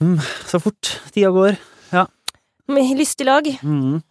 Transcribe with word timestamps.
Mm, 0.00 0.18
så 0.46 0.58
fort 0.60 1.00
tida 1.14 1.30
går. 1.32 1.56
Med 2.68 2.98
lystig 2.98 3.26
lag. 3.26 3.46
Mm. 3.62 4.02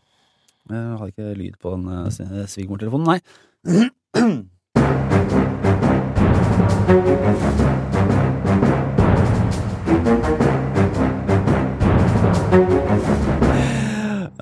Jeg 0.69 0.97
har 0.97 1.07
ikke 1.11 1.33
lyd 1.37 1.57
på 1.61 1.75
den 1.75 1.87
eh, 1.91 2.47
svigermortelefonen, 2.49 3.05
nei. 3.05 3.19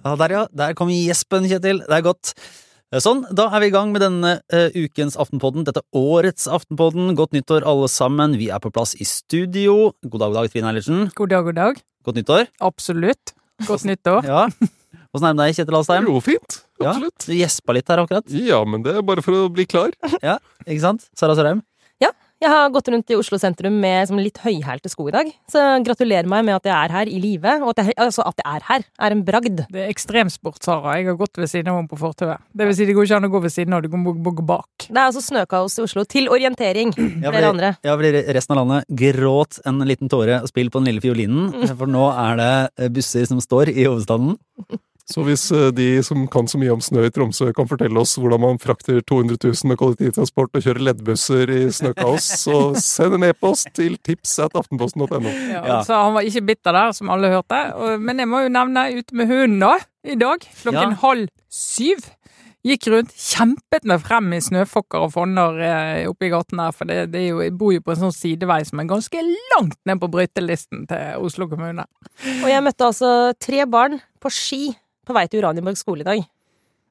Ja, 0.03 0.15
der 0.19 0.33
ja. 0.35 0.45
Der 0.51 0.73
kom 0.77 0.89
gjespen, 0.91 1.47
Kjetil. 1.47 1.79
Det 1.87 1.95
er 1.95 2.01
godt. 2.05 2.33
Eh, 2.93 3.01
Sånn, 3.01 3.23
da 3.33 3.47
er 3.55 3.63
vi 3.63 3.71
i 3.71 3.73
gang 3.73 3.89
med 3.93 4.03
denne 4.03 4.35
uh, 4.53 4.67
ukens 4.77 5.15
Aftenpodden. 5.19 5.65
Dette 5.65 5.81
årets 5.97 6.45
Aftenpodden. 6.51 7.15
Godt 7.17 7.33
nyttår, 7.33 7.65
alle 7.65 7.89
sammen. 7.89 8.35
Vi 8.37 8.51
er 8.53 8.61
på 8.61 8.69
plass 8.73 8.93
i 9.01 9.07
studio. 9.09 9.93
God 10.05 10.19
dag, 10.21 10.29
god 10.33 10.37
dag, 10.43 10.51
Trine 10.53 10.69
Eilertsen. 10.69 11.07
God 11.17 11.33
dag, 11.33 11.47
god 11.49 11.57
dag. 11.57 11.81
Godt 12.05 12.19
nyttår. 12.19 12.47
Absolutt. 12.61 13.33
Godt 13.67 13.87
nyttår. 13.89 14.27
Ja. 14.33 14.45
Åssen 15.13 15.27
er 15.27 15.33
det 15.33 15.37
med 15.37 15.43
deg, 15.45 15.55
Kjetil 15.59 15.75
Alstheim? 15.77 16.05
Jo, 16.09 16.19
fint. 16.25 16.55
Ja, 16.81 16.87
Absolutt. 16.89 17.25
du 17.29 17.33
gjespa 17.37 17.73
litt 17.77 17.89
her 17.91 17.99
akkurat, 18.01 18.31
Ja, 18.33 18.57
men 18.65 18.81
det 18.81 18.95
er 18.97 19.03
bare 19.05 19.21
for 19.21 19.43
å 19.43 19.49
bli 19.53 19.65
klar. 19.69 19.93
ja, 20.25 20.39
ikke 20.65 20.81
sant? 20.81 21.05
Sara 21.17 21.35
Sørheim? 21.37 21.59
Jeg 22.43 22.51
har 22.51 22.71
gått 22.75 22.89
rundt 22.91 23.11
i 23.13 23.15
Oslo 23.15 23.37
sentrum 23.39 23.75
med 23.79 24.09
som 24.09 24.17
litt 24.19 24.41
høyhælte 24.43 24.89
sko 24.91 25.05
i 25.07 25.13
dag. 25.15 25.29
Så 25.47 25.61
gratulerer 25.85 26.27
meg 26.27 26.43
med 26.43 26.57
at 26.57 26.65
jeg 26.67 26.75
er 26.75 26.91
her 26.91 27.07
i 27.07 27.19
live. 27.23 27.53
Og 27.63 27.71
at 27.71 27.79
jeg, 27.79 27.95
altså 28.03 28.25
at 28.27 28.41
jeg 28.41 28.59
er 28.59 28.65
her, 28.67 28.83
er 29.07 29.15
en 29.15 29.21
bragd. 29.23 29.61
Det 29.71 29.85
er 29.85 29.93
ekstremsport, 29.93 30.59
Sara. 30.65 30.97
Jeg 30.99 31.07
har 31.07 31.15
gått 31.21 31.39
ved 31.39 31.47
siden 31.47 31.71
av 31.71 31.79
henne 31.79 31.91
på 31.91 32.01
fortauet. 32.01 32.43
Det 32.51 32.67
vil 32.67 32.75
si, 32.75 32.89
det 32.89 32.97
går 32.97 33.07
ikke 33.07 33.21
an 33.21 33.29
å 33.29 33.31
gå 33.31 33.43
ved 33.45 33.55
siden 33.55 33.77
av, 33.77 33.87
du 33.87 33.95
må 33.95 34.11
gå 34.11 34.43
bak. 34.43 34.89
Det 34.89 34.91
er 34.91 35.05
altså 35.05 35.23
snøkaos 35.23 35.79
i 35.79 35.85
Oslo. 35.85 36.03
Til 36.03 36.27
orientering. 36.35 36.91
Flere 36.97 37.53
andre. 37.53 37.73
Ja, 37.87 37.95
fordi 37.95 38.25
resten 38.35 38.57
av 38.57 38.65
landet 38.65 38.91
gråt 39.05 39.61
en 39.63 39.79
liten 39.87 40.11
tåre 40.11 40.41
og 40.43 40.51
spill 40.51 40.73
på 40.73 40.83
den 40.83 40.91
lille 40.91 41.05
fiolinen, 41.05 41.69
for 41.71 41.87
nå 41.87 42.09
er 42.11 42.43
det 42.43 42.91
busser 42.97 43.23
som 43.29 43.39
står 43.43 43.71
i 43.71 43.87
hovedstaden. 43.87 44.35
Så 45.09 45.23
hvis 45.27 45.49
eh, 45.51 45.67
de 45.75 45.87
som 46.05 46.23
kan 46.31 46.47
så 46.47 46.59
mye 46.59 46.71
om 46.71 46.81
snø 46.83 47.03
i 47.07 47.11
Tromsø, 47.11 47.49
kan 47.55 47.67
fortelle 47.67 47.99
oss 47.99 48.15
hvordan 48.15 48.39
man 48.39 48.59
frakter 48.61 49.01
200 49.03 49.35
000 49.43 49.71
med 49.73 49.79
kollektivtransport 49.81 50.55
og 50.55 50.63
kjører 50.63 50.85
leddbusser 50.87 51.51
i 51.51 51.61
snøkaos, 51.75 52.29
så 52.45 52.59
send 52.79 53.17
en 53.19 53.27
e-post 53.27 53.73
til 53.75 53.97
tips 53.99 54.37
Ja, 54.39 55.61
Ja. 55.63 55.81
Så 55.83 55.97
han 55.99 56.15
var 56.15 56.23
ikke 56.27 56.45
bitter 56.47 56.71
der, 56.75 56.95
som 56.95 57.11
alle 57.11 57.33
hørte. 57.33 57.59
Men 57.99 58.19
jeg 58.19 58.29
må 58.31 58.43
jo 58.45 58.51
nevne 58.53 58.87
ute 58.95 59.15
med 59.15 59.27
hunden, 59.27 59.59
da. 59.59 59.77
I 60.03 60.15
dag. 60.19 60.43
Klokken 60.61 60.95
Ja. 60.95 60.99
halv 61.03 61.27
syv. 61.51 62.03
Gikk 62.63 62.87
rundt, 62.87 63.11
kjempet 63.19 63.83
meg 63.83 63.99
frem 63.99 64.29
i 64.33 64.39
snøfokker 64.39 65.03
og 65.03 65.11
fonner 65.11 65.57
eh, 65.59 66.05
oppe 66.07 66.27
i 66.27 66.31
gaten 66.31 66.61
her. 66.63 66.71
For 66.71 66.87
det, 66.87 67.11
det 67.11 67.19
er 67.19 67.27
jo, 67.33 67.41
jeg 67.43 67.57
bor 67.59 67.73
jo 67.75 67.81
på 67.83 67.91
en 67.91 68.05
sånn 68.05 68.15
sidevei 68.15 68.61
som 68.63 68.79
er 68.79 68.87
ganske 68.87 69.23
langt 69.51 69.75
ned 69.83 69.99
på 69.99 70.07
brøytelisten 70.11 70.85
til 70.87 71.19
Oslo 71.19 71.49
kommune. 71.51 71.83
Og 72.39 72.47
jeg 72.47 72.63
møtte 72.63 72.87
altså 72.87 73.33
tre 73.35 73.65
barn 73.67 73.99
på 74.23 74.31
ski 74.31 74.61
på 75.05 75.15
vei 75.15 75.27
til 75.27 75.43
Uranienborg 75.43 75.79
skole 75.79 76.03
i 76.03 76.07
dag. 76.07 76.23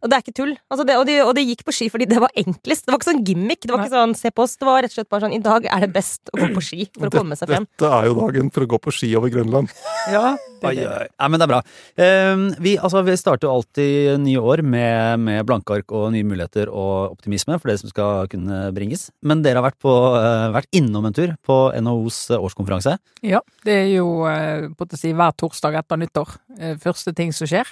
Og 0.03 0.11
det 0.11 0.17
er 0.19 0.23
ikke 0.25 0.35
tull. 0.35 0.53
Altså 0.73 0.85
det, 0.89 0.97
og, 0.99 1.05
de, 1.07 1.17
og 1.23 1.33
de 1.39 1.45
gikk 1.47 1.61
på 1.69 1.73
ski 1.77 1.87
fordi 1.93 2.09
det 2.11 2.19
var 2.23 2.33
enklest. 2.37 2.85
Det 2.87 2.91
var 2.91 2.99
ikke 2.99 3.11
sånn 3.13 3.25
gimmick. 3.27 3.61
Det 3.63 3.71
var 3.71 3.85
ikke 3.85 3.95
sånn 3.95 4.15
se 4.19 4.33
på 4.35 4.43
oss. 4.43 4.57
Det 4.59 4.67
var 4.67 4.81
rett 4.83 4.91
og 4.91 4.99
slett 4.99 5.11
bare 5.15 5.27
sånn 5.29 5.37
i 5.37 5.43
dag 5.45 5.69
er 5.71 5.85
det 5.87 5.93
best 5.95 6.33
å 6.35 6.41
gå 6.41 6.49
på 6.57 6.63
ski 6.67 6.87
for 6.97 7.07
å 7.07 7.13
komme 7.15 7.39
seg 7.39 7.53
frem. 7.53 7.69
Dette 7.71 7.91
er 8.01 8.09
jo 8.11 8.17
dagen 8.19 8.51
for 8.55 8.67
å 8.67 8.71
gå 8.75 8.81
på 8.83 8.95
ski 8.97 9.13
over 9.21 9.31
Grønland. 9.31 9.71
Ja, 10.11 10.33
oi, 10.67 10.75
oi. 10.83 11.07
Nei, 11.07 11.29
men 11.31 11.39
det 11.39 11.47
er 11.47 11.53
bra. 11.55 11.61
Eh, 11.95 12.45
vi, 12.67 12.75
altså, 12.83 13.05
vi 13.07 13.15
starter 13.21 13.47
jo 13.47 13.55
alltid 13.61 14.19
nye 14.27 14.43
år 14.43 14.65
med, 14.67 15.23
med 15.23 15.47
blanke 15.47 15.79
ark 15.79 15.95
og 15.95 16.11
nye 16.17 16.27
muligheter 16.27 16.71
og 16.73 17.15
optimisme 17.15 17.59
for 17.63 17.71
det 17.71 17.79
som 17.85 17.93
skal 17.95 18.27
kunne 18.33 18.65
bringes. 18.75 19.07
Men 19.23 19.45
dere 19.47 19.63
har 19.63 19.69
vært, 19.71 19.79
på, 19.83 19.95
eh, 20.19 20.49
vært 20.59 20.71
innom 20.83 21.07
en 21.07 21.15
tur 21.17 21.37
på 21.47 21.59
NHOs 21.79 22.25
årskonferanse. 22.43 22.97
Ja, 23.23 23.39
det 23.67 23.79
er 23.85 23.91
jo 23.95 24.09
eh, 24.27 24.67
på 24.75 24.87
å 24.91 24.99
si 24.99 25.15
hver 25.15 25.35
torsdag 25.39 25.79
etter 25.85 26.03
nyttår. 26.03 26.35
eh, 26.59 26.75
Første 26.83 27.15
ting 27.15 27.31
som 27.37 27.47
skjer. 27.47 27.71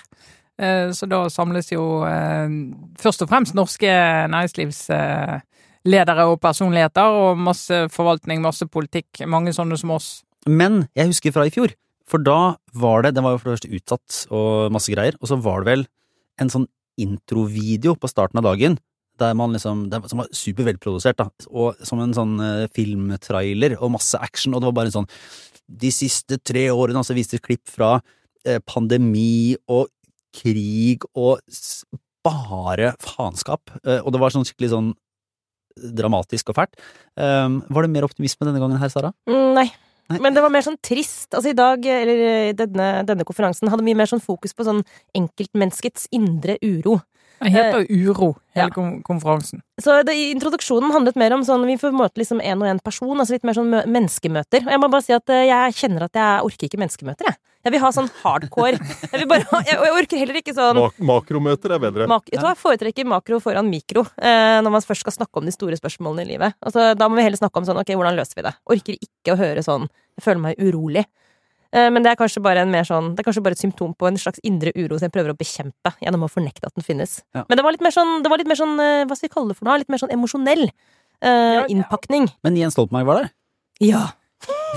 Eh, 0.61 0.93
Så 0.93 1.09
da 1.09 1.25
samles 1.33 1.71
jo 1.73 2.05
eh, 2.05 2.49
først 3.01 3.23
og 3.25 3.31
fremst 3.31 3.55
norske 3.57 3.89
næringslivsledere 4.31 6.27
og 6.29 6.41
personligheter, 6.41 7.03
og 7.03 7.39
masse 7.41 7.89
forvaltning, 7.95 8.43
masse 8.45 8.67
politikk. 8.69 9.23
Mange 9.27 9.55
sånne 9.57 9.79
som 9.81 9.91
oss. 9.97 10.25
Men 10.47 10.89
jeg 10.97 11.07
husker 11.13 11.33
fra 11.33 11.47
i 11.49 11.55
fjor, 11.55 11.73
for 12.09 12.19
da 12.25 12.57
var 12.75 13.03
det 13.05 13.15
Den 13.15 13.25
var 13.25 13.33
jo 13.35 13.39
for 13.41 13.51
det 13.51 13.57
første 13.59 13.75
utsatt 13.77 14.27
og 14.35 14.73
masse 14.73 14.93
greier, 14.93 15.15
og 15.21 15.29
så 15.29 15.37
var 15.41 15.61
det 15.61 15.71
vel 15.71 15.87
en 16.41 16.53
sånn 16.53 16.69
introvideo 17.01 17.95
på 17.97 18.09
starten 18.11 18.39
av 18.41 18.45
dagen. 18.51 18.79
Der 19.21 19.35
man 19.37 19.53
liksom, 19.53 19.89
som 20.09 20.19
var 20.23 20.29
supervelprodusert, 20.33 21.17
da, 21.21 21.29
og 21.53 21.77
som 21.85 22.01
en 22.01 22.15
sånn 22.17 22.41
eh, 22.41 22.69
filmtrailer 22.73 23.77
og 23.81 23.93
masse 23.97 24.17
action, 24.21 24.55
og 24.55 24.61
det 24.61 24.69
var 24.69 24.79
bare 24.81 24.93
en 24.93 24.99
sånn 25.01 25.11
De 25.71 25.87
siste 25.95 26.35
tre 26.43 26.67
årene, 26.75 26.99
altså 26.99 27.15
viste 27.15 27.39
klipp 27.39 27.69
fra 27.71 28.01
pandemi 28.67 29.55
og 29.69 29.87
krig 30.37 31.07
og 31.15 31.41
bare 32.27 32.95
faenskap, 33.01 33.73
eh, 33.85 34.01
og 34.05 34.13
det 34.13 34.21
var 34.21 34.35
sånn 34.35 34.47
skikkelig 34.49 34.73
sånn 34.75 34.91
dramatisk 35.97 36.51
og 36.53 36.59
fælt. 36.59 36.75
Um, 37.17 37.61
var 37.73 37.87
det 37.87 37.95
mer 37.95 38.05
optimisme 38.05 38.45
denne 38.45 38.61
gangen 38.61 38.81
her, 38.81 38.91
Sara? 38.93 39.15
Mm, 39.31 39.55
nei. 39.57 39.69
Nei. 40.11 40.19
Men 40.19 40.35
det 40.35 40.43
var 40.43 40.51
mer 40.51 40.65
sånn 40.67 40.79
trist. 40.83 41.31
Altså 41.31 41.53
i 41.53 41.57
dag, 41.57 41.85
eller 41.87 42.23
eh, 42.27 42.53
denne, 42.59 42.89
denne 43.07 43.27
konferansen, 43.27 43.71
hadde 43.71 43.87
mye 43.87 43.99
mer 43.99 44.11
sånn 44.11 44.23
fokus 44.23 44.57
på 44.59 44.67
sånn 44.67 44.83
enkeltmenneskets 45.17 46.09
indre 46.17 46.59
uro. 46.67 46.99
Det 47.41 47.53
heter 47.55 47.87
Uro, 47.89 48.35
hele 48.55 48.69
Ja. 48.69 49.01
konferansen. 49.07 49.63
Så 49.81 50.03
det, 50.05 50.13
introduksjonen 50.35 50.93
handlet 50.93 51.17
mer 51.17 51.33
om 51.33 51.45
sånn 51.47 51.65
Vi 51.67 51.77
får 51.81 51.95
møte 51.97 52.21
liksom 52.21 52.41
en 52.45 52.63
og 52.63 52.69
en 52.69 52.81
person, 52.85 53.17
altså 53.17 53.33
litt 53.33 53.45
mer 53.49 53.57
sånn 53.57 53.71
menneskemøter. 53.89 54.67
Og 54.67 54.73
jeg 54.75 54.81
må 54.83 54.91
bare 54.93 55.07
si 55.07 55.15
at 55.17 55.29
eh, 55.33 55.47
jeg 55.49 55.73
kjenner 55.79 56.05
at 56.05 56.13
jeg 56.19 56.45
orker 56.45 56.69
ikke 56.69 56.81
menneskemøter, 56.83 57.31
jeg. 57.31 57.37
Jeg 57.61 57.73
vil 57.75 57.81
ha 57.83 57.91
sånn 57.93 58.07
hardcore. 58.23 58.79
Jeg 59.13 59.21
vil 59.21 59.27
bare 59.29 59.45
ha, 59.51 59.59
jeg, 59.69 59.77
jeg 59.85 59.93
orker 59.93 60.21
heller 60.23 60.39
ikke 60.41 60.55
sånn 60.57 60.79
Mak 60.81 61.01
makromøter 61.11 61.75
er 61.77 61.83
bedre. 61.83 62.07
Mak 62.09 62.31
ja. 62.33 62.41
Jeg 62.41 62.57
foretrekker 62.57 63.05
makro 63.05 63.41
foran 63.45 63.69
mikro 63.69 64.07
eh, 64.17 64.61
når 64.65 64.73
man 64.73 64.81
først 64.85 65.05
skal 65.05 65.13
snakke 65.13 65.43
om 65.43 65.49
de 65.49 65.53
store 65.53 65.77
spørsmålene 65.77 66.25
i 66.25 66.31
livet. 66.33 66.57
Altså, 66.65 66.95
da 66.97 67.09
må 67.09 67.21
vi 67.21 67.27
heller 67.27 67.41
snakke 67.41 67.61
om 67.61 67.69
sånn, 67.69 67.81
ok, 67.83 67.93
hvordan 68.01 68.17
løser 68.17 68.41
vi 68.41 68.47
det? 68.49 68.55
Orker 68.77 68.97
ikke 68.97 69.35
å 69.35 69.41
høre 69.41 69.65
sånn 69.67 69.89
Jeg 70.17 70.25
føler 70.25 70.41
meg 70.41 70.61
urolig. 70.61 71.05
Eh, 71.73 71.87
men 71.95 72.03
det 72.03 72.11
er 72.11 72.19
kanskje 72.19 72.43
bare 72.43 72.65
en 72.65 72.71
mer 72.73 72.83
sånn 72.83 73.13
Det 73.15 73.23
er 73.23 73.27
kanskje 73.29 73.43
bare 73.47 73.55
et 73.55 73.63
symptom 73.63 73.93
på 73.95 74.09
en 74.09 74.17
slags 74.19 74.41
indre 74.43 74.73
uro 74.75 74.97
som 74.99 75.07
jeg 75.07 75.13
prøver 75.15 75.31
å 75.31 75.39
bekjempe 75.39 75.93
gjennom 76.03 76.25
å 76.27 76.31
fornekte 76.33 76.67
at 76.67 76.75
den 76.75 76.83
finnes. 76.87 77.21
Ja. 77.37 77.45
Men 77.49 77.61
det 77.61 77.65
var 77.67 77.77
litt 77.77 77.85
mer 77.87 77.95
sånn, 77.95 78.17
det 78.25 78.33
var 78.33 78.43
litt 78.43 78.51
mer 78.51 78.59
sånn 78.59 78.75
eh, 78.83 79.05
Hva 79.07 79.15
skal 79.19 79.29
vi 79.29 79.35
kalle 79.37 79.53
det 79.53 79.59
for 79.61 79.69
noe? 79.69 79.79
Litt 79.79 79.93
mer 79.93 80.03
sånn 80.03 80.11
emosjonell 80.17 80.65
eh, 80.67 81.29
Ja, 81.29 81.61
ja. 81.61 81.67
innpakning. 81.71 82.27
Men 82.43 82.59
Jens 82.59 82.75
Stoltenberg 82.75 83.07
var 83.07 83.23
der? 83.23 83.31
Ja. 83.81 84.03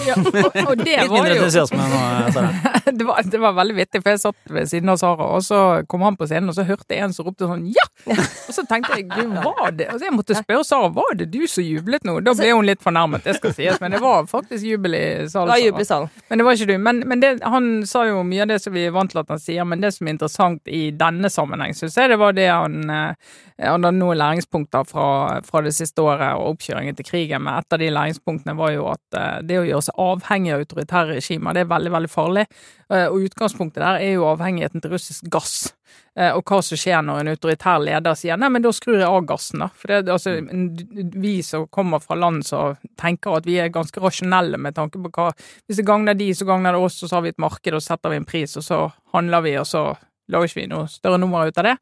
Ja, 0.08 0.16
og, 0.18 0.58
og 0.70 0.78
det 0.82 0.96
Litt 0.98 1.12
var 1.12 1.18
mindre 1.18 1.38
jo 1.38 1.44
entusiasme 1.44 1.88
nå, 1.90 2.02
Sara. 2.36 2.72
det 3.00 3.08
var, 3.08 3.22
det 3.36 3.42
var 3.42 3.56
veldig 3.60 3.76
vittig, 3.78 4.02
for 4.04 4.14
jeg 4.14 4.22
satt 4.24 4.54
ved 4.58 4.70
siden 4.72 4.92
av 4.94 5.00
Sara, 5.02 5.28
og 5.38 5.44
så 5.46 5.60
kom 5.90 6.06
han 6.06 6.18
på 6.20 6.28
scenen, 6.30 6.52
og 6.52 6.58
så 6.58 6.66
hørte 6.68 6.96
jeg 6.96 7.06
en 7.06 7.16
som 7.16 7.28
ropte 7.28 7.50
sånn 7.50 7.66
'ja!' 7.70 7.90
Og 8.14 8.56
så 8.56 8.66
tenkte 8.68 8.98
jeg 9.00 9.08
gud, 9.08 9.36
var 9.44 9.72
det 9.72 9.88
Og 9.94 10.00
så 10.00 10.08
jeg 10.10 10.16
måtte 10.16 10.36
spørre 10.38 10.66
Sara 10.68 10.90
var 10.94 11.16
det 11.20 11.30
du 11.32 11.46
som 11.48 11.64
jublet 11.64 12.04
nå. 12.08 12.18
Da 12.26 12.34
ble 12.38 12.52
hun 12.52 12.68
litt 12.68 12.84
fornærmet, 12.84 13.24
det 13.24 13.38
skal 13.38 13.54
sies, 13.56 13.80
men 13.82 13.96
det 13.96 14.02
var 14.04 14.28
faktisk 14.30 14.66
jubel 14.68 14.98
i 14.98 15.06
salen. 15.32 15.54
Det 15.54 15.68
jubel 15.68 15.86
i 15.86 15.88
salen. 15.88 16.10
Men 16.30 16.42
det 16.42 16.48
var 16.48 16.58
ikke 16.58 16.70
du. 16.74 16.78
Men, 16.78 17.04
men 17.08 17.24
det, 17.24 17.32
han 17.44 17.72
sa 17.88 18.06
jo 18.10 18.24
mye 18.28 18.44
av 18.46 18.52
det 18.54 18.60
som 18.64 18.76
vi 18.76 18.88
er 18.88 18.96
vant 18.96 19.12
til 19.12 19.22
at 19.22 19.32
han 19.32 19.42
sier, 19.42 19.68
men 19.68 19.84
det 19.84 19.94
som 19.96 20.08
er 20.08 20.16
interessant 20.16 20.68
i 20.68 20.84
denne 20.98 21.32
sammenheng, 21.32 21.76
syns 21.78 21.98
jeg 22.00 22.12
det 22.12 22.20
var 22.22 22.36
det 22.36 22.50
han 22.50 22.90
eh, 22.90 23.34
Han 23.64 23.86
hadde 23.86 23.98
noen 24.00 24.18
læringspunkter 24.18 24.86
fra, 24.90 25.08
fra 25.46 25.62
det 25.64 25.74
siste 25.78 26.02
året 26.02 26.34
og 26.40 26.56
oppkjøringen 26.56 26.98
til 26.98 27.06
krigen, 27.08 27.44
men 27.46 27.60
et 27.60 27.76
av 27.76 27.80
de 27.80 27.90
læringspunktene 27.94 28.56
var 28.58 28.74
jo 28.74 28.88
at 28.92 29.20
eh, 29.20 29.42
det 29.46 29.60
å 29.62 29.68
gjøre 29.68 29.83
seg 29.86 30.00
avhengig 30.02 30.54
av 30.56 30.64
autoritære 30.64 31.18
regimer, 31.18 31.54
det 31.54 31.64
er 31.64 31.72
veldig, 31.72 31.92
veldig 31.94 32.12
farlig. 32.12 32.46
Eh, 32.90 33.08
Og 33.08 33.28
utgangspunktet 33.28 33.82
der 33.84 34.02
er 34.02 34.14
jo 34.16 34.28
avhengigheten 34.30 34.82
til 34.84 34.94
russisk 34.96 35.30
gass. 35.34 35.74
Eh, 36.16 36.32
Og 36.32 36.44
hva 36.46 36.62
som 36.64 36.78
skjer 36.78 37.02
når 37.04 37.20
en 37.22 37.32
autoritær 37.34 37.84
leder 37.84 38.16
sier 38.16 38.38
nei, 38.38 38.50
men 38.50 38.62
da 38.62 38.72
skrur 38.72 39.00
jeg 39.00 39.10
av 39.10 39.26
gassen, 39.26 39.60
da. 39.66 39.68
For 39.76 39.88
det, 39.88 40.10
altså, 40.14 40.36
vi 41.20 41.42
som 41.42 41.68
kommer 41.68 42.00
fra 42.00 42.16
land 42.16 42.46
som 42.46 42.78
tenker 43.00 43.38
at 43.38 43.46
vi 43.46 43.60
er 43.60 43.74
ganske 43.74 44.00
rasjonelle 44.02 44.58
med 44.58 44.76
tanke 44.76 45.02
på 45.02 45.12
hva 45.12 45.32
Hvis 45.68 45.78
det 45.78 45.86
gagner 45.86 46.14
de, 46.14 46.32
så 46.34 46.46
gagner 46.46 46.74
det 46.74 46.82
oss, 46.82 47.04
og 47.04 47.10
så 47.10 47.16
har 47.16 47.22
vi 47.28 47.30
et 47.30 47.38
marked, 47.42 47.74
og 47.74 47.82
setter 47.82 48.10
vi 48.10 48.16
en 48.22 48.26
pris, 48.26 48.58
og 48.58 48.64
så 48.64 48.92
handler 49.14 49.42
vi, 49.42 49.58
og 49.58 49.66
så 49.68 49.96
lager 50.32 50.48
ikke 50.52 50.62
vi 50.62 50.68
noe 50.72 50.88
større 50.88 51.20
nummer 51.20 51.48
ut 51.48 51.58
av 51.58 51.64
det. 51.64 51.78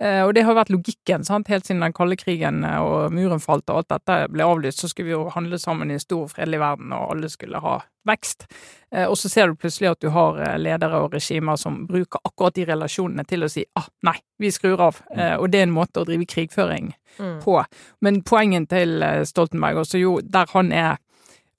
Eh, 0.00 0.22
Og 0.24 0.32
det 0.34 0.44
har 0.46 0.54
vært 0.56 0.70
logikken, 0.72 1.24
sant. 1.24 1.48
Helt 1.48 1.66
siden 1.66 1.82
den 1.82 1.92
kalde 1.92 2.16
krigen 2.16 2.64
eh, 2.64 2.78
og 2.80 3.12
muren 3.12 3.40
falt 3.40 3.68
og 3.68 3.76
alt 3.82 3.88
dette 3.88 4.28
ble 4.32 4.44
avlyst, 4.46 4.78
så 4.80 4.88
skulle 4.88 5.10
vi 5.10 5.12
jo 5.16 5.28
handle 5.34 5.58
sammen 5.60 5.90
i 5.90 5.94
en 5.98 6.00
stor, 6.00 6.28
fredelig 6.28 6.60
verden, 6.62 6.92
og 6.96 7.10
alle 7.12 7.28
skulle 7.28 7.60
ha 7.60 7.80
vekst. 8.08 8.46
Eh, 8.92 9.04
Og 9.10 9.16
så 9.20 9.28
ser 9.28 9.48
du 9.48 9.54
plutselig 9.60 9.90
at 9.90 10.00
du 10.00 10.08
har 10.10 10.38
ledere 10.58 11.02
og 11.02 11.12
regimer 11.12 11.56
som 11.60 11.86
bruker 11.86 12.18
akkurat 12.24 12.54
de 12.54 12.64
relasjonene 12.64 13.26
til 13.28 13.44
å 13.44 13.50
si 13.50 13.64
ah, 13.76 13.86
nei, 14.02 14.16
vi 14.38 14.48
skrur 14.50 14.80
av. 14.80 15.02
Mm. 15.14 15.38
Og 15.40 15.50
det 15.50 15.58
er 15.60 15.66
en 15.68 15.76
måte 15.76 16.00
å 16.00 16.06
drive 16.08 16.24
krigføring 16.26 16.94
Mm. 17.18 17.40
på. 17.42 17.64
Men 18.00 18.22
poenget 18.22 18.68
til 18.70 19.02
Stoltenberg, 19.26 19.76
også 19.82 19.98
jo 19.98 20.20
der 20.22 20.46
han 20.52 20.70
er 20.72 20.96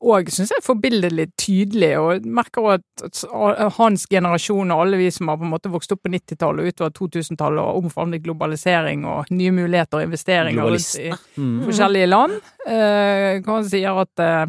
og 0.01 0.29
syns 0.33 0.49
jeg 0.49 0.63
forbilledlig 0.65 1.27
tydelig, 1.37 1.91
og 2.01 2.25
merker 2.25 2.65
også 2.73 3.29
at 3.51 3.73
hans 3.77 4.07
generasjon 4.09 4.71
og 4.73 4.81
alle 4.85 4.97
vi 4.97 5.09
som 5.13 5.29
har 5.29 5.37
på 5.37 5.45
en 5.45 5.51
måte 5.53 5.69
vokst 5.69 5.91
opp 5.93 6.01
på 6.03 6.09
90-tallet 6.09 6.63
og 6.65 6.71
utover 6.73 6.93
2000-tallet 6.97 7.61
og 7.61 7.83
omfavnet 7.83 8.23
globalisering 8.25 9.05
og 9.05 9.29
nye 9.29 9.51
muligheter 9.53 10.01
og 10.01 10.07
investeringer 10.09 10.65
i 10.73 11.11
Mm. 11.37 11.61
forskjellige 11.67 12.07
land, 12.09 12.31
kan 12.65 13.43
hva 13.45 13.59
han 13.59 13.67
sier 13.69 14.01
at 14.01 14.19
eh, 14.25 14.45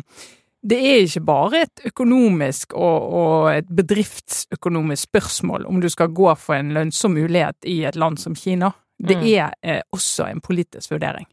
det 0.63 0.79
er 0.79 1.01
ikke 1.05 1.25
bare 1.27 1.63
et 1.67 1.81
økonomisk 1.91 2.73
og, 2.79 3.13
og, 3.13 3.49
et 3.55 3.69
bedriftsøkonomisk 3.69 5.09
spørsmål 5.11 5.67
om 5.67 5.81
du 5.83 5.89
skal 5.91 6.09
gå 6.15 6.35
for 6.39 6.55
en 6.55 6.73
lønnsom 6.77 7.17
mulighet 7.19 7.57
i 7.67 7.83
et 7.89 7.97
land 7.99 8.19
som 8.19 8.35
Kina. 8.35 8.73
Det 9.03 9.17
Mm. 9.19 9.27
er 9.27 9.51
eh, 9.63 9.81
også 9.93 10.31
en 10.31 10.41
politisk 10.41 10.91
vurdering. 10.91 11.27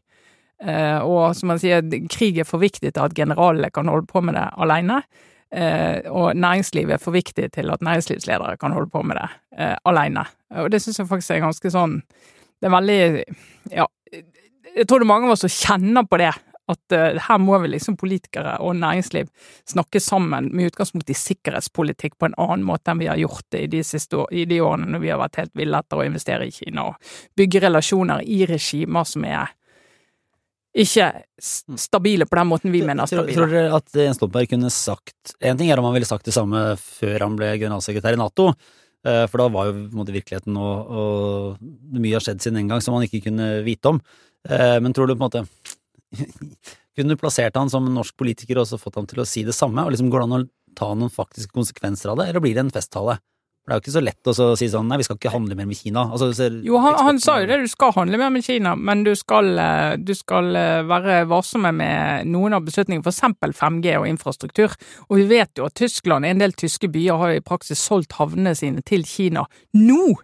Eh, 0.60 0.98
og 1.00 1.36
som 1.36 1.52
man 1.52 1.60
sier, 1.62 1.84
krig 2.12 2.40
er 2.40 2.48
for 2.48 2.62
viktig 2.62 2.92
til 2.92 3.02
at 3.02 3.16
generalene 3.16 3.72
kan 3.72 3.88
holde 3.88 4.08
på 4.10 4.22
med 4.24 4.36
det 4.38 4.46
alene. 4.60 5.00
Eh, 5.50 6.06
og 6.10 6.36
næringslivet 6.38 6.94
er 6.94 7.02
for 7.02 7.16
viktig 7.16 7.48
til 7.56 7.72
at 7.74 7.82
næringslivsledere 7.82 8.56
kan 8.60 8.72
holde 8.72 8.90
på 8.90 9.02
med 9.02 9.18
det 9.18 9.30
eh, 9.58 9.76
alene. 9.84 10.24
Og 10.62 10.70
det 10.70 10.82
syns 10.82 11.00
jeg 11.00 11.08
faktisk 11.10 11.34
er 11.34 11.42
ganske 11.42 11.72
sånn 11.74 11.96
Det 12.60 12.68
er 12.68 12.74
veldig 12.76 13.00
Ja, 13.72 13.86
jeg 14.76 14.86
tror 14.86 15.00
det 15.00 15.06
er 15.06 15.10
mange 15.10 15.26
av 15.26 15.34
oss 15.34 15.42
som 15.42 15.50
kjenner 15.50 16.06
på 16.06 16.20
det. 16.20 16.30
At 16.70 16.94
eh, 16.94 17.18
her 17.18 17.38
må 17.42 17.58
vi 17.58 17.72
liksom 17.72 17.96
politikere 17.98 18.58
og 18.62 18.76
næringsliv 18.78 19.30
snakke 19.66 20.00
sammen 20.00 20.52
med 20.54 20.70
utgangspunkt 20.70 21.10
i 21.10 21.18
sikkerhetspolitikk 21.18 22.14
på 22.18 22.28
en 22.28 22.36
annen 22.38 22.66
måte 22.68 22.92
enn 22.92 23.02
vi 23.02 23.10
har 23.10 23.18
gjort 23.18 23.48
det 23.50 23.64
i 23.64 23.70
de, 23.72 23.82
siste 23.86 24.22
i 24.30 24.44
de 24.46 24.60
årene 24.62 24.92
når 24.92 25.02
vi 25.02 25.10
har 25.10 25.18
vært 25.18 25.40
helt 25.40 25.56
ville 25.58 25.80
etter 25.82 25.98
å 25.98 26.06
investere 26.06 26.46
i 26.46 26.54
Kina 26.54 26.92
og 26.92 27.16
bygge 27.38 27.64
relasjoner 27.66 28.22
i 28.22 28.44
regimer 28.46 29.08
som 29.08 29.26
er 29.26 29.50
ikke 30.70 31.06
stabile 31.42 32.26
på 32.30 32.38
den 32.38 32.46
måten 32.50 32.70
vi 32.70 32.82
mener 32.84 33.02
er 33.02 33.10
stabile. 33.10 33.34
tror 33.34 33.50
dere 33.50 33.72
at 33.74 33.96
Jens 33.96 34.20
Stoltenberg 34.20 34.50
kunne 34.52 34.70
sagt 34.70 35.32
En 35.42 35.58
ting 35.58 35.70
er 35.70 35.80
om 35.80 35.88
han 35.88 35.96
ville 35.96 36.06
sagt 36.06 36.28
det 36.28 36.34
samme 36.36 36.76
før 36.78 37.26
han 37.26 37.38
ble 37.38 37.56
generalsekretær 37.58 38.14
i 38.14 38.20
Nato, 38.20 38.52
eh, 39.06 39.24
for 39.26 39.42
da 39.42 39.48
var 39.50 39.70
jo 39.70 39.88
virkeligheten 39.90 40.56
og, 40.60 40.92
og 40.94 41.98
mye 41.98 42.14
har 42.14 42.22
skjedd 42.22 42.44
siden 42.44 42.60
den 42.62 42.70
gang 42.70 42.84
som 42.84 42.94
han 42.94 43.08
ikke 43.08 43.24
kunne 43.26 43.64
vite 43.66 43.96
om. 43.96 44.00
Eh, 44.48 44.78
Men 44.80 44.94
tror 44.94 45.10
du 45.10 45.16
på 45.16 45.24
en 45.24 45.28
måte 45.28 45.46
Kunne 46.96 47.14
du 47.14 47.20
plassert 47.20 47.54
han 47.56 47.70
som 47.70 47.86
norsk 47.86 48.16
politiker 48.18 48.58
og 48.58 48.66
så 48.66 48.78
fått 48.78 48.96
ham 48.98 49.06
til 49.06 49.22
å 49.22 49.26
si 49.28 49.44
det 49.46 49.54
samme? 49.54 49.84
Og 49.86 49.94
liksom 49.94 50.10
Går 50.10 50.22
det 50.22 50.28
an 50.28 50.38
å 50.38 50.48
ta 50.76 50.88
noen 50.94 51.10
faktiske 51.10 51.54
konsekvenser 51.54 52.12
av 52.12 52.18
det, 52.20 52.28
eller 52.30 52.42
blir 52.42 52.54
det 52.54 52.64
en 52.64 52.74
festtale? 52.74 53.18
For 53.60 53.70
det 53.70 53.74
er 53.74 53.78
jo 53.78 53.82
ikke 53.84 53.92
så 53.92 54.02
lett 54.02 54.28
å 54.30 54.56
si 54.56 54.66
sånn 54.72 54.88
nei, 54.88 54.96
vi 54.96 55.04
skal 55.04 55.18
ikke 55.18 55.32
handle 55.34 55.54
mer 55.58 55.66
med 55.68 55.76
Kina. 55.76 56.06
Altså, 56.10 56.48
Jo, 56.64 56.78
han, 56.80 56.94
han 57.06 57.18
sa 57.20 57.34
jo 57.42 57.46
det, 57.50 57.58
du 57.60 57.68
skal 57.68 57.92
handle 57.92 58.16
mer 58.18 58.30
med 58.32 58.42
Kina, 58.46 58.72
men 58.74 59.04
du 59.04 59.12
skal, 59.14 59.50
eh, 59.60 59.96
du 60.00 60.14
skal 60.16 60.56
eh, 60.56 60.80
være 60.88 61.20
varsomme 61.30 61.70
med 61.76 62.26
noen 62.32 62.56
av 62.56 62.64
beslutningene, 62.64 63.04
eksempel 63.06 63.52
5G 63.52 63.98
og 64.00 64.08
infrastruktur. 64.08 64.74
Og 65.10 65.20
vi 65.20 65.28
vet 65.36 65.60
jo 65.60 65.68
at 65.68 65.76
Tyskland, 65.78 66.24
en 66.26 66.40
del 66.40 66.56
tyske 66.56 66.88
byer, 66.90 67.20
har 67.20 67.36
i 67.36 67.44
praksis 67.44 67.78
solgt 67.84 68.16
havnene 68.18 68.56
sine 68.58 68.82
til 68.82 69.04
Kina. 69.04 69.44
Nå! 69.76 70.16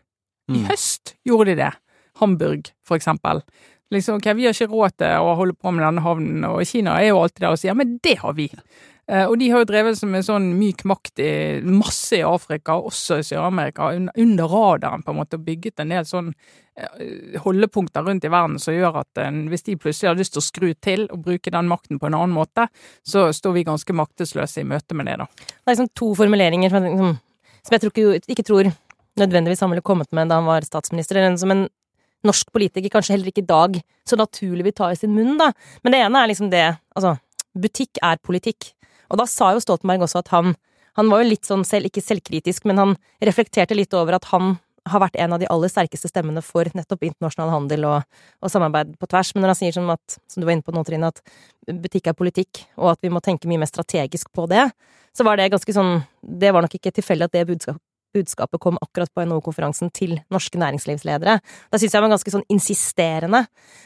I 0.49 0.61
Mm. 0.61 0.67
høst 0.69 1.17
gjorde 1.27 1.49
de 1.53 1.55
det. 1.59 1.73
Hamburg, 2.21 2.69
for 2.87 2.97
eksempel. 2.97 3.41
Liksom, 3.91 4.17
ok, 4.21 4.29
Vi 4.35 4.44
har 4.47 4.55
ikke 4.55 4.71
råd 4.71 4.97
til 4.99 5.06
å 5.23 5.37
holde 5.38 5.55
på 5.59 5.73
med 5.75 5.83
denne 5.85 6.03
havnen, 6.03 6.44
og 6.47 6.65
Kina 6.67 6.94
er 7.03 7.09
jo 7.11 7.19
alltid 7.23 7.41
der 7.44 7.50
og 7.55 7.59
sier 7.59 7.75
men 7.75 7.99
det 8.03 8.17
har 8.19 8.33
vi. 8.38 8.47
Eh, 9.06 9.25
og 9.31 9.37
de 9.38 9.49
har 9.53 9.62
jo 9.62 9.69
drevet 9.69 9.99
seg 9.99 10.11
med 10.11 10.25
sånn 10.26 10.49
myk 10.58 10.82
makt 10.88 11.20
i 11.23 11.32
masse 11.62 12.19
i 12.19 12.25
Afrika, 12.26 12.75
også 12.75 13.20
i 13.20 13.26
Sør-Amerika, 13.26 13.93
under 13.94 14.50
radaren 14.50 15.05
på 15.06 15.12
en 15.12 15.20
måte, 15.20 15.38
og 15.38 15.44
bygget 15.47 15.82
en 15.82 15.94
del 15.94 16.08
sånn 16.08 16.32
eh, 16.32 17.37
holdepunkter 17.44 18.06
rundt 18.06 18.26
i 18.26 18.32
verden 18.32 18.58
som 18.62 18.75
gjør 18.75 18.99
at 19.05 19.23
en, 19.23 19.44
hvis 19.53 19.67
de 19.69 19.79
plutselig 19.79 20.11
har 20.11 20.19
lyst 20.19 20.35
til 20.35 20.43
å 20.43 20.47
skru 20.49 20.69
til 20.75 21.06
og 21.06 21.23
bruke 21.29 21.55
den 21.55 21.70
makten 21.70 22.03
på 22.03 22.11
en 22.11 22.19
annen 22.19 22.35
måte, 22.35 22.67
så 23.06 23.29
står 23.37 23.55
vi 23.61 23.67
ganske 23.69 23.97
maktesløse 23.97 24.64
i 24.64 24.69
møte 24.69 24.99
med 24.99 25.11
det, 25.11 25.20
da. 25.23 25.31
Det 25.47 25.70
er 25.70 25.76
liksom 25.76 25.94
to 25.94 26.11
formuleringer 26.19 26.75
som 26.75 26.91
liksom, 26.91 27.17
som 27.67 27.75
jeg 27.76 27.82
tror 27.82 27.94
ikke, 27.94 28.35
ikke 28.35 28.47
tror 28.47 28.75
nødvendigvis 29.17 29.62
han 29.64 29.73
ville 29.73 29.87
kommet 29.87 30.11
med 30.14 30.31
da 30.31 30.41
han 30.41 30.49
var 30.49 30.67
statsminister, 30.67 31.19
eller 31.19 31.38
som 31.41 31.55
en 31.55 31.69
norsk 32.26 32.50
politiker 32.55 32.91
kanskje 32.91 33.14
heller 33.14 33.31
ikke 33.31 33.44
i 33.44 33.49
dag 33.49 33.79
så 34.09 34.19
naturlig 34.19 34.67
vil 34.67 34.75
ta 34.76 34.91
i 34.91 34.99
sin 34.99 35.14
munn, 35.14 35.37
da. 35.38 35.52
Men 35.85 35.94
det 35.94 36.02
ene 36.02 36.23
er 36.23 36.31
liksom 36.31 36.50
det, 36.50 36.64
altså, 36.97 37.17
butikk 37.56 38.00
er 38.05 38.19
politikk. 38.23 38.73
Og 39.11 39.20
da 39.20 39.26
sa 39.31 39.53
jo 39.55 39.62
Stoltenberg 39.62 40.06
også 40.06 40.23
at 40.23 40.31
han, 40.35 40.55
han 40.99 41.11
var 41.12 41.23
jo 41.23 41.32
litt 41.32 41.49
sånn 41.49 41.64
selv, 41.69 41.91
ikke 41.91 42.05
selvkritisk, 42.05 42.67
men 42.69 42.81
han 42.82 42.94
reflekterte 43.25 43.76
litt 43.79 43.94
over 43.97 44.19
at 44.19 44.29
han 44.32 44.56
har 44.87 45.03
vært 45.03 45.19
en 45.19 45.35
av 45.35 45.41
de 45.43 45.49
aller 45.50 45.70
sterkeste 45.70 46.11
stemmene 46.11 46.43
for 46.47 46.69
nettopp 46.79 47.03
internasjonal 47.08 47.50
handel 47.50 47.88
og, 47.88 48.20
og 48.38 48.53
samarbeid 48.53 48.94
på 49.00 49.08
tvers. 49.11 49.32
Men 49.35 49.44
når 49.44 49.53
han 49.53 49.58
sier 49.58 49.75
som 49.75 49.91
at, 49.94 50.19
som 50.31 50.43
du 50.43 50.47
var 50.47 50.55
inne 50.55 50.67
på 50.67 50.75
nå, 50.75 50.85
Trine, 50.87 51.11
at 51.11 51.75
butikk 51.82 52.12
er 52.12 52.19
politikk, 52.19 52.62
og 52.79 52.93
at 52.94 53.03
vi 53.03 53.11
må 53.11 53.23
tenke 53.25 53.50
mye 53.50 53.62
mer 53.62 53.70
strategisk 53.70 54.31
på 54.37 54.47
det, 54.50 54.69
så 55.17 55.26
var 55.26 55.41
det 55.41 55.50
ganske 55.50 55.73
sånn 55.73 56.02
Det 56.20 56.52
var 56.52 56.62
nok 56.62 56.75
ikke 56.76 56.93
tilfeldig 56.94 57.26
at 57.26 57.35
det 57.35 57.47
budskapet 57.49 57.82
budskapet 58.17 58.61
kom 58.62 58.79
akkurat 58.81 59.11
på 59.12 59.25
NHO-konferansen 59.26 59.91
til 59.94 60.17
norske 60.32 60.56
næringslivsledere. 60.61 61.38
Da 61.43 61.81
syns 61.81 61.94
jeg 61.97 62.05
var 62.05 62.12
ganske 62.12 62.32
sånn 62.32 62.47
insisterende. 62.52 63.43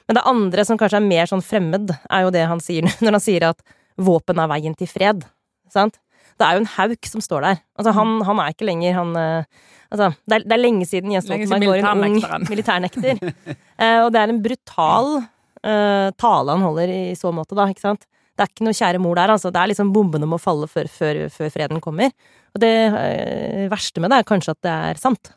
Men 0.06 0.18
det 0.18 0.26
andre 0.28 0.66
som 0.68 0.78
kanskje 0.80 1.00
er 1.00 1.08
mer 1.08 1.30
sånn 1.30 1.44
fremmed, 1.44 1.90
er 2.06 2.26
jo 2.26 2.32
det 2.34 2.46
han 2.50 2.62
sier 2.62 2.86
når 3.02 3.18
han 3.18 3.24
sier 3.24 3.48
at 3.50 3.64
våpen 4.00 4.40
er 4.40 4.50
veien 4.50 4.76
til 4.78 4.88
fred. 4.90 5.26
Sant? 5.72 6.00
Det 6.40 6.46
er 6.46 6.56
jo 6.56 6.62
en 6.62 6.72
hauk 6.76 7.08
som 7.08 7.22
står 7.24 7.44
der. 7.44 7.60
Altså, 7.78 7.92
han, 7.96 8.14
han 8.24 8.40
er 8.40 8.54
ikke 8.54 8.68
lenger 8.68 8.96
han 8.96 9.12
eh, 9.20 9.60
Altså, 9.90 10.12
det 10.30 10.36
er, 10.36 10.44
det 10.46 10.54
er 10.54 10.60
lenge 10.60 10.86
siden 10.86 11.10
Jens 11.10 11.24
Stoltenberg 11.26 11.82
var 11.82 11.96
en 11.98 12.04
ung 12.06 12.20
militærnekter. 12.52 13.18
Eh, 13.18 13.98
og 14.04 14.12
det 14.14 14.20
er 14.20 14.30
en 14.30 14.38
brutal 14.44 15.16
eh, 15.18 16.12
tale 16.14 16.54
han 16.54 16.62
holder 16.62 16.92
i 16.94 17.00
så 17.18 17.32
måte, 17.34 17.56
da, 17.58 17.66
ikke 17.72 17.82
sant? 17.82 18.06
Det 18.38 18.44
er 18.44 18.52
ikke 18.52 18.68
noe 18.68 18.76
kjære 18.78 19.00
mor 19.02 19.18
der, 19.18 19.32
altså. 19.34 19.50
Det 19.50 19.58
er 19.58 19.72
liksom 19.72 19.90
bombene 19.92 20.28
må 20.30 20.38
falle 20.38 20.68
før, 20.70 20.86
før, 20.94 21.24
før 21.34 21.50
freden 21.56 21.82
kommer. 21.82 22.14
Og 22.54 22.62
det 22.62 22.70
eh, 22.70 23.66
verste 23.72 24.02
med 24.02 24.14
det 24.14 24.20
er 24.22 24.30
kanskje 24.30 24.54
at 24.54 24.62
det 24.68 24.76
er 24.92 25.02
sant. 25.02 25.32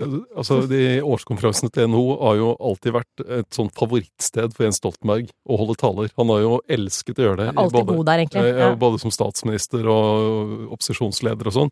Altså, 0.00 0.62
de 0.70 1.00
Årskonferansene 1.04 1.70
til 1.72 1.88
NHO 1.90 2.16
har 2.22 2.36
jo 2.38 2.50
alltid 2.58 2.94
vært 2.96 3.22
et 3.40 3.48
sånn 3.54 3.70
favorittsted 3.76 4.54
for 4.56 4.64
Jens 4.66 4.80
Stoltenberg 4.80 5.28
å 5.48 5.58
holde 5.60 5.76
taler. 5.80 6.10
Han 6.16 6.32
har 6.32 6.40
jo 6.40 6.60
elsket 6.68 7.20
å 7.20 7.26
gjøre 7.28 7.36
det. 7.42 7.48
Alltid 7.56 7.84
både- 7.84 7.96
god 7.96 8.06
der, 8.06 8.18
egentlig. 8.24 8.44
Ja, 8.48 8.68
Ja. 8.68 8.74
både 8.74 9.00
som 9.00 9.10
statsminister 9.10 9.86
og 9.86 10.72
opposisjonsleder 10.72 11.46
og 11.46 11.52
sånn. 11.52 11.70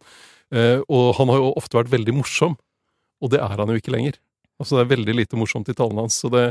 Eh, 0.53 0.83
og 0.89 1.15
han 1.17 1.29
har 1.29 1.37
jo 1.39 1.55
ofte 1.57 1.79
vært 1.79 1.91
veldig 1.91 2.15
morsom, 2.15 2.57
og 3.23 3.31
det 3.31 3.41
er 3.41 3.57
han 3.57 3.69
jo 3.69 3.79
ikke 3.81 3.93
lenger. 3.95 4.15
Altså 4.61 4.77
Det 4.77 4.83
er 4.85 4.91
veldig 4.97 5.15
lite 5.17 5.39
morsomt 5.41 5.69
i 5.73 5.75
talene 5.75 6.05
hans. 6.05 6.19
Så 6.21 6.31
det, 6.31 6.45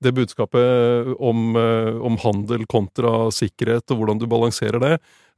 det 0.00 0.14
budskapet 0.14 1.14
om, 1.18 1.56
eh, 1.58 1.92
om 2.06 2.16
handel 2.22 2.64
kontra 2.70 3.26
sikkerhet 3.34 3.90
og 3.90 3.98
hvordan 4.00 4.20
du 4.22 4.26
balanserer 4.30 4.78
det, 4.80 4.92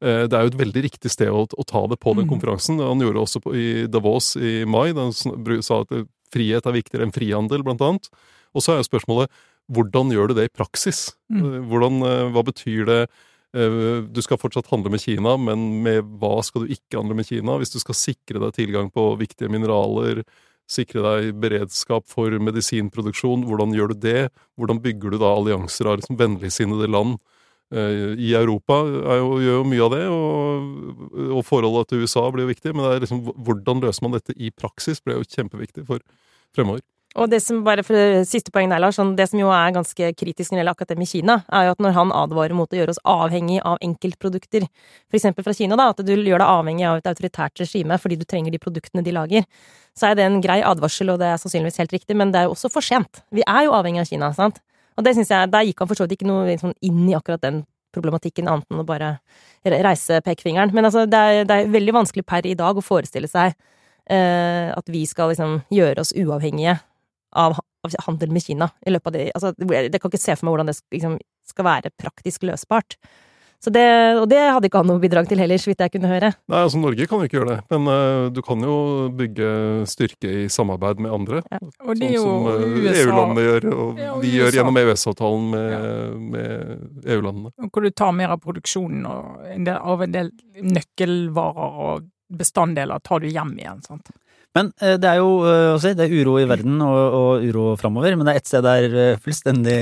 eh, 0.05 0.27
det 0.29 0.37
er 0.37 0.45
jo 0.47 0.53
et 0.53 0.61
veldig 0.63 0.83
riktig 0.91 1.11
sted 1.11 1.33
å, 1.33 1.47
å 1.49 1.65
ta 1.67 1.87
det 1.89 1.99
på 2.01 2.15
den 2.15 2.27
Mm. 2.29 2.33
konferansen. 2.37 2.79
Han 2.85 3.01
gjorde 3.01 3.17
det 3.19 3.25
også 3.25 3.41
på, 3.43 3.55
i 3.57 3.87
Davos 3.89 4.37
i 4.37 4.65
mai, 4.69 4.93
da 4.93 5.09
han 5.09 5.63
sa 5.63 5.81
at 5.83 5.93
eh, 5.97 6.05
frihet 6.31 6.67
er 6.69 6.77
viktigere 6.77 7.07
enn 7.09 7.15
frihandel, 7.17 7.65
blant 7.65 7.81
annet. 7.81 8.11
Og 8.55 8.61
så 8.63 8.75
er 8.75 8.83
jo 8.83 8.91
spørsmålet 8.91 9.33
hvordan 9.73 10.13
gjør 10.13 10.29
du 10.29 10.35
det 10.39 10.47
i 10.49 10.55
praksis? 10.57 11.15
Mm. 11.33 11.41
Eh, 11.45 11.59
Hvordan, 11.69 11.99
eh, 12.05 12.29
hva 12.33 12.43
betyr 12.45 12.87
det? 12.89 13.01
Eh, 13.57 14.03
Du 14.13 14.21
skal 14.21 14.37
fortsatt 14.41 14.69
handle 14.69 14.91
med 14.93 15.01
Kina, 15.01 15.37
men 15.37 15.83
med 15.83 16.05
hva 16.21 16.43
skal 16.45 16.65
du 16.67 16.73
ikke 16.75 17.01
handle 17.01 17.17
med 17.17 17.27
Kina? 17.29 17.57
Hvis 17.61 17.73
du 17.73 17.79
skal 17.81 17.95
sikre 17.97 18.41
deg 18.41 18.53
tilgang 18.57 18.91
på 18.93 19.17
viktige 19.21 19.49
mineraler, 19.53 20.25
sikre 20.69 21.03
deg 21.05 21.41
beredskap 21.41 22.07
for 22.11 22.33
medisinproduksjon, 22.45 23.47
hvordan 23.49 23.75
gjør 23.77 23.95
du 23.95 24.03
det? 24.05 24.29
Hvordan 24.61 24.83
bygger 24.85 25.15
du 25.15 25.21
da 25.23 25.33
allianser 25.33 25.89
av 25.89 25.99
liksom 26.01 26.19
vennligsinnede 26.21 26.91
land? 26.91 27.17
Eh, 27.73 28.15
I 28.17 28.33
Europa 28.37 28.81
jo, 28.89 29.33
gjør 29.45 29.59
jo 29.61 29.65
mye 29.69 29.85
av 29.85 29.95
det, 29.97 30.05
og, 30.13 31.33
og 31.39 31.43
forholdet 31.49 31.91
til 31.91 32.05
USA 32.05 32.25
blir 32.33 32.47
jo 32.47 32.53
viktig, 32.53 32.73
men 32.75 32.85
det 32.85 32.93
er 32.95 33.05
liksom, 33.05 33.25
hvordan 33.45 33.83
løser 33.85 34.07
man 34.07 34.17
dette 34.17 34.37
i 34.37 34.53
praksis, 34.53 35.03
blir 35.05 35.21
jo 35.21 35.29
kjempeviktig 35.29 35.85
for 35.89 36.05
fremover. 36.57 36.85
Og 37.17 37.31
det 37.33 37.39
som 37.41 37.63
bare 37.65 37.83
for 37.87 38.21
siste 38.29 38.53
poeng 38.53 38.69
der, 38.69 38.83
Lars, 38.83 38.99
sånn, 38.99 39.15
det 39.17 39.31
som 39.31 39.41
jo 39.41 39.49
er 39.55 39.73
ganske 39.73 40.11
kritisk 40.13 40.53
når 40.53 40.61
det 40.61 40.65
gjelder 40.67 40.99
med 41.01 41.09
Kina, 41.09 41.37
er 41.49 41.65
jo 41.65 41.73
at 41.73 41.81
når 41.83 41.95
han 41.97 42.13
advarer 42.13 42.55
mot 42.55 42.69
å 42.69 42.79
gjøre 42.79 42.93
oss 42.93 43.01
avhengig 43.09 43.63
av 43.65 43.81
enkeltprodukter, 43.85 44.67
eksempel 45.17 45.47
fra 45.47 45.55
Kina, 45.57 45.79
da, 45.81 45.89
at 45.95 46.03
du 46.05 46.13
gjør 46.13 46.43
deg 46.45 46.45
avhengig 46.45 46.85
av 46.87 47.01
et 47.01 47.09
autoritært 47.09 47.65
regime 47.65 47.97
fordi 47.99 48.19
du 48.21 48.27
trenger 48.29 48.53
de 48.53 48.61
produktene 48.61 49.03
de 49.07 49.15
lager, 49.17 49.49
så 49.97 50.11
er 50.11 50.19
det 50.19 50.29
en 50.29 50.39
grei 50.45 50.61
advarsel, 50.61 51.15
og 51.15 51.23
det 51.23 51.33
er 51.33 51.41
sannsynligvis 51.41 51.81
helt 51.81 51.97
riktig, 51.97 52.19
men 52.19 52.35
det 52.35 52.43
er 52.43 52.47
jo 52.47 52.55
også 52.55 52.71
for 52.77 52.85
sent. 52.85 53.23
Vi 53.35 53.43
er 53.47 53.65
jo 53.67 53.75
avhengig 53.79 54.05
av 54.05 54.13
Kina, 54.13 54.31
sant? 54.37 54.61
Og 55.01 55.07
det 55.07 55.17
syns 55.17 55.33
jeg, 55.33 55.51
der 55.55 55.65
gikk 55.65 55.81
han 55.81 55.91
for 55.91 55.99
så 55.99 56.05
vidt 56.05 56.19
ikke 56.19 56.29
noe 56.29 56.59
sånn 56.61 56.77
inn 56.85 57.07
i 57.09 57.17
akkurat 57.17 57.43
den 57.43 57.65
problematikken, 57.97 58.51
annet 58.51 58.69
enn 58.69 58.83
å 58.83 58.87
bare 58.87 59.17
reise 59.65 60.21
pekefingeren. 60.27 60.75
Men 60.77 60.91
altså, 60.91 61.07
det 61.09 61.19
er, 61.19 61.49
det 61.49 61.57
er 61.57 61.73
veldig 61.73 61.97
vanskelig 62.03 62.27
per 62.29 62.47
i 62.47 62.57
dag 62.59 62.77
å 62.77 62.85
forestille 62.85 63.31
seg 63.31 63.55
eh, 64.11 64.69
at 64.75 64.93
vi 64.93 65.05
skal 65.09 65.33
liksom 65.33 65.63
gjøre 65.73 66.05
oss 66.05 66.13
uavhengige 66.17 66.77
av, 67.39 67.59
av 67.87 67.97
handel 68.07 68.35
med 68.35 68.45
Kina 68.45 68.71
i 68.87 68.93
løpet 68.95 69.11
av 69.11 69.17
det 69.17 69.31
Altså, 69.35 69.55
det 69.59 69.87
det 69.95 70.03
kan 70.03 70.13
ikke 70.13 70.21
se 70.21 70.37
for 70.37 70.49
meg 70.49 70.57
hvordan 70.57 70.71
det 70.73 70.79
liksom 70.95 71.17
skal 71.49 71.69
være 71.69 71.95
praktisk 71.97 72.45
løsbart. 72.45 72.99
Så 73.59 73.73
det, 73.75 73.85
og 74.21 74.29
det 74.31 74.39
hadde 74.39 74.69
ikke 74.69 74.79
han 74.79 74.87
noe 74.87 75.01
bidrag 75.03 75.27
til 75.27 75.41
heller, 75.43 75.59
så 75.59 75.73
vidt 75.73 75.81
jeg 75.83 75.91
kunne 75.97 76.11
høre. 76.13 76.29
Nei, 76.53 76.59
altså 76.63 76.79
Norge 76.79 77.09
kan 77.11 77.19
jo 77.19 77.27
ikke 77.27 77.41
gjøre 77.41 77.57
det, 77.57 77.63
men 77.73 77.89
uh, 77.91 78.27
du 78.31 78.39
kan 78.47 78.63
jo 78.63 78.77
bygge 79.19 79.49
styrke 79.91 80.35
i 80.45 80.51
samarbeid 80.53 81.03
med 81.03 81.15
andre. 81.17 81.41
Og 81.83 81.99
det 81.99 82.13
er 82.13 82.21
sånn 82.23 82.45
som 82.45 82.47
uh, 82.47 82.93
EU-landene 82.93 83.47
gjør, 83.49 83.67
og 83.73 83.99
Ja, 83.99 84.13
og 84.13 84.23
vi 84.23 84.31
gjør 84.37 84.61
gjennom 84.61 84.79
EØS-avtalen 84.79 85.49
med, 85.57 86.23
med 86.37 87.11
EU-landene. 87.17 87.51
hvor 87.67 87.89
du 87.89 87.91
tar 87.91 88.15
mer 88.15 88.37
av 88.37 88.45
produksjonen 88.47 89.11
og 89.11 89.51
en 89.51 89.67
del, 89.67 89.83
av 89.97 90.07
en 90.07 90.15
del 90.15 90.31
nøkkelvarer 90.79 91.83
og 91.89 92.09
bestanddeler 92.39 93.03
tar 93.03 93.27
du 93.27 93.31
hjem 93.33 93.57
igjen. 93.59 93.83
sant? 93.83 94.15
Men 94.59 94.73
eh, 94.83 94.97
det 95.01 95.09
er 95.09 95.23
jo 95.23 95.31
eh, 95.47 95.71
å 95.77 95.79
si, 95.83 95.95
det 95.97 96.09
er 96.09 96.15
uro 96.19 96.37
i 96.43 96.47
verden 96.51 96.83
og, 96.85 96.99
og 97.21 97.47
uro 97.47 97.65
framover, 97.81 98.17
men 98.19 98.27
det 98.27 98.35
er 98.35 98.43
ett 98.43 98.51
sted 98.51 98.67
der 98.67 98.97
eh, 99.05 99.19
fullstendig 99.23 99.79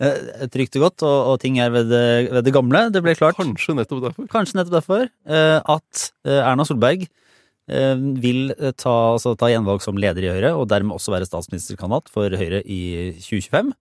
eh, 0.00 0.44
trygt 0.52 0.78
og 0.80 0.86
godt, 0.86 1.06
og, 1.06 1.16
og 1.34 1.40
ting 1.42 1.60
er 1.60 1.72
ved 1.74 1.90
det, 1.92 2.04
ved 2.32 2.46
det 2.48 2.54
gamle. 2.56 2.86
Det 2.94 3.04
ble 3.04 3.16
klart, 3.18 3.38
Kanskje 3.40 3.76
nettopp 3.78 4.04
derfor. 4.08 4.28
kanskje 4.32 4.60
nettopp 4.60 4.78
derfor, 4.78 5.08
eh, 5.28 5.58
at 5.60 6.06
eh, 6.24 6.40
Erna 6.40 6.66
Solberg 6.68 7.04
eh, 7.06 7.96
vil 8.24 8.54
eh, 8.56 8.72
ta, 8.72 8.96
altså, 9.16 9.36
ta 9.38 9.52
gjenvalg 9.52 9.84
som 9.84 10.00
leder 10.00 10.26
i 10.26 10.32
Høyre, 10.32 10.54
og 10.56 10.70
dermed 10.72 10.96
også 10.96 11.14
være 11.16 11.28
statsministerkandidat 11.28 12.12
for 12.12 12.40
Høyre 12.40 12.64
i 12.64 12.80
2025. 13.20 13.74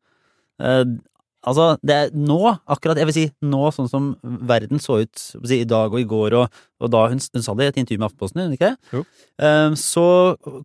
Altså, 1.48 1.66
det 1.86 1.96
er 1.96 2.10
nå, 2.12 2.40
akkurat, 2.68 3.00
jeg 3.00 3.08
vil 3.08 3.16
si 3.16 3.26
nå, 3.48 3.62
sånn 3.72 3.88
som 3.92 4.08
verden 4.50 4.82
så 4.84 4.98
ut 5.06 5.22
si, 5.22 5.62
i 5.62 5.68
dag 5.68 5.94
og 5.94 6.02
i 6.02 6.08
går, 6.08 6.36
og, 6.36 6.58
og 6.84 6.92
da 6.92 7.06
hun, 7.12 7.22
hun 7.22 7.46
sa 7.46 7.56
det 7.56 7.70
i 7.70 7.72
et 7.72 7.80
intervju 7.80 8.02
med 8.02 8.10
Aftenposten, 8.10 8.56
ikke? 8.58 8.74
Jo. 8.92 9.04
Um, 9.40 9.78
så 9.80 10.04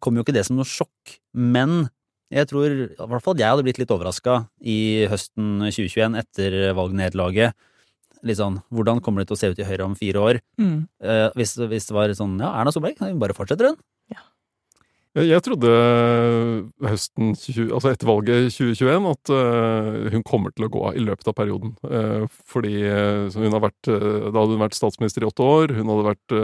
kom 0.02 0.18
jo 0.18 0.24
ikke 0.24 0.34
det 0.34 0.46
som 0.48 0.58
noe 0.58 0.66
sjokk, 0.66 1.14
men 1.38 1.84
jeg 2.34 2.50
tror 2.50 2.72
i 2.72 2.88
hvert 2.90 3.22
fall 3.22 3.36
at 3.36 3.44
jeg 3.44 3.54
hadde 3.54 3.66
blitt 3.68 3.78
litt 3.78 3.94
overraska 3.94 4.40
i 4.66 5.06
høsten 5.12 5.68
2021 5.68 6.18
etter 6.18 6.58
valgnederlaget. 6.74 7.54
Litt 8.26 8.40
sånn, 8.40 8.58
hvordan 8.74 9.02
kommer 9.04 9.22
det 9.22 9.30
til 9.30 9.36
å 9.36 9.42
se 9.42 9.52
ut 9.52 9.60
i 9.60 9.68
Høyre 9.68 9.86
om 9.86 9.94
fire 9.98 10.22
år? 10.26 10.40
Mm. 10.58 10.78
Uh, 11.04 11.28
hvis, 11.38 11.54
hvis 11.60 11.86
det 11.86 11.94
var 11.94 12.14
sånn, 12.18 12.34
ja, 12.42 12.50
Erna 12.58 12.74
Solberg, 12.74 12.98
bare 13.20 13.36
fortsetter 13.36 13.70
hun. 13.70 13.78
Jeg, 15.14 15.44
trodde 15.46 15.70
høsten 16.82 17.36
20, 17.38 17.68
altså 17.76 17.92
etter 17.92 18.08
valget 18.08 18.48
2021 18.50 19.04
at 19.12 19.30
eh, 19.30 20.08
hun 20.10 20.24
kommer 20.26 20.50
til 20.50 20.66
å 20.66 20.70
gå 20.74 20.80
av 20.88 20.98
i 20.98 21.04
løpet 21.06 21.30
av 21.30 21.36
perioden. 21.38 21.76
Eh, 21.86 22.24
fordi 22.50 22.80
eh, 22.82 23.28
hun 23.36 23.54
har 23.54 23.62
vært, 23.62 23.78
da 23.86 24.34
hadde 24.34 24.56
hun 24.56 24.64
vært 24.64 24.74
statsminister 24.74 25.22
i 25.22 25.28
åtte 25.28 25.46
år. 25.46 25.76
Hun 25.78 25.92
hadde 25.92 26.08
vært 26.08 26.36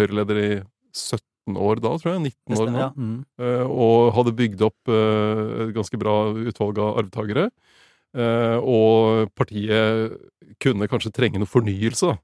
Høyre-leder 0.00 0.42
i 0.42 0.50
17 0.96 1.60
år 1.62 1.84
da, 1.84 1.94
tror 2.02 2.16
jeg. 2.16 2.24
19 2.26 2.58
år 2.64 2.74
nå. 2.74 2.82
Ja. 2.82 2.90
Mm. 2.98 3.70
Og 3.70 4.10
hadde 4.18 4.34
bygd 4.42 4.66
opp 4.66 4.90
et 4.90 5.74
ganske 5.76 6.02
bra 6.02 6.16
utvalg 6.42 6.82
av 6.82 6.98
arvtakere. 7.04 7.48
Og 8.66 9.30
partiet 9.38 10.16
kunne 10.62 10.90
kanskje 10.90 11.14
trenge 11.14 11.38
noe 11.38 11.54
fornyelse, 11.54 12.16
da. 12.16 12.18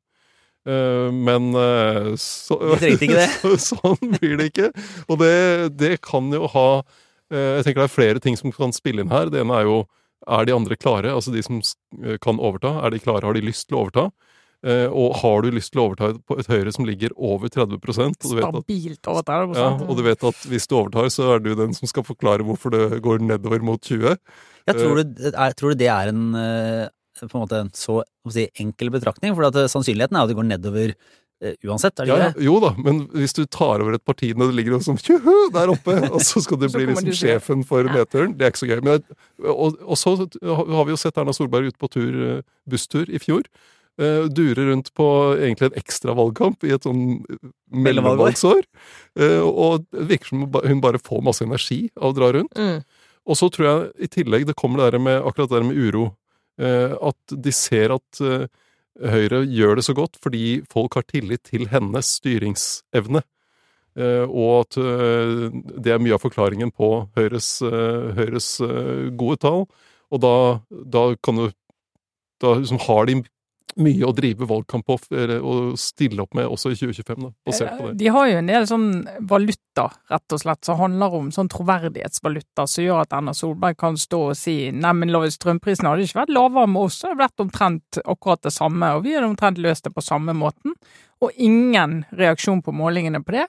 Eh, 0.68 1.08
men 1.12 1.48
eh, 1.58 2.12
så, 2.20 2.58
De 2.60 2.78
trengte 2.82 3.08
ikke 3.08 3.20
det. 3.24 3.30
så, 3.40 3.54
sånn 3.74 4.14
blir 4.18 4.36
det 4.40 4.50
ikke. 4.52 4.70
Og 5.08 5.18
det, 5.22 5.34
det 5.78 5.96
kan 6.06 6.30
jo 6.34 6.46
ha 6.52 6.68
eh, 6.80 7.58
Jeg 7.58 7.66
tenker 7.66 7.82
det 7.82 7.88
er 7.88 7.96
flere 7.96 8.22
ting 8.22 8.38
som 8.38 8.54
kan 8.54 8.74
spille 8.76 9.04
inn 9.04 9.12
her. 9.12 9.32
Det 9.32 9.42
ene 9.42 9.62
er 9.62 9.70
jo 9.70 9.82
er 10.30 10.46
de 10.46 10.54
andre 10.54 10.76
klare? 10.78 11.10
Altså 11.10 11.32
de 11.34 11.40
som 11.42 11.58
kan 12.22 12.38
overta. 12.38 12.76
Er 12.86 12.94
de 12.94 13.00
klare? 13.02 13.26
Har 13.26 13.34
de 13.34 13.42
lyst 13.42 13.66
til 13.66 13.74
å 13.74 13.86
overta? 13.86 14.04
Eh, 14.62 14.86
og 14.86 15.16
har 15.18 15.42
du 15.42 15.50
lyst 15.50 15.72
til 15.74 15.80
å 15.82 15.88
overta 15.88 16.12
på 16.22 16.36
et 16.38 16.46
Høyre 16.46 16.70
som 16.70 16.86
ligger 16.86 17.10
over 17.18 17.50
30 17.50 17.74
og 17.74 17.80
du 17.82 18.36
vet 18.36 18.44
at 18.46 18.52
Stabilt 18.54 19.08
over 19.10 19.24
30 19.26 19.56
ja, 19.58 19.70
og 19.74 19.96
du 19.98 20.02
vet 20.06 20.26
at 20.28 20.44
hvis 20.46 20.68
du 20.70 20.76
overtar, 20.78 21.08
så 21.10 21.32
er 21.34 21.42
du 21.42 21.50
den 21.58 21.74
som 21.74 21.90
skal 21.90 22.06
forklare 22.06 22.46
hvorfor 22.46 22.70
det 22.70 23.00
går 23.02 23.24
nedover 23.26 23.64
mot 23.66 23.82
20. 23.82 24.14
Jeg 24.70 24.78
tror, 24.78 25.02
du, 25.02 25.24
er, 25.32 25.56
tror 25.58 25.74
du 25.74 25.80
det 25.82 25.90
er 25.90 26.12
en 26.12 26.22
på 27.20 27.38
en 27.38 27.42
måte 27.44 27.58
en 27.64 27.72
så 27.76 28.00
si, 28.32 28.46
enkel 28.62 28.90
betraktning? 28.94 29.34
For 29.36 29.48
at 29.50 29.58
eh, 29.60 29.68
sannsynligheten 29.72 30.16
er 30.16 30.24
at 30.24 30.30
det 30.32 30.36
går 30.38 30.48
nedover 30.48 30.94
eh, 31.42 31.54
uansett, 31.66 31.98
er 32.00 32.06
det 32.06 32.12
Ja, 32.12 32.16
ikke 32.16 32.28
ja, 32.28 32.32
det? 32.38 32.46
jo 32.46 32.54
da, 32.64 32.70
men 32.86 33.02
hvis 33.18 33.34
du 33.36 33.42
tar 33.46 33.82
over 33.84 33.98
et 33.98 34.04
parti 34.06 34.32
når 34.36 34.52
det 34.52 34.58
ligger 34.60 34.80
sånn 34.86 35.00
tjuhu 35.02 35.50
der 35.54 35.72
oppe, 35.74 35.98
og 36.14 36.20
så 36.24 36.40
skal 36.44 36.60
du 36.62 36.68
bli 36.72 36.86
liksom 36.88 37.10
du 37.10 37.12
sjefen 37.18 37.66
for 37.68 37.84
nedturen, 37.90 38.32
det 38.38 38.46
er 38.48 38.54
ikke 38.54 38.62
så 38.64 38.70
gøy. 38.72 38.80
Men, 38.86 38.98
jeg- 39.02 39.52
og, 39.52 39.76
og 39.82 39.98
så 40.00 40.16
har 40.16 40.84
vi 40.88 40.94
jo 40.96 41.00
sett 41.02 41.18
Erna 41.20 41.34
Solberg 41.36 41.68
ute 41.72 41.80
på 41.82 41.90
tur, 41.92 42.10
eh, 42.38 42.42
busstur 42.70 43.10
i 43.12 43.20
fjor. 43.22 43.44
Uh, 44.00 44.24
dure 44.32 44.62
rundt 44.70 44.86
på 44.96 45.04
egentlig 45.36 45.66
en 45.68 45.74
ekstra 45.76 46.14
valgkamp 46.16 46.62
i 46.64 46.70
et 46.72 46.86
sånn 46.86 47.18
eh, 47.28 47.50
mellomvalgsår. 47.76 48.62
Uh, 49.20 49.42
og 49.44 49.84
det 49.92 50.06
virker 50.08 50.30
som 50.32 50.46
hun 50.48 50.80
bare 50.80 50.96
får 51.02 51.20
masse 51.26 51.44
energi 51.44 51.82
av 52.00 52.14
å 52.14 52.16
dra 52.16 52.30
rundt. 52.38 52.56
Mm. 52.56 52.80
Og 53.28 53.36
så 53.38 53.50
tror 53.52 53.66
jeg 53.68 54.06
i 54.06 54.08
tillegg 54.16 54.46
det 54.48 54.56
kommer 54.58 54.80
det 54.80 54.94
der 54.94 55.04
med 55.04 55.20
akkurat 55.20 55.52
det 55.52 55.58
der 55.60 55.68
med 55.68 55.76
uro. 55.76 56.06
Eh, 56.60 56.92
at 57.00 57.36
de 57.44 57.52
ser 57.54 57.94
at 57.94 58.20
eh, 58.20 58.48
Høyre 59.08 59.40
gjør 59.48 59.78
det 59.78 59.86
så 59.86 59.94
godt 59.96 60.18
fordi 60.20 60.60
folk 60.70 60.98
har 60.98 61.06
tillit 61.08 61.46
til 61.48 61.64
hennes 61.72 62.10
styringsevne. 62.18 63.22
Eh, 63.96 64.24
og 64.28 64.66
at 64.66 64.76
det 65.84 65.94
er 65.94 66.02
mye 66.02 66.16
av 66.16 66.22
forklaringen 66.22 66.72
på 66.72 66.90
Høyres, 67.16 67.54
Høyres 67.62 68.54
gode 69.16 69.40
tall. 69.40 69.66
Og 70.12 70.20
da, 70.20 70.36
da 70.68 71.12
kan 71.24 71.40
du 71.40 71.50
Da 72.42 72.56
liksom 72.58 72.80
har 72.82 73.06
de 73.06 73.20
mye 73.80 74.04
å 74.04 74.12
drive 74.16 74.46
valgkamp 74.48 74.86
på 74.86 74.96
og 75.38 75.78
stille 75.80 76.22
opp 76.24 76.36
med 76.36 76.48
også 76.50 76.72
i 76.72 76.76
2025, 76.76 77.22
da, 77.24 77.30
basert 77.46 77.76
på 77.78 77.88
det. 77.88 77.94
De 78.02 78.10
har 78.12 78.28
jo 78.28 78.38
en 78.40 78.50
del 78.50 78.66
sånn 78.68 78.88
valuta, 79.30 79.86
rett 80.12 80.36
og 80.36 80.42
slett, 80.42 80.62
som 80.66 80.80
handler 80.80 81.16
om 81.18 81.30
sånn 81.34 81.50
troverdighetsvaluta, 81.52 82.66
som 82.68 82.86
gjør 82.86 83.04
at 83.04 83.16
Erna 83.16 83.34
Solberg 83.36 83.78
kan 83.80 83.96
stå 84.00 84.22
og 84.32 84.38
si 84.38 84.56
nei, 84.76 84.92
men 84.98 85.14
strømprisen 85.32 85.88
hadde 85.88 86.06
ikke 86.06 86.22
vært 86.22 86.34
lavere 86.36 86.68
med 86.70 86.88
oss, 86.88 87.00
det 87.00 87.10
hadde 87.10 87.24
vært 87.24 87.46
omtrent 87.46 88.02
akkurat 88.04 88.44
det 88.44 88.54
samme, 88.54 88.94
og 88.96 89.06
vi 89.06 89.16
hadde 89.16 89.30
omtrent 89.30 89.62
løst 89.62 89.88
det 89.88 89.94
på 89.96 90.04
samme 90.04 90.36
måten. 90.36 90.76
Og 91.22 91.30
ingen 91.38 92.02
reaksjon 92.18 92.64
på 92.66 92.74
målingene 92.74 93.22
på 93.22 93.36
det. 93.36 93.46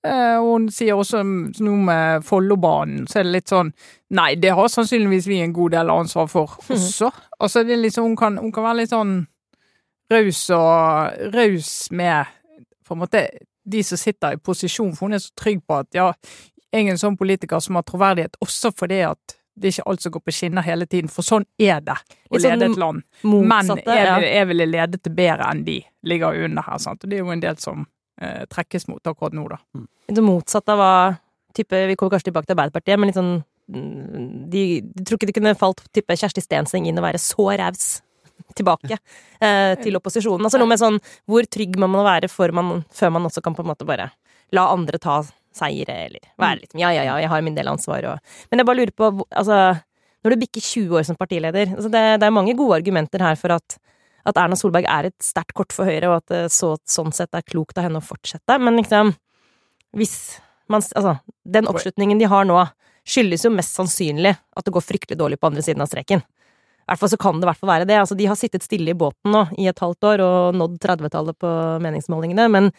Eh, 0.00 0.36
og 0.40 0.54
hun 0.54 0.68
sier 0.72 0.96
også 0.96 1.20
noe 1.20 1.80
med 1.84 2.24
Follobanen, 2.24 3.04
så 3.10 3.20
er 3.20 3.26
det 3.26 3.34
litt 3.34 3.52
sånn 3.52 3.74
Nei, 4.16 4.32
det 4.40 4.54
har 4.56 4.70
sannsynligvis 4.72 5.28
vi 5.28 5.42
en 5.44 5.52
god 5.52 5.74
del 5.76 5.92
ansvar 5.92 6.30
for 6.32 6.56
også. 6.72 7.10
Altså, 7.38 7.62
det 7.68 7.76
er 7.76 7.82
liksom, 7.84 8.08
hun 8.08 8.16
kan, 8.16 8.40
hun 8.40 8.54
kan 8.54 8.64
være 8.70 8.80
litt 8.80 8.94
sånn 8.94 9.18
raus 10.10 10.42
og 10.54 11.32
raus 11.34 11.72
med 11.94 12.36
på 12.86 12.96
en 12.96 13.02
måte 13.04 13.26
de 13.70 13.82
som 13.86 13.98
sitter 14.00 14.34
i 14.34 14.40
posisjon, 14.42 14.94
for 14.96 15.06
hun 15.06 15.14
er 15.14 15.22
så 15.22 15.34
trygg 15.38 15.60
på 15.66 15.76
at 15.82 15.94
ja, 15.94 16.08
jeg 16.70 16.86
er 16.86 16.94
en 16.94 17.00
sånn 17.00 17.18
politiker 17.18 17.60
som 17.62 17.78
har 17.78 17.86
troverdighet 17.86 18.38
også 18.42 18.72
fordi 18.74 19.04
at 19.06 19.36
det 19.60 19.68
er 19.68 19.74
ikke 19.74 19.90
alt 19.92 20.04
som 20.04 20.12
går 20.14 20.22
på 20.24 20.32
skinner 20.32 20.64
hele 20.64 20.86
tiden, 20.88 21.10
for 21.12 21.26
sånn 21.26 21.44
er 21.60 21.82
det 21.84 21.96
å 22.30 22.38
sånn 22.38 22.46
lede 22.46 22.70
et 22.70 22.78
land. 22.80 23.02
Men 23.26 23.48
Motsatte. 23.50 23.96
jeg, 23.98 24.06
ja. 24.06 24.18
jeg 24.24 24.48
ville 24.48 24.66
ledet 24.70 25.02
det 25.04 25.12
bedre 25.12 25.48
enn 25.52 25.64
de 25.66 25.80
ligger 26.08 26.38
under 26.46 26.64
her, 26.64 26.78
sant. 26.80 27.04
Og 27.04 27.10
det 27.10 27.18
er 27.18 27.24
jo 27.26 27.34
en 27.34 27.42
del 27.42 27.58
som 27.60 27.82
eh, 28.22 28.46
trekkes 28.48 28.88
mot 28.88 29.10
akkurat 29.12 29.36
nå, 29.36 29.44
da. 29.50 29.58
Litt 30.08 30.16
sånn 30.16 30.28
motsatt 30.30 30.72
av 30.72 30.80
hva 30.80 30.92
type, 31.58 31.82
Vi 31.90 31.98
kommer 31.98 32.14
kanskje 32.14 32.30
tilbake 32.30 32.48
til 32.48 32.56
Arbeiderpartiet, 32.56 33.00
men 33.00 33.10
litt 33.10 33.18
sånn 33.18 33.34
mm, 33.74 34.46
de, 34.54 34.64
de 34.86 35.04
tror 35.04 35.18
ikke 35.18 35.28
det 35.28 35.36
kunne 35.36 35.58
falt 35.58 35.82
type 35.92 36.16
Kjersti 36.22 36.46
Stenseng 36.46 36.88
inn 36.88 37.02
å 37.02 37.04
være 37.04 37.20
så 37.20 37.50
raus 37.50 37.98
tilbake 38.56 38.96
eh, 38.96 39.74
til 39.82 39.98
opposisjonen. 39.98 40.46
Altså 40.46 40.60
noe 40.60 40.70
med 40.70 40.80
sånn 40.80 40.98
hvor 41.30 41.46
trygg 41.46 41.78
man 41.80 41.92
må 41.92 42.04
være 42.06 42.30
man, 42.56 42.82
før 42.94 43.14
man 43.16 43.28
også 43.28 43.42
kan 43.44 43.56
på 43.56 43.64
en 43.64 43.70
måte 43.72 43.88
bare 43.88 44.10
la 44.54 44.66
andre 44.72 44.98
ta 44.98 45.20
seire, 45.54 45.94
eller 46.06 46.32
være 46.38 46.62
litt 46.62 46.74
ja, 46.78 46.92
ja, 46.94 47.04
ja, 47.06 47.18
jeg 47.18 47.30
har 47.30 47.42
min 47.42 47.54
del 47.56 47.68
av 47.68 47.78
ansvar 47.78 48.06
og 48.06 48.34
Men 48.50 48.62
jeg 48.62 48.66
bare 48.66 48.78
lurer 48.78 48.94
på, 48.94 49.08
altså 49.30 49.56
Når 50.22 50.30
du 50.30 50.42
bikker 50.44 50.60
20 50.62 50.98
år 50.98 51.06
som 51.08 51.18
partileder 51.18 51.72
altså 51.74 51.90
det, 51.90 52.02
det 52.22 52.26
er 52.26 52.34
mange 52.34 52.54
gode 52.54 52.78
argumenter 52.78 53.22
her 53.24 53.38
for 53.40 53.56
at 53.56 53.78
at 54.28 54.36
Erna 54.36 54.56
Solberg 54.58 54.84
er 54.84 55.08
et 55.08 55.24
sterkt 55.24 55.54
kort 55.56 55.72
for 55.72 55.88
Høyre, 55.88 56.10
og 56.10 56.18
at 56.20 56.32
det 56.32 56.40
så, 56.52 56.74
sånn 56.88 57.08
sett 57.16 57.34
er 57.36 57.46
klokt 57.46 57.78
av 57.80 57.86
henne 57.86 58.02
å 58.02 58.04
fortsette. 58.04 58.58
Men 58.60 58.76
liksom, 58.80 59.14
hvis 59.96 60.16
man 60.70 60.84
Altså, 60.84 61.16
den 61.42 61.66
oppslutningen 61.66 62.20
de 62.20 62.28
har 62.30 62.44
nå, 62.46 62.60
skyldes 63.08 63.42
jo 63.42 63.50
mest 63.50 63.74
sannsynlig 63.74 64.36
at 64.36 64.66
det 64.66 64.74
går 64.74 64.84
fryktelig 64.84 65.18
dårlig 65.18 65.40
på 65.40 65.48
andre 65.48 65.64
siden 65.66 65.82
av 65.82 65.88
streken. 65.90 66.22
Hvert 66.90 66.98
fall 66.98 67.12
så 67.12 67.20
kan 67.22 67.38
det 67.38 67.46
hvert 67.46 67.60
fall 67.60 67.70
være 67.70 67.86
det. 67.86 68.00
Altså, 68.02 68.16
de 68.18 68.26
har 68.26 68.38
sittet 68.38 68.66
stille 68.66 68.90
i 68.90 68.98
båten 68.98 69.30
nå 69.30 69.44
i 69.62 69.68
et 69.70 69.78
halvt 69.78 70.08
år 70.10 70.22
og 70.24 70.58
nådd 70.58 70.80
30-tallet 70.82 71.38
på 71.38 71.52
meningsmålingene, 71.84 72.48
men 72.50 72.70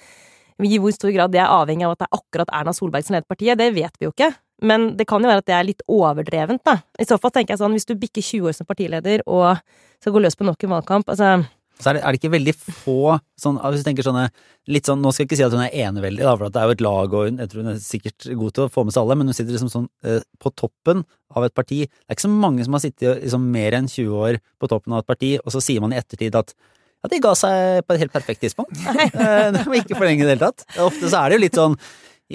i 0.62 0.77
hvor 0.77 0.94
stor 0.94 1.13
grad 1.15 1.32
det 1.34 1.39
er 1.41 1.50
avhengig 1.50 1.88
av 1.88 1.96
at 1.96 2.03
det 2.03 2.08
er 2.10 2.20
akkurat 2.20 2.51
Erna 2.53 2.74
Solberg 2.75 3.08
som 3.08 3.15
leder 3.15 3.30
partiet, 3.30 3.58
det 3.58 3.72
vet 3.74 3.96
vi 3.98 4.10
jo 4.10 4.12
ikke. 4.12 4.30
Men 4.68 4.91
det 4.98 5.08
kan 5.10 5.24
jo 5.24 5.32
være 5.32 5.41
at 5.41 5.48
det 5.48 5.56
er 5.58 5.65
litt 5.65 5.82
overdrevent, 5.89 6.62
da. 6.68 6.75
I 7.01 7.08
så 7.08 7.18
fall 7.18 7.34
tenker 7.34 7.56
jeg 7.56 7.62
sånn, 7.63 7.74
hvis 7.74 7.88
du 7.89 7.96
bikker 7.98 8.22
20 8.22 8.51
år 8.51 8.58
som 8.60 8.68
partileder 8.70 9.24
og 9.25 9.63
skal 10.03 10.13
gå 10.13 10.22
løs 10.22 10.38
på 10.38 10.46
nok 10.46 10.68
en 10.68 10.75
valgkamp, 10.75 11.10
altså 11.10 11.39
Så 11.81 11.91
er 11.91 11.97
det, 11.97 12.01
er 12.05 12.13
det 12.13 12.19
ikke 12.21 12.33
veldig 12.35 12.53
få 12.57 13.17
sånn, 13.41 13.57
Hvis 13.57 13.81
du 13.81 13.88
tenker 13.88 14.05
sånne 14.05 14.27
litt 14.71 14.89
sånn, 14.89 15.01
Nå 15.01 15.13
skal 15.13 15.25
jeg 15.25 15.31
ikke 15.31 15.39
si 15.39 15.45
at 15.47 15.55
hun 15.55 15.63
er 15.65 15.77
eneveldig, 15.88 16.23
da, 16.23 16.35
for 16.35 16.47
at 16.47 16.55
det 16.55 16.61
er 16.61 16.69
jo 16.69 16.75
et 16.77 16.83
lag, 16.85 17.15
og 17.17 17.29
hun, 17.29 17.39
jeg 17.41 17.51
tror 17.51 17.63
hun 17.63 17.71
er 17.73 17.79
sikkert 17.83 18.27
god 18.43 18.57
til 18.57 18.65
å 18.65 18.73
få 18.73 18.85
med 18.85 18.95
seg 18.95 19.01
alle, 19.01 19.17
men 19.19 19.31
hun 19.31 19.38
sitter 19.38 19.55
liksom 19.55 19.71
sånn 19.73 19.88
eh, 20.05 20.21
på 20.41 20.53
toppen 20.53 21.01
av 21.33 21.47
et 21.47 21.55
parti. 21.57 21.81
Det 21.88 22.05
er 22.07 22.19
ikke 22.19 22.27
så 22.27 22.33
mange 22.33 22.67
som 22.67 22.77
har 22.77 22.83
sittet 22.83 23.23
liksom, 23.23 23.50
mer 23.55 23.79
enn 23.79 23.89
20 23.89 24.21
år 24.27 24.39
på 24.61 24.69
toppen 24.71 24.95
av 24.95 25.03
et 25.03 25.09
parti, 25.09 25.33
og 25.41 25.55
så 25.55 25.63
sier 25.63 25.83
man 25.83 25.95
i 25.95 26.00
ettertid 26.01 26.38
at 26.38 26.53
ja, 27.01 27.09
de 27.09 27.17
ga 27.23 27.33
seg 27.38 27.81
på 27.88 27.95
et 27.95 28.03
helt 28.03 28.13
perfekt 28.13 28.45
tidspunkt. 28.45 28.77
Eh, 29.11 29.50
det 29.53 29.65
var 29.65 29.75
ikke 29.77 29.97
for 29.97 30.05
lenge 30.07 30.23
i 30.23 30.27
det 30.27 30.35
hele 30.35 30.51
tatt. 30.51 30.63
Ofte 30.81 31.09
så 31.09 31.23
er 31.23 31.31
det 31.31 31.38
jo 31.38 31.45
litt 31.47 31.57
sånn 31.57 31.75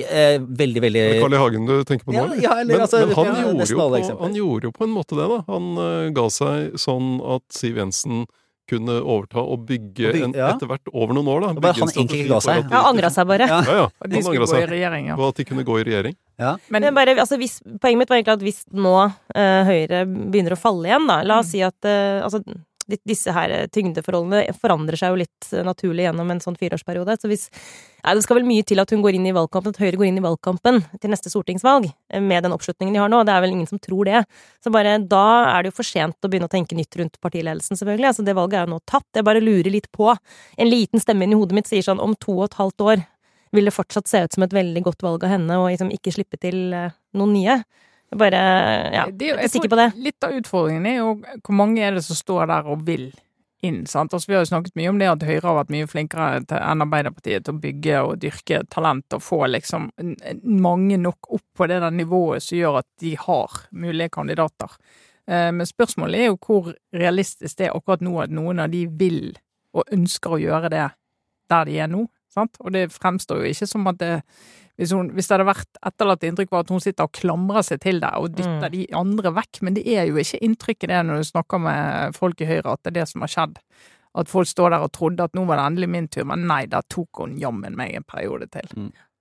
eh, 0.04 0.40
veldig, 0.40 0.82
veldig 0.82 1.04
Carl 1.20 1.36
I. 1.36 1.40
Hagen 1.40 1.68
du 1.68 1.76
tenker 1.88 2.08
på 2.08 2.14
nå? 2.14 2.18
Ja, 2.18 2.40
ja, 2.42 2.56
eller 2.60 2.74
men, 2.74 2.82
altså, 2.84 3.02
men 3.06 3.14
han, 3.16 3.30
ja, 3.30 3.44
gjorde 3.46 3.70
jo 3.70 3.78
på, 3.78 4.24
han 4.24 4.36
gjorde 4.40 4.68
jo 4.68 4.74
på 4.76 4.86
en 4.86 4.92
måte 4.94 5.18
det, 5.18 5.28
da. 5.32 5.38
Han 5.50 5.70
uh, 5.78 6.08
ga 6.16 6.26
seg 6.32 6.76
sånn 6.80 7.16
at 7.36 7.46
Siv 7.54 7.80
Jensen 7.80 8.26
kunne 8.68 8.96
overta 9.02 9.38
og 9.42 9.64
bygge, 9.68 10.08
Og 10.08 10.14
bygge- 10.16 10.24
en, 10.28 10.32
ja. 10.36 10.48
etter 10.54 10.66
hvert 10.70 10.90
over 10.92 11.14
noen 11.14 11.28
år, 11.32 11.40
da. 11.40 11.48
Og 11.54 11.60
bare 11.62 11.78
han 11.78 11.88
egentlig 11.94 12.20
ikke 12.24 12.32
ga 12.34 12.40
seg. 12.44 12.62
de 12.68 12.74
Ja, 12.76 12.82
angra 12.90 13.10
seg 13.14 13.26
bare. 13.30 13.46
Ja. 13.50 13.60
Ja, 13.66 13.76
ja. 13.82 13.88
De 14.06 14.14
Han 14.16 14.22
skulle 14.26 14.40
angra 14.40 14.46
gå 14.46 14.50
i 14.50 14.54
seg 14.54 14.70
regjering, 14.74 15.06
ja. 15.12 15.16
på 15.16 15.28
at 15.28 15.40
de 15.40 15.44
kunne 15.50 15.64
gå 15.68 15.80
i 15.80 15.84
regjering. 15.90 16.16
Men 16.70 16.82
Men 16.86 16.94
bare, 16.94 17.14
altså 17.16 17.38
hvis, 17.40 17.60
poenget 17.80 17.98
mitt 18.04 18.10
var 18.12 18.18
egentlig 18.20 18.36
at 18.36 18.42
hvis 18.44 18.62
nå 18.76 18.94
uh, 19.06 19.62
Høyre 19.70 20.02
begynner 20.06 20.52
å 20.56 20.60
falle 20.60 20.90
igjen, 20.90 21.06
da 21.08 21.22
La 21.24 21.38
oss 21.40 21.52
si 21.54 21.62
at 21.64 21.78
uh, 21.88 22.24
altså, 22.26 22.42
disse 22.86 23.32
her 23.34 23.52
eh, 23.52 23.66
tyngdeforholdene 23.72 24.54
forandrer 24.60 24.98
seg 25.00 25.12
jo 25.12 25.20
litt 25.22 25.48
eh, 25.52 25.64
naturlig 25.66 26.06
gjennom 26.06 26.30
en 26.30 26.42
sånn 26.42 26.58
fireårsperiode. 26.58 27.18
Så 27.20 27.30
hvis 27.30 27.48
Nei, 28.06 28.12
det 28.14 28.22
skal 28.22 28.36
vel 28.38 28.44
mye 28.46 28.62
til 28.62 28.78
at 28.78 28.92
hun 28.94 29.00
går 29.02 29.16
inn 29.18 29.24
i 29.26 29.32
valgkampen, 29.34 29.72
at 29.74 29.80
Høyre 29.82 29.98
går 29.98 30.06
inn 30.06 30.20
i 30.20 30.22
valgkampen 30.22 30.76
til 31.02 31.10
neste 31.10 31.32
stortingsvalg 31.32 31.88
eh, 31.88 32.22
med 32.22 32.44
den 32.46 32.54
oppslutningen 32.54 32.94
de 32.94 33.00
har 33.02 33.10
nå. 33.10 33.24
Det 33.26 33.34
er 33.34 33.42
vel 33.42 33.56
ingen 33.56 33.66
som 33.66 33.80
tror 33.82 34.06
det. 34.06 34.20
Så 34.62 34.70
bare 34.74 34.92
da 35.02 35.24
er 35.50 35.64
det 35.64 35.72
jo 35.72 35.78
for 35.80 35.88
sent 35.88 36.22
å 36.22 36.30
begynne 36.30 36.46
å 36.46 36.52
tenke 36.52 36.78
nytt 36.78 36.94
rundt 37.00 37.18
partiledelsen, 37.18 37.78
selvfølgelig. 37.80 38.12
Altså, 38.12 38.26
det 38.26 38.36
valget 38.38 38.60
er 38.60 38.68
jo 38.68 38.76
nå 38.76 38.78
tatt. 38.86 39.08
Jeg 39.18 39.26
bare 39.26 39.42
lurer 39.42 39.72
litt 39.74 39.90
på. 39.90 40.12
En 40.54 40.70
liten 40.70 41.02
stemme 41.02 41.26
inni 41.26 41.38
hodet 41.38 41.58
mitt 41.58 41.70
sier 41.72 41.82
sånn 41.82 42.02
om 42.02 42.14
to 42.22 42.36
og 42.36 42.46
et 42.46 42.58
halvt 42.60 42.86
år 42.86 43.02
vil 43.56 43.66
det 43.66 43.74
fortsatt 43.74 44.10
se 44.10 44.22
ut 44.22 44.38
som 44.38 44.46
et 44.46 44.54
veldig 44.54 44.84
godt 44.86 45.02
valg 45.02 45.26
av 45.26 45.32
henne, 45.32 45.58
og 45.58 45.70
liksom 45.72 45.90
ikke 45.94 46.12
slippe 46.14 46.38
til 46.38 46.58
noen 47.16 47.34
nye. 47.34 47.60
Jeg 48.10 48.18
bare 48.20 48.40
ja, 48.94 49.04
Det 49.10 49.32
jeg 49.32 49.38
er 49.42 49.50
sikker 49.50 49.72
på 49.72 49.78
det. 49.80 49.86
Litt 49.98 50.24
av 50.24 50.34
utfordringen 50.38 50.86
er 50.86 50.98
jo 51.00 51.14
hvor 51.42 51.56
mange 51.58 51.82
er 51.82 51.96
det 51.96 52.04
som 52.06 52.18
står 52.18 52.46
der 52.52 52.68
og 52.70 52.84
vil 52.86 53.08
inn. 53.66 53.86
sant? 53.86 54.12
Altså, 54.14 54.28
vi 54.30 54.36
har 54.36 54.44
jo 54.44 54.50
snakket 54.50 54.76
mye 54.78 54.90
om 54.92 54.98
det 55.00 55.08
at 55.10 55.24
Høyre 55.26 55.42
har 55.48 55.56
vært 55.58 55.72
mye 55.74 55.88
flinkere 55.90 56.26
enn 56.38 56.84
Arbeiderpartiet 56.84 57.46
til 57.46 57.56
å 57.56 57.60
bygge 57.62 58.02
og 58.04 58.18
dyrke 58.22 58.60
talent 58.72 59.16
og 59.16 59.24
få 59.24 59.40
liksom 59.50 59.88
mange 60.44 60.98
nok 61.02 61.30
opp 61.34 61.46
på 61.56 61.68
det 61.70 61.80
der 61.82 61.94
nivået 61.96 62.44
som 62.44 62.58
gjør 62.60 62.80
at 62.82 62.88
de 63.02 63.14
har 63.18 63.60
mulige 63.72 64.12
kandidater. 64.14 64.76
Eh, 65.26 65.50
Men 65.52 65.66
spørsmålet 65.66 66.20
er 66.20 66.30
jo 66.30 66.38
hvor 66.38 66.74
realistisk 66.94 67.58
det 67.58 67.70
er 67.70 67.76
akkurat 67.76 68.04
nå 68.04 68.20
at 68.22 68.30
noen 68.30 68.60
av 68.62 68.70
de 68.70 68.86
vil 68.86 69.34
og 69.76 69.88
ønsker 69.92 70.36
å 70.36 70.40
gjøre 70.40 70.70
det 70.72 70.86
der 71.50 71.64
de 71.66 71.80
er 71.80 71.90
nå. 71.90 72.06
Sant? 72.32 72.56
Og 72.60 72.72
det 72.72 72.90
fremstår 72.92 73.42
jo 73.42 73.50
ikke 73.50 73.66
som 73.68 73.86
at 73.88 73.98
det 73.98 74.14
hvis, 74.76 74.92
hun, 74.92 75.10
hvis 75.16 75.26
det 75.28 75.36
hadde 75.38 75.48
vært 75.48 75.78
etterlatt 75.88 76.24
inntrykk 76.28 76.50
var 76.52 76.64
at 76.66 76.72
hun 76.74 76.82
sitter 76.84 77.08
og 77.08 77.12
klamrer 77.16 77.64
seg 77.64 77.80
til 77.80 78.00
deg 78.02 78.16
og 78.20 78.34
dytter 78.36 78.68
Mm. 78.68 78.72
de 78.72 78.86
andre 78.92 79.32
vekk, 79.32 79.62
men 79.62 79.74
det 79.74 79.86
er 79.88 80.06
jo 80.10 80.16
ikke 80.20 80.42
inntrykket 80.44 80.88
det 80.92 81.02
når 81.06 81.22
du 81.22 81.28
snakker 81.30 81.58
med 81.60 82.14
folk 82.16 82.40
i 82.40 82.48
Høyre, 82.50 82.72
at 82.76 82.82
det 82.84 82.92
er 82.94 83.00
det 83.00 83.08
som 83.08 83.24
har 83.24 83.32
skjedd. 83.32 83.58
At 84.16 84.28
folk 84.32 84.48
står 84.48 84.70
der 84.72 84.84
og 84.84 84.92
trodde 84.92 85.24
at 85.24 85.34
nå 85.36 85.44
var 85.48 85.56
det 85.60 85.66
endelig 85.70 85.88
min 85.92 86.08
tur, 86.08 86.24
men 86.24 86.46
nei, 86.48 86.66
da 86.66 86.80
tok 86.88 87.20
hun 87.24 87.36
jammen 87.40 87.76
meg 87.76 87.94
en 87.98 88.04
periode 88.08 88.48
til. 88.52 88.68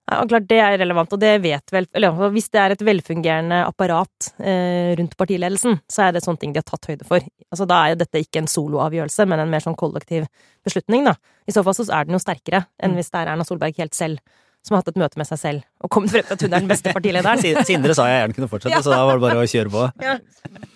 Ja, 0.06 0.20
og 0.22 0.30
klart 0.30 0.46
det 0.48 0.60
er 0.62 0.78
relevant, 0.78 1.12
og 1.12 1.20
det 1.20 1.42
vet 1.42 1.72
vel 1.74 1.88
Eller 1.98 2.12
hvis 2.30 2.52
det 2.54 2.60
er 2.62 2.72
et 2.76 2.82
velfungerende 2.86 3.64
apparat 3.66 4.28
eh, 4.40 4.94
rundt 5.00 5.18
partiledelsen, 5.18 5.80
så 5.90 6.04
er 6.06 6.12
det 6.14 6.22
sånne 6.24 6.38
ting 6.44 6.54
de 6.54 6.62
har 6.62 6.68
tatt 6.70 6.86
høyde 6.92 7.08
for. 7.10 7.26
Altså 7.50 7.66
Da 7.66 7.80
er 7.82 7.90
jo 7.96 8.02
dette 8.04 8.22
ikke 8.22 8.44
en 8.44 8.48
soloavgjørelse, 8.52 9.26
men 9.26 9.40
en 9.42 9.50
mer 9.50 9.64
sånn 9.66 9.76
kollektiv 9.76 10.28
beslutning, 10.64 11.06
da. 11.10 11.16
I 11.50 11.52
så 11.56 11.64
fall 11.66 11.74
så 11.74 11.88
er 11.90 12.06
den 12.06 12.14
jo 12.14 12.22
sterkere 12.22 12.68
enn 12.80 12.94
hvis 13.00 13.10
det 13.10 13.24
er 13.24 13.34
Erna 13.34 13.44
Solberg 13.48 13.76
helt 13.82 13.96
selv 13.98 14.20
som 14.66 14.76
har 14.76 14.84
hatt 14.84 14.92
et 14.92 15.00
møte 15.00 15.22
med 15.22 15.30
seg 15.30 15.42
selv 15.42 15.86
og 15.86 15.92
kommet 15.94 16.14
frem 16.14 16.26
til 16.26 16.36
at 16.36 16.46
hun 16.46 16.52
er 16.52 16.64
den 16.64 16.72
beste 16.72 16.94
partilederen. 16.96 17.66
Sindre 17.68 17.96
sa 17.98 18.08
jeg 18.10 18.24
gjerne 18.24 18.38
kunne 18.40 18.52
fortsette, 18.52 18.82
så 18.86 18.94
da 18.94 19.02
var 19.06 19.20
det 19.20 19.26
bare 19.28 19.44
å 19.44 19.50
kjøre 19.50 19.74
på. 19.74 19.88
Ja. 20.02 20.16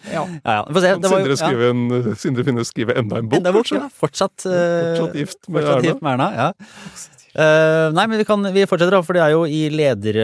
Ja, 0.10 0.24
ja. 0.26 0.60
Se. 0.70 0.96
Det 1.02 1.12
var, 1.12 1.20
Sindre, 1.20 1.36
ja. 1.36 1.40
skrive 1.42 1.70
en, 1.74 2.18
Sindre 2.20 2.46
Finnes 2.48 2.74
skrive 2.74 2.98
enda 3.02 3.22
en 3.22 3.30
bok, 3.30 3.40
Enda 3.42 3.54
bok, 3.56 3.72
ja. 3.74 3.88
Fortsatt, 4.02 4.46
uh, 4.46 4.54
Fortsatt 4.54 5.18
gift 5.20 5.42
med 5.48 5.64
fortsatt 5.64 5.80
Erna. 5.80 5.90
gift 5.90 6.06
med 6.06 6.14
Erna. 6.16 6.30
Ja. 6.38 6.52
Uh, 7.30 7.94
nei, 7.94 8.08
men 8.10 8.18
vi, 8.18 8.26
kan, 8.26 8.46
vi 8.54 8.66
fortsetter, 8.68 8.96
da, 8.98 9.04
for 9.06 9.18
det 9.18 9.22
er 9.22 9.34
jo 9.36 9.44
i 9.46 9.62
leder... 9.74 10.18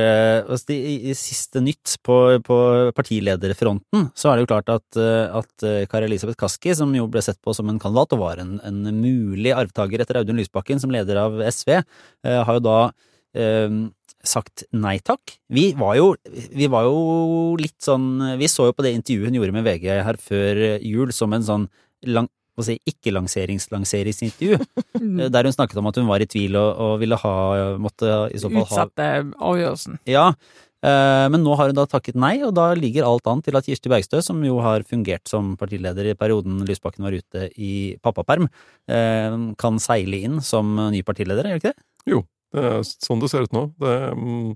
altså 0.50 0.74
i, 0.74 1.12
i 1.12 1.14
siste 1.18 1.62
nytt 1.64 1.96
på, 2.06 2.18
på 2.46 2.58
partilederfronten, 2.98 4.10
så 4.18 4.32
er 4.32 4.38
det 4.38 4.46
jo 4.46 4.52
klart 4.52 4.72
at, 4.74 5.00
eh, 5.00 5.38
at 5.40 5.66
eh, 5.66 5.86
Kari 5.90 6.10
Elisabeth 6.10 6.40
Kaski, 6.40 6.74
som 6.78 6.94
jo 6.96 7.08
ble 7.12 7.24
sett 7.26 7.40
på 7.44 7.54
som 7.56 7.70
en 7.72 7.80
kandidat 7.82 8.16
og 8.16 8.24
var 8.24 8.42
en, 8.42 8.58
en 8.66 8.80
mulig 8.98 9.54
arvtaker 9.56 10.02
etter 10.02 10.22
Audun 10.22 10.40
Lysbakken 10.40 10.82
som 10.82 10.94
leder 10.94 11.20
av 11.22 11.38
SV, 11.46 11.78
uh, 11.82 12.42
har 12.48 12.58
jo 12.58 12.64
da 12.66 12.80
eh, 12.88 12.94
sagt 14.26 14.64
nei 14.74 14.96
takk. 15.06 15.36
Vi 15.54 15.68
var 15.78 15.96
jo, 16.00 16.08
vi 16.56 16.68
var 16.72 16.88
jo 16.88 17.56
litt 17.60 17.78
sånn 17.84 18.38
Vi 18.40 18.48
så 18.50 18.70
jo 18.70 18.74
på 18.74 18.86
det 18.86 18.96
intervjuet 18.98 19.30
hun 19.30 19.38
gjorde 19.38 19.54
med 19.54 19.68
VG 19.68 19.86
her 20.08 20.18
før 20.22 20.62
jul 20.82 21.14
som 21.14 21.36
en 21.36 21.46
sånn 21.46 21.68
lang, 22.10 22.30
si, 22.62 22.78
ikke-lanserings-lanseringsintervju. 22.90 24.60
Eh, 24.60 25.30
Der 25.34 25.48
hun 25.48 25.56
snakket 25.56 25.80
om 25.82 25.90
at 25.92 25.98
hun 26.00 26.08
var 26.10 26.24
i 26.24 26.30
tvil 26.30 26.56
og, 26.60 26.70
og 26.82 26.94
ville 27.02 27.18
ha 27.22 27.36
Måtte 27.82 28.30
i 28.32 28.42
så 28.42 28.52
fall 28.52 28.66
ha 28.70 28.86
Utsette 28.86 29.10
avgjørelsen. 29.50 30.00
Ja. 30.10 30.28
eh, 30.86 31.26
Men 31.34 31.44
nå 31.46 31.56
har 31.60 31.72
hun 31.72 31.80
da 31.80 31.88
takket 31.90 32.18
nei, 32.20 32.38
og 32.46 32.56
da 32.58 32.70
ligger 32.78 33.08
alt 33.08 33.28
an 33.32 33.44
til 33.46 33.58
at 33.58 33.68
Kirsti 33.68 33.92
Bergstø, 33.92 34.22
som 34.26 34.42
jo 34.46 34.60
har 34.64 34.86
fungert 34.88 35.28
som 35.30 35.56
partileder 35.60 36.12
i 36.12 36.18
perioden 36.18 36.64
Lysbakken 36.68 37.06
var 37.08 37.18
ute 37.18 37.50
i 37.58 37.74
pappaperm, 38.06 38.50
eh, 38.88 39.36
kan 39.62 39.82
seile 39.84 40.24
inn 40.30 40.42
som 40.46 40.78
ny 40.94 41.04
partileder, 41.06 41.52
gjør 41.52 41.62
ikke 41.62 41.74
det? 41.76 41.86
Er 42.06 42.35
sånn 42.86 43.22
det 43.24 43.32
ser 43.32 43.46
ut 43.48 43.56
nå. 43.56 43.68
Det 43.82 43.94
mm, 44.16 44.50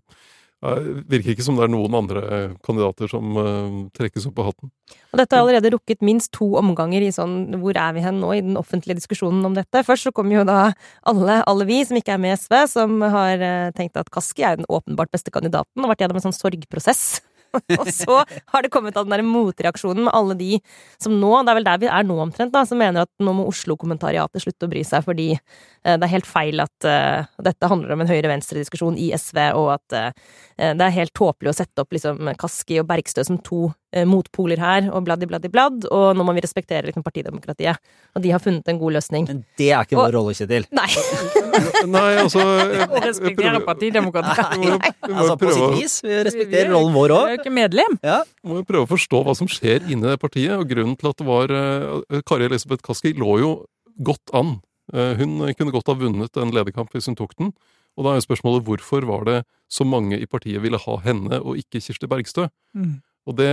er- 0.70 0.88
virker 1.08 1.34
ikke 1.34 1.46
som 1.46 1.56
det 1.56 1.64
er 1.66 1.72
noen 1.72 1.96
andre 1.96 2.22
kandidater 2.66 3.08
som 3.12 3.38
eh, 3.40 3.78
trekkes 3.96 4.28
opp 4.28 4.42
av 4.44 4.50
hatten. 4.52 4.72
Og 5.14 5.22
dette 5.22 5.36
har 5.36 5.46
allerede 5.46 5.72
rukket 5.76 6.04
minst 6.06 6.32
to 6.36 6.50
omganger 6.60 7.06
i 7.06 7.14
sånn 7.16 7.56
hvor 7.62 7.78
er 7.80 7.94
vi 7.96 8.04
hen 8.04 8.20
nå 8.20 8.34
i 8.36 8.42
den 8.44 8.60
offentlige 8.60 9.00
diskusjonen 9.00 9.46
om 9.48 9.56
dette. 9.56 9.86
Først 9.88 10.10
så 10.10 10.14
kommer 10.16 10.42
jo 10.42 10.44
da 10.50 10.74
alle, 11.08 11.40
alle 11.48 11.70
vi 11.70 11.80
som 11.88 12.00
ikke 12.00 12.18
er 12.18 12.22
med 12.26 12.36
i 12.36 12.40
SV, 12.42 12.60
som 12.76 13.00
har 13.02 13.40
eh, 13.40 13.72
tenkt 13.78 13.98
at 14.00 14.12
Kaski 14.14 14.44
er 14.44 14.60
den 14.60 14.70
åpenbart 14.70 15.12
beste 15.16 15.32
kandidaten, 15.32 15.84
og 15.84 15.94
vært 15.94 16.04
gjennom 16.04 16.20
en 16.20 16.28
sånn 16.28 16.40
sorgprosess. 16.40 17.22
og 17.80 17.90
så 17.94 18.20
har 18.54 18.66
det 18.66 18.72
kommet 18.74 18.98
av 18.98 19.08
den 19.08 19.16
der 19.16 19.26
motreaksjonen 19.26 20.08
med 20.08 20.16
alle 20.16 20.38
de 20.40 20.60
som 21.02 21.16
nå, 21.20 21.32
det 21.44 21.54
er 21.54 21.60
vel 21.60 21.68
der 21.68 21.82
vi 21.82 21.90
er 21.92 22.08
nå 22.08 22.20
omtrent, 22.24 22.54
da, 22.54 22.66
som 22.68 22.80
mener 22.82 23.08
at 23.08 23.12
nå 23.24 23.34
må 23.36 23.48
Oslo-kommentariatet 23.50 24.44
slutte 24.44 24.68
å 24.68 24.72
bry 24.72 24.84
seg 24.88 25.06
fordi 25.08 25.30
eh, 25.34 25.96
det 25.96 26.06
er 26.06 26.14
helt 26.14 26.30
feil 26.30 26.64
at 26.64 26.88
uh, 26.88 27.26
dette 27.46 27.72
handler 27.72 27.96
om 27.96 28.04
en 28.04 28.12
høyre-venstre-diskusjon 28.12 29.00
i 29.00 29.10
SV, 29.18 29.42
og 29.58 29.74
at 29.78 29.98
uh, 29.98 30.32
det 30.60 30.86
er 30.86 30.98
helt 30.98 31.16
tåpelig 31.18 31.54
å 31.54 31.58
sette 31.62 31.84
opp 31.84 31.96
liksom 31.96 32.34
Kaski 32.40 32.82
og 32.82 32.90
Bergstø 32.90 33.26
som 33.26 33.40
to 33.44 33.70
motpoler 34.06 34.60
her, 34.62 34.90
og 34.94 35.02
bladdi, 35.08 35.26
bladdi, 35.26 35.50
bladd, 35.50 35.88
og 35.90 36.12
nå 36.14 36.22
må 36.28 36.36
vi 36.38 36.44
respektere 36.46 36.86
liksom 36.86 37.02
partidemokratiet. 37.02 37.80
Og 38.14 38.22
de 38.22 38.30
har 38.30 38.42
funnet 38.44 38.68
en 38.70 38.78
god 38.78 38.94
løsning. 39.00 39.26
Men 39.32 39.40
det 39.58 39.72
er 39.74 39.82
ikke 39.88 39.98
Og- 39.98 40.04
vår 40.06 40.18
rolle, 40.20 40.36
Kjetil. 40.38 40.68
Nei! 40.78 40.86
Nei, 41.96 42.12
altså 42.22 42.44
Og 42.44 42.94
respektere 43.04 43.60
partidemokratiet. 43.66 44.60
Nei, 44.62 44.92
Altså, 45.10 45.36
på 45.42 45.50
sitt 45.56 45.74
vis. 45.80 45.96
Vi 46.06 46.20
respekterer 46.28 46.70
rollen 46.74 46.94
vår 46.94 47.16
òg. 47.16 47.26
Vi 47.26 47.34
er 47.34 47.36
jo 47.38 47.42
ikke 47.42 47.56
medlem. 47.56 47.98
Ja. 48.06 48.20
må 48.46 48.60
jo 48.62 48.68
prøve 48.70 48.86
å 48.86 48.92
forstå 48.94 49.24
hva 49.26 49.36
som 49.38 49.50
skjer 49.50 49.90
inne 49.90 50.14
i 50.14 50.22
partiet. 50.22 50.54
og 50.60 50.70
Grunnen 50.70 50.96
til 51.00 51.10
at 51.10 51.18
det 51.18 51.28
var 51.28 51.50
uh, 51.52 52.22
Kari 52.30 52.46
Elisabeth 52.46 52.86
Kaski 52.86 53.16
lå 53.18 53.40
jo 53.42 53.52
godt 54.06 54.34
an. 54.38 54.60
Uh, 54.94 55.14
hun 55.20 55.40
kunne 55.58 55.74
godt 55.74 55.90
ha 55.92 55.98
vunnet 55.98 56.38
en 56.38 56.54
lederkamp 56.54 56.94
hvis 56.94 57.10
hun 57.10 57.18
tok 57.20 57.34
den. 57.42 57.52
Og 57.98 58.06
da 58.06 58.14
er 58.14 58.22
jo 58.22 58.28
spørsmålet 58.30 58.64
hvorfor 58.68 59.04
var 59.10 59.26
det 59.28 59.38
så 59.70 59.84
mange 59.86 60.16
i 60.22 60.28
partiet 60.30 60.62
ville 60.64 60.78
ha 60.80 60.98
henne 61.04 61.42
og 61.42 61.58
ikke 61.60 61.82
Kirsti 61.84 62.08
Bergstø? 62.10 62.48
Mm. 62.78 63.00
Og 63.30 63.38
det 63.38 63.52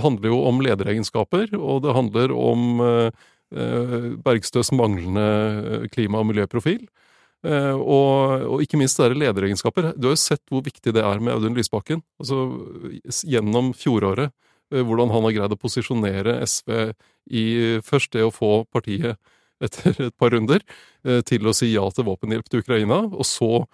handler 0.00 0.32
jo 0.32 0.40
om 0.48 0.62
lederegenskaper, 0.64 1.52
og 1.58 1.82
det 1.84 1.96
handler 1.96 2.32
om 2.32 2.80
eh, 2.86 3.26
eh, 3.52 4.08
Bergstøs 4.24 4.72
manglende 4.72 5.26
eh, 5.26 5.86
klima- 5.92 6.22
og 6.22 6.30
miljøprofil. 6.32 6.86
Og, 7.40 8.42
og 8.52 8.60
ikke 8.60 8.76
minst 8.76 8.98
det 9.00 9.06
er 9.06 9.14
lederegenskaper. 9.16 9.94
Du 9.96 10.10
har 10.10 10.12
jo 10.12 10.20
sett 10.20 10.42
hvor 10.52 10.60
viktig 10.60 10.92
det 10.92 11.00
er 11.00 11.22
med 11.24 11.32
Audun 11.32 11.54
Lysbakken. 11.56 12.02
Altså 12.20 12.36
gjennom 13.24 13.70
fjoråret. 13.72 14.34
Hvordan 14.68 15.08
han 15.08 15.24
har 15.24 15.32
greid 15.32 15.54
å 15.56 15.58
posisjonere 15.58 16.34
SV 16.44 16.92
i 17.32 17.44
først 17.80 18.12
det 18.12 18.26
å 18.26 18.34
få 18.34 18.66
partiet 18.68 19.16
etter 19.64 20.02
et 20.10 20.18
par 20.20 20.36
runder 20.36 20.60
til 21.24 21.48
å 21.48 21.56
si 21.56 21.70
ja 21.72 21.86
til 21.96 22.10
våpenhjelp 22.10 22.52
til 22.52 22.60
Ukraina, 22.60 23.00
og 23.08 23.24
så 23.24 23.64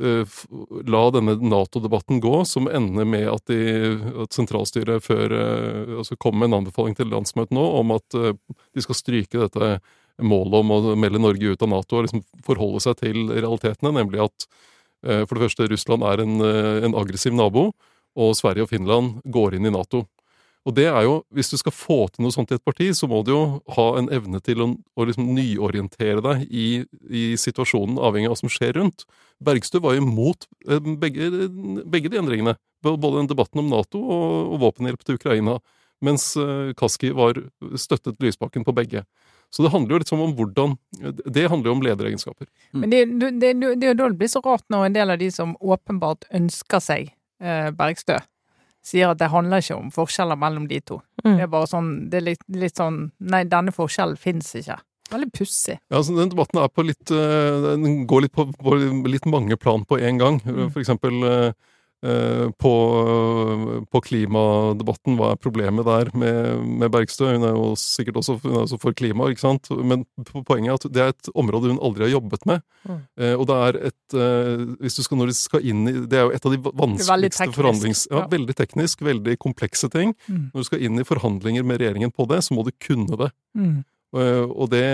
la 0.00 1.02
denne 1.12 1.34
Nato-debatten 1.36 2.20
gå, 2.20 2.44
som 2.48 2.68
ender 2.68 3.04
med 3.04 3.26
at, 3.28 3.42
de, 3.50 3.92
at 4.24 4.32
sentralstyret 4.32 5.04
før 5.04 5.34
eh, 5.36 5.98
altså 6.00 6.16
kom 6.16 6.38
med 6.40 6.48
en 6.48 6.62
anbefaling 6.62 6.96
til 6.96 7.10
landsmøtet 7.12 7.52
nå 7.52 7.64
om 7.80 7.92
at 7.98 8.16
eh, 8.16 8.32
de 8.72 8.84
skal 8.84 8.96
stryke 8.96 9.42
dette 9.42 9.74
målet 10.22 10.58
om 10.60 10.72
å 10.72 10.80
melde 10.98 11.20
Norge 11.20 11.52
ut 11.52 11.64
av 11.64 11.70
Nato 11.72 11.98
og 11.98 12.06
liksom 12.06 12.24
forholde 12.46 12.80
seg 12.84 12.98
til 13.02 13.28
realitetene, 13.32 13.94
nemlig 14.00 14.24
at 14.24 14.46
eh, 15.04 15.24
for 15.26 15.36
det 15.36 15.46
første 15.46 15.68
Russland 15.72 16.08
er 16.08 16.24
en, 16.24 16.40
eh, 16.46 16.88
en 16.88 16.96
aggressiv 16.98 17.36
nabo, 17.36 17.70
og 18.12 18.34
Sverige 18.36 18.66
og 18.66 18.72
Finland 18.72 19.20
går 19.32 19.56
inn 19.56 19.68
i 19.68 19.72
Nato. 19.72 20.06
Og 20.62 20.74
det 20.76 20.86
er 20.86 21.02
jo, 21.02 21.22
Hvis 21.34 21.50
du 21.50 21.56
skal 21.58 21.74
få 21.74 22.06
til 22.12 22.22
noe 22.22 22.34
sånt 22.34 22.52
i 22.52 22.56
et 22.58 22.64
parti, 22.64 22.90
så 22.94 23.08
må 23.10 23.22
du 23.26 23.32
jo 23.32 23.42
ha 23.76 23.86
en 23.98 24.08
evne 24.14 24.38
til 24.44 24.62
å, 24.62 24.68
å 24.94 25.06
liksom 25.08 25.32
nyorientere 25.34 26.22
deg 26.22 26.46
i, 26.48 26.66
i 27.10 27.24
situasjonen, 27.40 27.98
avhengig 27.98 28.30
av 28.30 28.36
hva 28.36 28.42
som 28.44 28.52
skjer 28.52 28.76
rundt. 28.78 29.06
Bergstø 29.42 29.82
var 29.82 29.96
jo 29.96 30.04
imot 30.04 30.46
eh, 30.68 30.78
begge, 31.02 31.48
begge 31.90 32.12
de 32.12 32.20
endringene. 32.20 32.56
Både 32.82 33.16
den 33.18 33.30
debatten 33.30 33.62
om 33.62 33.70
Nato 33.70 33.98
og, 33.98 34.54
og 34.54 34.62
våpenhjelp 34.62 35.02
til 35.06 35.18
Ukraina. 35.18 35.58
Mens 36.02 36.32
eh, 36.38 36.72
Kaski 36.78 37.12
var 37.14 37.38
støttet 37.78 38.22
Lysbakken 38.22 38.66
på 38.66 38.74
begge. 38.74 39.04
Så 39.52 39.66
det 39.66 39.72
handler 39.74 39.94
jo 39.94 40.00
litt 40.00 40.10
sånn 40.10 40.22
om 40.24 40.32
hvordan 40.32 40.78
Det 41.28 41.44
handler 41.50 41.68
jo 41.68 41.74
om 41.76 41.82
lederegenskaper. 41.84 42.46
Men 42.72 42.92
det, 42.92 43.04
det, 43.20 43.34
det, 43.42 43.52
det 43.76 43.88
er 43.88 43.92
jo 43.92 43.98
da 43.98 44.08
det 44.08 44.20
blir 44.22 44.30
så 44.32 44.40
rart 44.44 44.64
når 44.72 44.86
en 44.86 44.96
del 44.96 45.12
av 45.12 45.20
de 45.20 45.28
som 45.34 45.52
åpenbart 45.60 46.24
ønsker 46.32 46.80
seg 46.82 47.10
eh, 47.42 47.68
Bergstø, 47.76 48.16
sier 48.82 49.12
at 49.12 49.20
det 49.20 49.30
handler 49.32 49.62
ikke 49.62 49.78
om 49.78 49.90
forskjeller 49.94 50.38
mellom 50.38 50.68
de 50.70 50.80
to. 50.84 50.98
Mm. 51.22 51.36
Det 51.36 51.44
er 51.44 51.52
bare 51.52 51.70
sånn, 51.70 51.90
det 52.10 52.18
er 52.20 52.26
litt, 52.32 52.42
litt 52.50 52.80
sånn 52.80 53.04
Nei, 53.32 53.44
denne 53.50 53.74
forskjellen 53.74 54.18
fins 54.20 54.50
ikke. 54.58 54.78
Veldig 55.12 55.28
pussig. 55.34 55.76
Ja, 55.90 55.98
altså 55.98 56.16
Den 56.16 56.32
debatten 56.32 56.60
er 56.62 56.70
på 56.72 56.84
litt 56.86 57.10
eh, 57.12 57.66
Den 57.76 58.06
går 58.08 58.26
litt 58.26 58.34
på, 58.36 58.46
på 58.48 58.78
litt 59.10 59.28
mange 59.28 59.58
plan 59.60 59.84
på 59.84 59.98
en 60.00 60.20
gang. 60.20 60.40
Mm. 60.46 60.70
For 60.72 60.82
eksempel 60.82 61.26
eh, 61.28 61.52
på, 62.02 62.70
på 63.94 64.00
klimadebatten. 64.02 65.14
Hva 65.18 65.32
er 65.32 65.38
problemet 65.38 65.86
der 65.86 66.08
med, 66.18 66.64
med 66.82 66.90
Bergstø? 66.90 67.28
Hun 67.30 67.46
er 67.46 67.54
jo 67.54 67.68
sikkert 67.78 68.18
også, 68.18 68.40
også 68.42 68.78
for 68.82 68.96
klima, 68.98 69.28
ikke 69.30 69.44
sant? 69.44 69.70
Men 69.70 70.02
poenget 70.48 70.72
er 70.72 70.80
at 70.80 70.86
det 70.90 71.04
er 71.04 71.12
et 71.14 71.30
område 71.38 71.70
hun 71.70 71.78
aldri 71.78 72.08
har 72.08 72.16
jobbet 72.16 72.48
med. 72.50 72.64
Mm. 72.88 72.98
Eh, 73.22 73.34
og 73.36 73.46
det 73.46 73.60
er 73.68 73.78
et 73.92 74.18
eh, 74.18 74.64
hvis 74.82 74.98
du 74.98 75.02
skal, 75.06 75.20
Når 75.20 75.30
du 75.30 75.36
skal 75.38 75.68
inn 75.70 75.86
i 75.86 75.92
Det 76.10 76.18
er 76.18 76.26
jo 76.26 76.34
et 76.34 76.48
av 76.48 76.56
de 76.56 76.60
vanskeligste 76.82 77.48
forhandlings... 77.54 78.04
Ja, 78.10 78.24
ja. 78.24 78.26
veldig 78.32 78.58
teknisk, 78.58 79.06
veldig 79.06 79.38
komplekse 79.42 79.90
ting. 79.92 80.16
Mm. 80.26 80.50
Når 80.50 80.64
du 80.64 80.68
skal 80.72 80.82
inn 80.82 80.98
i 80.98 81.06
forhandlinger 81.06 81.66
med 81.66 81.82
regjeringen 81.82 82.12
på 82.14 82.26
det, 82.30 82.42
så 82.42 82.56
må 82.56 82.66
du 82.66 82.74
kunne 82.82 83.18
det. 83.20 83.30
Mm. 83.54 83.82
Eh, 84.16 84.44
Og 84.44 84.70
det 84.72 84.84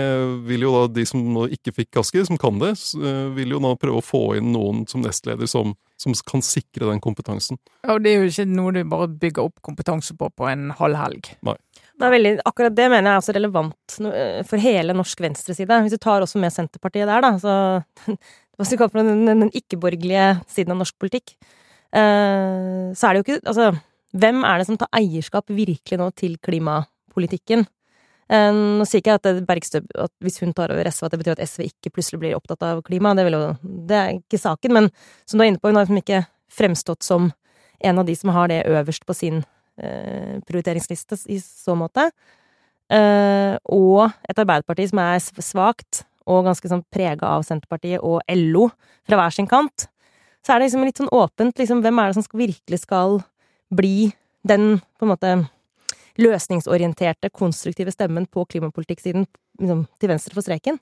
vil 0.47 0.67
jo 0.67 0.75
da 0.77 0.87
de 0.93 1.05
som 1.09 1.23
nå 1.35 1.47
ikke 1.57 1.73
fikk 1.81 1.91
Kaski, 1.97 2.23
som 2.27 2.39
kan 2.39 2.59
det, 2.61 2.75
eh, 3.01 3.25
vil 3.35 3.57
jo 3.57 3.63
nå 3.63 3.75
prøve 3.81 4.03
å 4.03 4.05
få 4.05 4.23
inn 4.39 4.53
noen 4.55 4.85
som 4.89 5.03
nestleder 5.03 5.49
som, 5.49 5.75
som 5.99 6.15
kan 6.27 6.43
sikre 6.45 6.87
den 6.89 7.01
kompetansen. 7.03 7.59
Ja, 7.83 7.95
Og 7.95 8.03
det 8.03 8.13
er 8.13 8.23
jo 8.23 8.29
ikke 8.31 8.47
noe 8.47 8.73
du 8.75 8.83
bare 8.87 9.09
bygger 9.11 9.49
opp 9.49 9.59
kompetanse 9.65 10.15
på 10.17 10.29
på 10.31 10.47
en 10.47 10.69
halv 10.79 10.99
helg. 10.99 11.31
Det 11.43 12.07
er 12.07 12.13
veldig, 12.15 12.33
akkurat 12.47 12.75
det 12.75 12.87
mener 12.87 13.09
jeg 13.09 13.17
er 13.17 13.23
også 13.23 13.35
relevant 13.35 13.97
eh, 14.07 14.41
for 14.47 14.63
hele 14.63 14.95
norsk 14.95 15.23
venstreside. 15.25 15.81
Hvis 15.83 15.97
du 15.97 15.99
tar 15.99 16.23
også 16.23 16.39
med 16.39 16.55
Senterpartiet 16.55 17.09
der, 17.09 17.25
da, 17.25 17.33
så 17.41 17.55
Hva 18.59 18.67
skal 18.67 18.75
vi 18.75 18.79
kalle 18.81 19.03
den, 19.07 19.27
den 19.27 19.51
ikke-borgerlige 19.55 20.23
siden 20.51 20.73
av 20.75 20.81
norsk 20.81 20.97
politikk, 20.99 21.35
eh, 21.95 22.91
så 22.95 23.07
er 23.07 23.15
det 23.15 23.21
jo 23.21 23.25
ikke 23.27 23.41
Altså, 23.47 23.69
hvem 24.19 24.43
er 24.47 24.59
det 24.59 24.67
som 24.67 24.79
tar 24.79 24.91
eierskap 24.95 25.51
virkelig 25.51 25.99
nå 25.99 26.09
til 26.17 26.39
klimapolitikken? 26.43 27.67
Eh, 28.29 28.49
nå 28.53 28.85
sier 28.85 29.01
ikke 29.01 29.15
jeg 29.15 29.21
at 29.21 29.45
Bergstø 29.47 29.81
at 29.97 30.11
hvis 30.21 30.39
hun 30.43 30.53
tar 30.53 30.73
over 30.73 30.89
SV, 30.89 31.05
at 31.07 31.13
det 31.15 31.21
betyr 31.23 31.35
at 31.37 31.45
SV 31.49 31.65
ikke 31.69 31.93
plutselig 31.95 32.21
blir 32.21 32.35
opptatt 32.37 32.65
av 32.67 32.81
klima. 32.85 33.15
Det, 33.17 33.25
jo, 33.33 33.45
det 33.89 33.97
er 33.97 34.11
ikke 34.19 34.41
saken. 34.41 34.75
Men 34.75 34.89
som 35.25 35.39
du 35.39 35.45
er 35.45 35.51
inne 35.51 35.61
på, 35.61 35.71
hun 35.71 35.79
har 35.79 35.87
liksom 35.87 36.01
ikke 36.03 36.23
fremstått 36.53 37.05
som 37.05 37.31
en 37.79 38.01
av 38.01 38.05
de 38.05 38.15
som 38.17 38.33
har 38.35 38.51
det 38.51 38.63
øverst 38.67 39.05
på 39.07 39.15
sin 39.17 39.41
eh, 39.81 40.37
prioriteringsliste 40.45 41.17
i 41.31 41.39
så 41.41 41.77
måte. 41.79 42.09
Eh, 42.89 43.55
og 43.69 44.09
et 44.29 44.41
Arbeiderparti 44.41 44.89
som 44.89 45.01
er 45.03 45.21
sv- 45.21 45.43
svakt 45.45 46.03
og 46.29 46.45
ganske 46.45 46.69
sånn 46.69 46.85
prega 46.93 47.29
av 47.37 47.45
Senterpartiet 47.47 48.03
og 48.05 48.21
LO 48.29 48.67
fra 49.07 49.17
hver 49.17 49.33
sin 49.33 49.49
kant. 49.49 49.87
Så 50.45 50.53
er 50.53 50.59
det 50.59 50.69
liksom 50.69 50.85
litt 50.85 50.99
sånn 51.01 51.11
åpent, 51.13 51.57
liksom, 51.59 51.81
hvem 51.83 51.99
er 52.01 52.09
det 52.11 52.19
som 52.19 52.25
skal, 52.25 52.41
virkelig 52.45 52.81
skal 52.83 53.17
bli 53.73 54.11
den 54.47 54.77
på 54.99 55.05
en 55.05 55.11
måte 55.11 55.31
løsningsorienterte, 56.17 57.31
konstruktive 57.35 57.93
stemmen 57.93 58.25
på 58.31 58.45
klimapolitikksiden 58.49 59.27
liksom, 59.61 59.85
til 59.99 60.11
venstre 60.11 60.37
for 60.37 60.45
streken? 60.45 60.79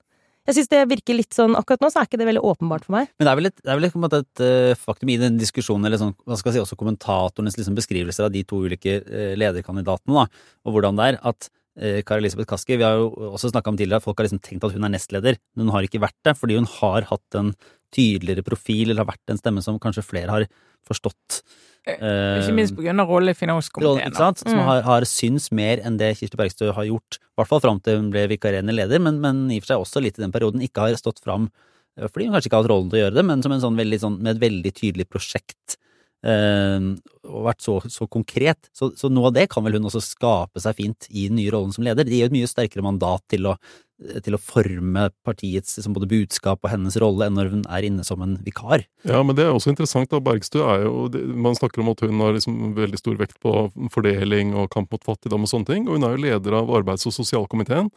Jeg 0.48 0.56
syns 0.56 0.70
det 0.72 0.86
virker 0.88 1.18
litt 1.18 1.36
sånn 1.36 1.58
Akkurat 1.60 1.82
nå 1.84 1.90
så 1.92 2.00
er 2.00 2.08
ikke 2.08 2.20
det 2.22 2.30
veldig 2.30 2.44
åpenbart 2.48 2.88
for 2.88 2.96
meg. 2.96 3.10
Men 3.20 3.28
det 3.28 3.32
er 3.32 3.40
vel 3.40 3.50
et, 3.50 3.62
er 3.66 3.80
vel 3.82 3.90
et, 3.90 4.16
et 4.22 4.44
eh, 4.46 4.80
faktum 4.80 5.12
i 5.12 5.20
den 5.20 5.40
diskusjonen, 5.42 5.90
eller 5.90 6.00
sånn, 6.00 6.16
hva 6.24 6.38
skal 6.40 6.54
jeg 6.54 6.62
si, 6.62 6.63
også 6.63 6.80
kommentatorenes 6.80 7.60
liksom 7.60 7.76
beskrivelser 7.76 8.30
av 8.30 8.34
de 8.36 8.46
to 8.48 8.62
ulike 8.63 9.02
eh, 9.04 9.34
lederkandidatene, 9.40 10.24
da, 10.24 10.46
og 10.63 10.78
hvordan 10.78 11.00
det 11.00 11.10
er 11.10 11.20
at 11.34 11.50
eh, 11.50 12.00
Kari 12.08 12.24
Elisabeth 12.24 12.48
Kaski, 12.54 12.78
vi 12.80 12.88
har 12.88 12.96
jo 13.02 13.10
også 13.34 13.52
snakka 13.52 13.74
om 13.74 13.80
tidligere 13.80 14.00
at 14.00 14.08
folk 14.08 14.22
har 14.22 14.30
liksom 14.30 14.44
tenkt 14.46 14.63
at 14.63 14.78
hun 14.78 14.88
er 14.88 14.96
nestleder, 14.96 15.40
men 15.58 15.68
hun 15.68 15.76
har 15.76 15.90
ikke 15.90 16.04
vært 16.06 16.18
det, 16.24 16.38
fordi 16.40 16.62
hun 16.62 16.70
har 16.78 17.10
hatt 17.12 17.40
en 17.42 17.52
tydeligere 17.93 18.43
profil, 18.45 18.89
eller 18.91 19.04
har 19.06 19.12
vært 19.13 19.34
en 19.34 19.38
stemme 19.39 19.63
som 19.63 19.80
kanskje 19.80 20.04
flere 20.06 20.30
har 20.34 20.45
forstått. 20.88 21.41
Eh, 21.88 22.41
Ikke 22.41 22.54
minst 22.56 22.76
på 22.76 22.84
grunn 22.84 23.00
av 23.00 23.08
rolle 23.08 23.32
i 23.32 23.34
rollen, 23.34 23.39
finanskomiteen. 23.39 24.08
ikke 24.12 24.17
sant? 24.19 24.39
Som 24.43 24.58
Mm. 24.60 24.65
har, 24.67 24.82
har 24.84 25.02
syns 25.08 25.52
mer 25.56 25.80
enn 25.88 25.97
det 25.97 26.17
Kirsti 26.19 26.36
Bergstø 26.36 26.73
har 26.76 26.84
gjort, 26.86 27.15
i 27.21 27.36
hvert 27.39 27.47
fall 27.47 27.62
fram 27.63 27.80
til 27.80 27.95
hun 28.02 28.12
ble 28.12 28.28
vikarierende 28.28 28.76
leder, 28.76 29.00
men, 29.00 29.21
men 29.23 29.50
i 29.52 29.58
og 29.58 29.63
for 29.63 29.71
seg 29.71 29.84
også 29.86 30.04
litt 30.04 30.19
i 30.19 30.23
den 30.26 30.32
perioden 30.36 30.62
ikke 30.62 30.84
har 30.84 30.95
stått 31.00 31.21
fram 31.23 31.50
eh, 31.97 32.08
fordi 32.12 32.28
hun 32.28 32.34
kanskje 32.36 32.50
ikke 32.52 32.60
har 32.60 32.63
hatt 32.67 32.71
rollen 32.71 32.89
til 32.91 33.00
å 33.00 33.04
gjøre 33.06 33.15
det, 33.15 33.26
men 33.26 33.41
som 33.43 33.52
en 33.56 33.63
sånn 33.63 33.80
veldig 33.80 34.00
sånn, 34.04 34.17
med 34.19 34.36
et 34.36 34.41
veldig 34.43 34.73
tydelig 34.76 35.08
prosjekt. 35.08 35.78
eh, 36.26 36.80
og 37.28 37.43
vært 37.45 37.62
så, 37.62 37.78
så 37.88 38.08
konkret. 38.10 38.69
Så, 38.76 38.89
så 38.97 39.08
noe 39.12 39.28
av 39.30 39.34
det 39.38 39.47
kan 39.50 39.63
vel 39.63 39.78
hun 39.78 39.86
også 39.88 40.02
skape 40.04 40.60
seg 40.60 40.76
fint 40.76 41.08
i 41.12 41.28
den 41.30 41.38
nye 41.38 41.52
rollen 41.54 41.71
som 41.76 41.84
leder. 41.86 42.04
Det 42.04 42.12
gir 42.12 42.26
jo 42.26 42.32
et 42.32 42.36
mye 42.36 42.50
sterkere 42.50 42.84
mandat 42.84 43.21
til 43.30 43.45
å, 43.47 43.54
til 43.98 44.38
å 44.38 44.40
forme 44.42 45.08
partiets 45.26 45.80
liksom, 45.80 45.96
både 45.96 46.10
budskap 46.12 46.62
og 46.62 46.70
hennes 46.70 46.98
rolle 47.02 47.26
enn 47.26 47.38
når 47.38 47.50
hun 47.54 47.64
er 47.74 47.88
inne 47.88 48.06
som 48.06 48.22
en 48.22 48.36
vikar. 48.46 48.86
Ja, 49.08 49.24
men 49.26 49.38
det 49.38 49.48
er 49.48 49.56
også 49.56 49.72
interessant. 49.74 50.12
da, 50.12 50.22
Bergstø 50.22 50.62
er 50.66 50.86
jo, 50.86 51.08
det, 51.14 51.24
Man 51.34 51.58
snakker 51.58 51.82
om 51.82 51.90
at 51.94 52.04
hun 52.06 52.22
har 52.22 52.38
liksom 52.38 52.76
veldig 52.78 53.02
stor 53.02 53.18
vekt 53.18 53.40
på 53.42 53.56
fordeling 53.94 54.54
og 54.54 54.70
kamp 54.74 54.94
mot 54.94 55.04
fattigdom 55.08 55.48
og 55.48 55.52
sånne 55.52 55.72
ting. 55.72 55.88
Og 55.88 55.98
hun 55.98 56.06
er 56.06 56.14
jo 56.14 56.24
leder 56.28 56.60
av 56.60 56.70
arbeids- 56.70 57.10
og 57.10 57.16
sosialkomiteen. 57.18 57.90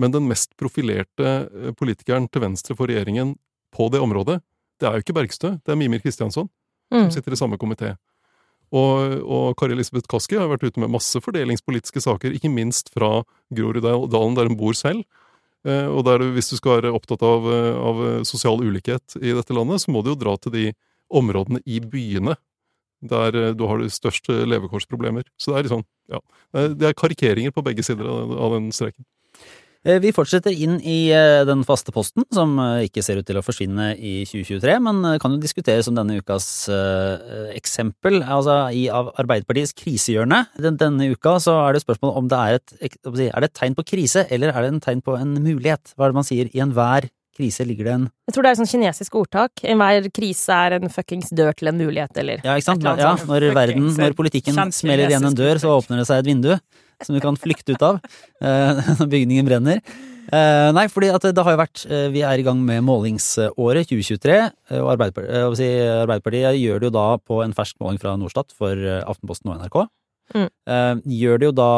Men 0.00 0.14
den 0.14 0.24
mest 0.24 0.56
profilerte 0.56 1.34
eh, 1.44 1.76
politikeren 1.76 2.30
til 2.32 2.46
venstre 2.46 2.76
for 2.78 2.88
regjeringen 2.88 3.36
på 3.76 3.92
det 3.92 4.00
området, 4.00 4.40
det 4.80 4.88
er 4.88 4.96
jo 4.96 5.04
ikke 5.04 5.16
Bergstø, 5.20 5.56
det 5.60 5.72
er 5.72 5.78
Mimir 5.78 6.00
Kristiansson. 6.00 6.48
Mm. 6.92 7.06
som 7.08 7.10
sitter 7.10 7.32
i 7.32 7.40
samme 7.40 7.56
komité. 7.56 7.94
Og, 8.72 9.20
og 9.24 9.56
Kari 9.60 9.74
Elisabeth 9.76 10.08
Kaski 10.08 10.38
har 10.40 10.48
vært 10.50 10.64
ute 10.64 10.80
med 10.80 10.92
masse 10.92 11.20
fordelingspolitiske 11.20 12.02
saker, 12.04 12.36
ikke 12.36 12.52
minst 12.52 12.88
fra 12.92 13.22
Groruddalen, 13.52 14.36
der 14.36 14.48
hun 14.48 14.58
bor 14.60 14.76
selv. 14.76 15.04
Eh, 15.66 15.86
og 15.86 16.04
der, 16.08 16.24
hvis 16.34 16.50
du 16.50 16.56
skal 16.58 16.80
være 16.80 16.94
opptatt 16.96 17.22
av, 17.22 17.46
eh, 17.46 17.74
av 17.78 18.00
eh, 18.06 18.22
sosial 18.26 18.58
ulikhet 18.64 19.16
i 19.22 19.34
dette 19.36 19.54
landet, 19.54 19.82
så 19.84 19.92
må 19.94 20.02
du 20.02 20.12
jo 20.12 20.18
dra 20.18 20.34
til 20.36 20.54
de 20.54 20.64
områdene 21.12 21.62
i 21.66 21.78
byene 21.80 22.36
der 23.02 23.54
du 23.58 23.64
har 23.66 23.80
de 23.82 23.88
største 23.90 24.44
levekårsproblemer. 24.46 25.24
Så 25.34 25.50
det 25.50 25.56
er 25.58 25.64
liksom, 25.66 25.82
ja, 26.08 26.20
det 26.54 26.82
er- 26.82 26.88
er 26.90 26.94
karikeringer 26.94 27.50
på 27.50 27.64
begge 27.66 27.82
sider 27.82 28.06
av 28.06 28.52
den 28.54 28.70
streken. 28.70 29.04
Eh, 29.82 29.98
Vi 29.98 30.12
fortsetter 30.14 30.54
inn 30.54 30.76
i 30.86 31.10
eh, 31.10 31.42
den 31.48 31.64
faste 31.66 31.92
posten, 31.94 32.24
som 32.34 32.54
eh, 32.62 32.84
ikke 32.86 33.02
ser 33.02 33.18
ut 33.18 33.26
til 33.26 33.38
å 33.40 33.42
forsvinne 33.42 33.92
i 33.98 34.20
2023, 34.28 34.76
men 34.84 35.00
kan 35.22 35.34
jo 35.34 35.40
diskuteres 35.42 35.88
som 35.88 35.96
denne 35.98 36.20
ukas 36.22 36.46
eksempel. 37.52 38.20
Altså 38.22 38.56
i 38.74 38.84
Arbeiderpartiets 38.92 39.74
krisehjørne 39.78 40.44
denne 40.62 41.10
uka, 41.12 41.38
så 41.42 41.56
er 41.64 41.74
det 41.74 41.82
spørsmål 41.84 42.14
om 42.20 42.28
det 42.30 42.38
er 42.38 42.60
et, 42.60 42.76
er 43.02 43.42
det 43.42 43.50
et 43.50 43.58
tegn 43.58 43.74
på 43.78 43.86
krise, 43.94 44.26
eller 44.30 44.52
er 44.54 44.66
det 44.66 44.70
en 44.76 44.84
tegn 44.84 45.02
på 45.04 45.16
en 45.18 45.34
mulighet? 45.42 45.96
Hva 45.96 46.06
er 46.06 46.14
det 46.14 46.20
man 46.20 46.28
sier? 46.28 46.50
I 46.52 46.62
enhver 46.62 47.08
krise 47.32 47.64
ligger 47.64 47.88
det 47.88 47.92
en 47.96 48.06
Jeg 48.28 48.34
tror 48.36 48.44
det 48.44 48.50
er 48.50 48.54
et 48.54 48.60
sånt 48.60 48.72
kinesisk 48.74 49.14
ordtak. 49.18 49.64
Enhver 49.66 50.06
krise 50.14 50.52
er 50.66 50.76
en 50.78 50.92
fuckings 50.92 51.32
dør 51.34 51.56
til 51.58 51.72
en 51.72 51.80
mulighet, 51.80 52.14
eller 52.22 52.44
Ja, 52.44 52.54
ikke 52.54 52.68
sant? 52.70 52.86
Ja, 52.86 53.14
når 53.26 53.50
verden, 53.56 53.90
når 53.98 54.14
politikken 54.18 54.58
smeller 54.70 55.10
igjen 55.10 55.26
en 55.26 55.38
dør, 55.38 55.58
så 55.62 55.74
åpner 55.74 56.02
det 56.02 56.08
seg 56.10 56.22
et 56.22 56.30
vindu 56.30 56.54
som 57.06 57.16
du 57.16 57.22
kan 57.24 57.38
flykte 57.38 57.76
ut 57.76 57.84
av 57.86 58.00
eh, 58.42 58.80
når 58.98 59.12
bygningen 59.12 59.48
brenner. 59.48 59.82
Eh, 60.32 60.68
nei, 60.72 60.86
fordi 60.88 61.10
at 61.12 61.24
det 61.34 61.42
har 61.44 61.56
jo 61.56 61.58
vært 61.58 61.82
eh, 61.90 62.06
Vi 62.14 62.22
er 62.24 62.38
i 62.38 62.44
gang 62.46 62.60
med 62.62 62.84
målingsåret 62.86 63.90
2023, 63.90 64.36
eh, 64.70 64.78
og 64.78 64.92
Arbeiderpartiet, 64.94 65.58
si, 65.58 65.68
Arbeiderpartiet 65.82 66.60
gjør 66.60 66.80
det 66.80 66.88
jo 66.88 66.94
da 66.94 67.06
på 67.18 67.42
en 67.42 67.54
fersk 67.56 67.76
måling 67.82 67.98
fra 68.00 68.14
Norstat 68.20 68.54
for 68.56 68.86
Aftenposten 69.02 69.50
og 69.50 69.58
NRK. 69.58 69.78
Mm. 70.36 70.48
Eh, 70.48 70.94
gjør 71.18 71.42
det 71.42 71.50
jo 71.50 71.56
da 71.58 71.72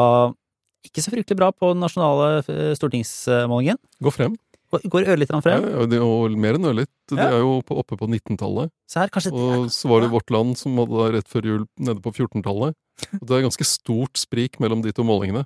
ikke 0.85 1.01
så 1.01 1.11
fryktelig 1.11 1.39
bra 1.39 1.49
på 1.49 1.73
den 1.73 1.81
nasjonale 1.81 2.45
stortingsmålingen. 2.77 3.81
Gå 4.05 4.13
frem. 4.13 4.37
Går- 4.83 5.07
ørlite 5.13 5.31
grann 5.31 5.41
Ja, 5.43 5.47
frem. 5.59 5.69
Ja, 5.71 5.85
det- 5.85 6.01
og 6.01 6.31
mer 6.37 6.53
enn 6.59 6.65
ørlitt. 6.71 6.91
Det 7.09 7.19
er 7.19 7.39
jo 7.39 7.61
på, 7.61 7.77
oppe 7.77 7.97
på 7.97 8.07
19-tallet. 8.09 8.69
Så 8.89 8.99
her 8.99 9.09
kanskje 9.09 9.31
det 9.31 9.39
Og 9.59 9.69
så 9.71 9.89
var 9.89 10.01
det 10.01 10.11
Vårt 10.11 10.29
Land 10.31 10.57
som 10.57 10.75
hadde 10.77 11.11
rett 11.13 11.27
før 11.27 11.43
jul 11.43 11.65
nede 11.79 12.01
på 12.01 12.11
14-tallet. 12.13 12.73
Og 13.21 13.25
Det 13.27 13.31
er 13.37 13.45
ganske 13.49 13.65
stort 13.65 14.17
sprik 14.17 14.59
mellom 14.59 14.81
de 14.81 14.91
to 14.91 15.03
målingene. 15.03 15.45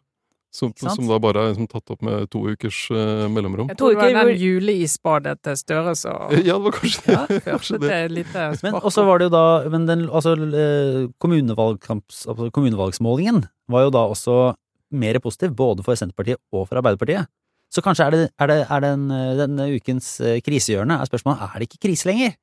Som, 0.51 0.73
som 0.73 1.05
da 1.05 1.19
bare 1.21 1.37
er 1.43 1.51
liksom 1.53 1.67
tatt 1.69 1.91
opp 1.93 2.01
med 2.01 2.23
to 2.33 2.39
ukers 2.49 2.89
uh, 2.89 3.27
mellomrom. 3.29 3.67
Jeg 3.69 3.77
tror 3.77 3.91
det 3.93 3.97
var 3.99 4.07
den 4.09 4.17
hvor- 4.31 4.39
juleisbadet 4.41 5.35
til 5.45 5.53
Støre 5.61 5.93
så 5.93 6.13
Ja, 6.41 6.57
det 6.57 6.63
var 6.63 6.71
kanskje 6.71 7.03
det. 7.05 7.13
Ja, 7.13 7.39
kanskje 7.51 7.77
til 7.77 7.89
det. 7.93 8.11
lite 8.11 8.47
Men 8.63 8.73
også 8.81 9.05
var 9.05 9.19
det 9.19 9.27
jo 9.29 9.35
da 9.35 9.69
Men 9.69 9.85
den 9.85 10.07
altså 10.09 10.33
eh, 10.33 11.05
altså 11.21 12.49
kommunevalgsmålingen 12.51 13.43
var 13.69 13.85
jo 13.85 13.91
da 13.93 14.01
også 14.09 14.55
mer 14.91 15.19
positiv 15.21 15.53
både 15.53 15.83
for 15.85 15.93
Senterpartiet 15.93 16.39
og 16.51 16.65
for 16.67 16.79
Arbeiderpartiet. 16.81 17.27
Så 17.69 17.83
kanskje 17.85 18.05
er 18.07 18.15
det, 18.15 18.21
er 18.41 18.49
det, 18.49 18.59
er 18.65 18.83
det 18.83 18.91
en, 18.97 19.07
denne 19.37 19.69
ukens 19.77 20.15
eh, 20.25 20.39
krisehjørne 20.41 20.99
er 20.99 21.09
spørsmålet 21.09 21.43
er 21.45 21.57
det 21.61 21.69
ikke 21.69 21.83
krise 21.87 22.09
lenger? 22.09 22.37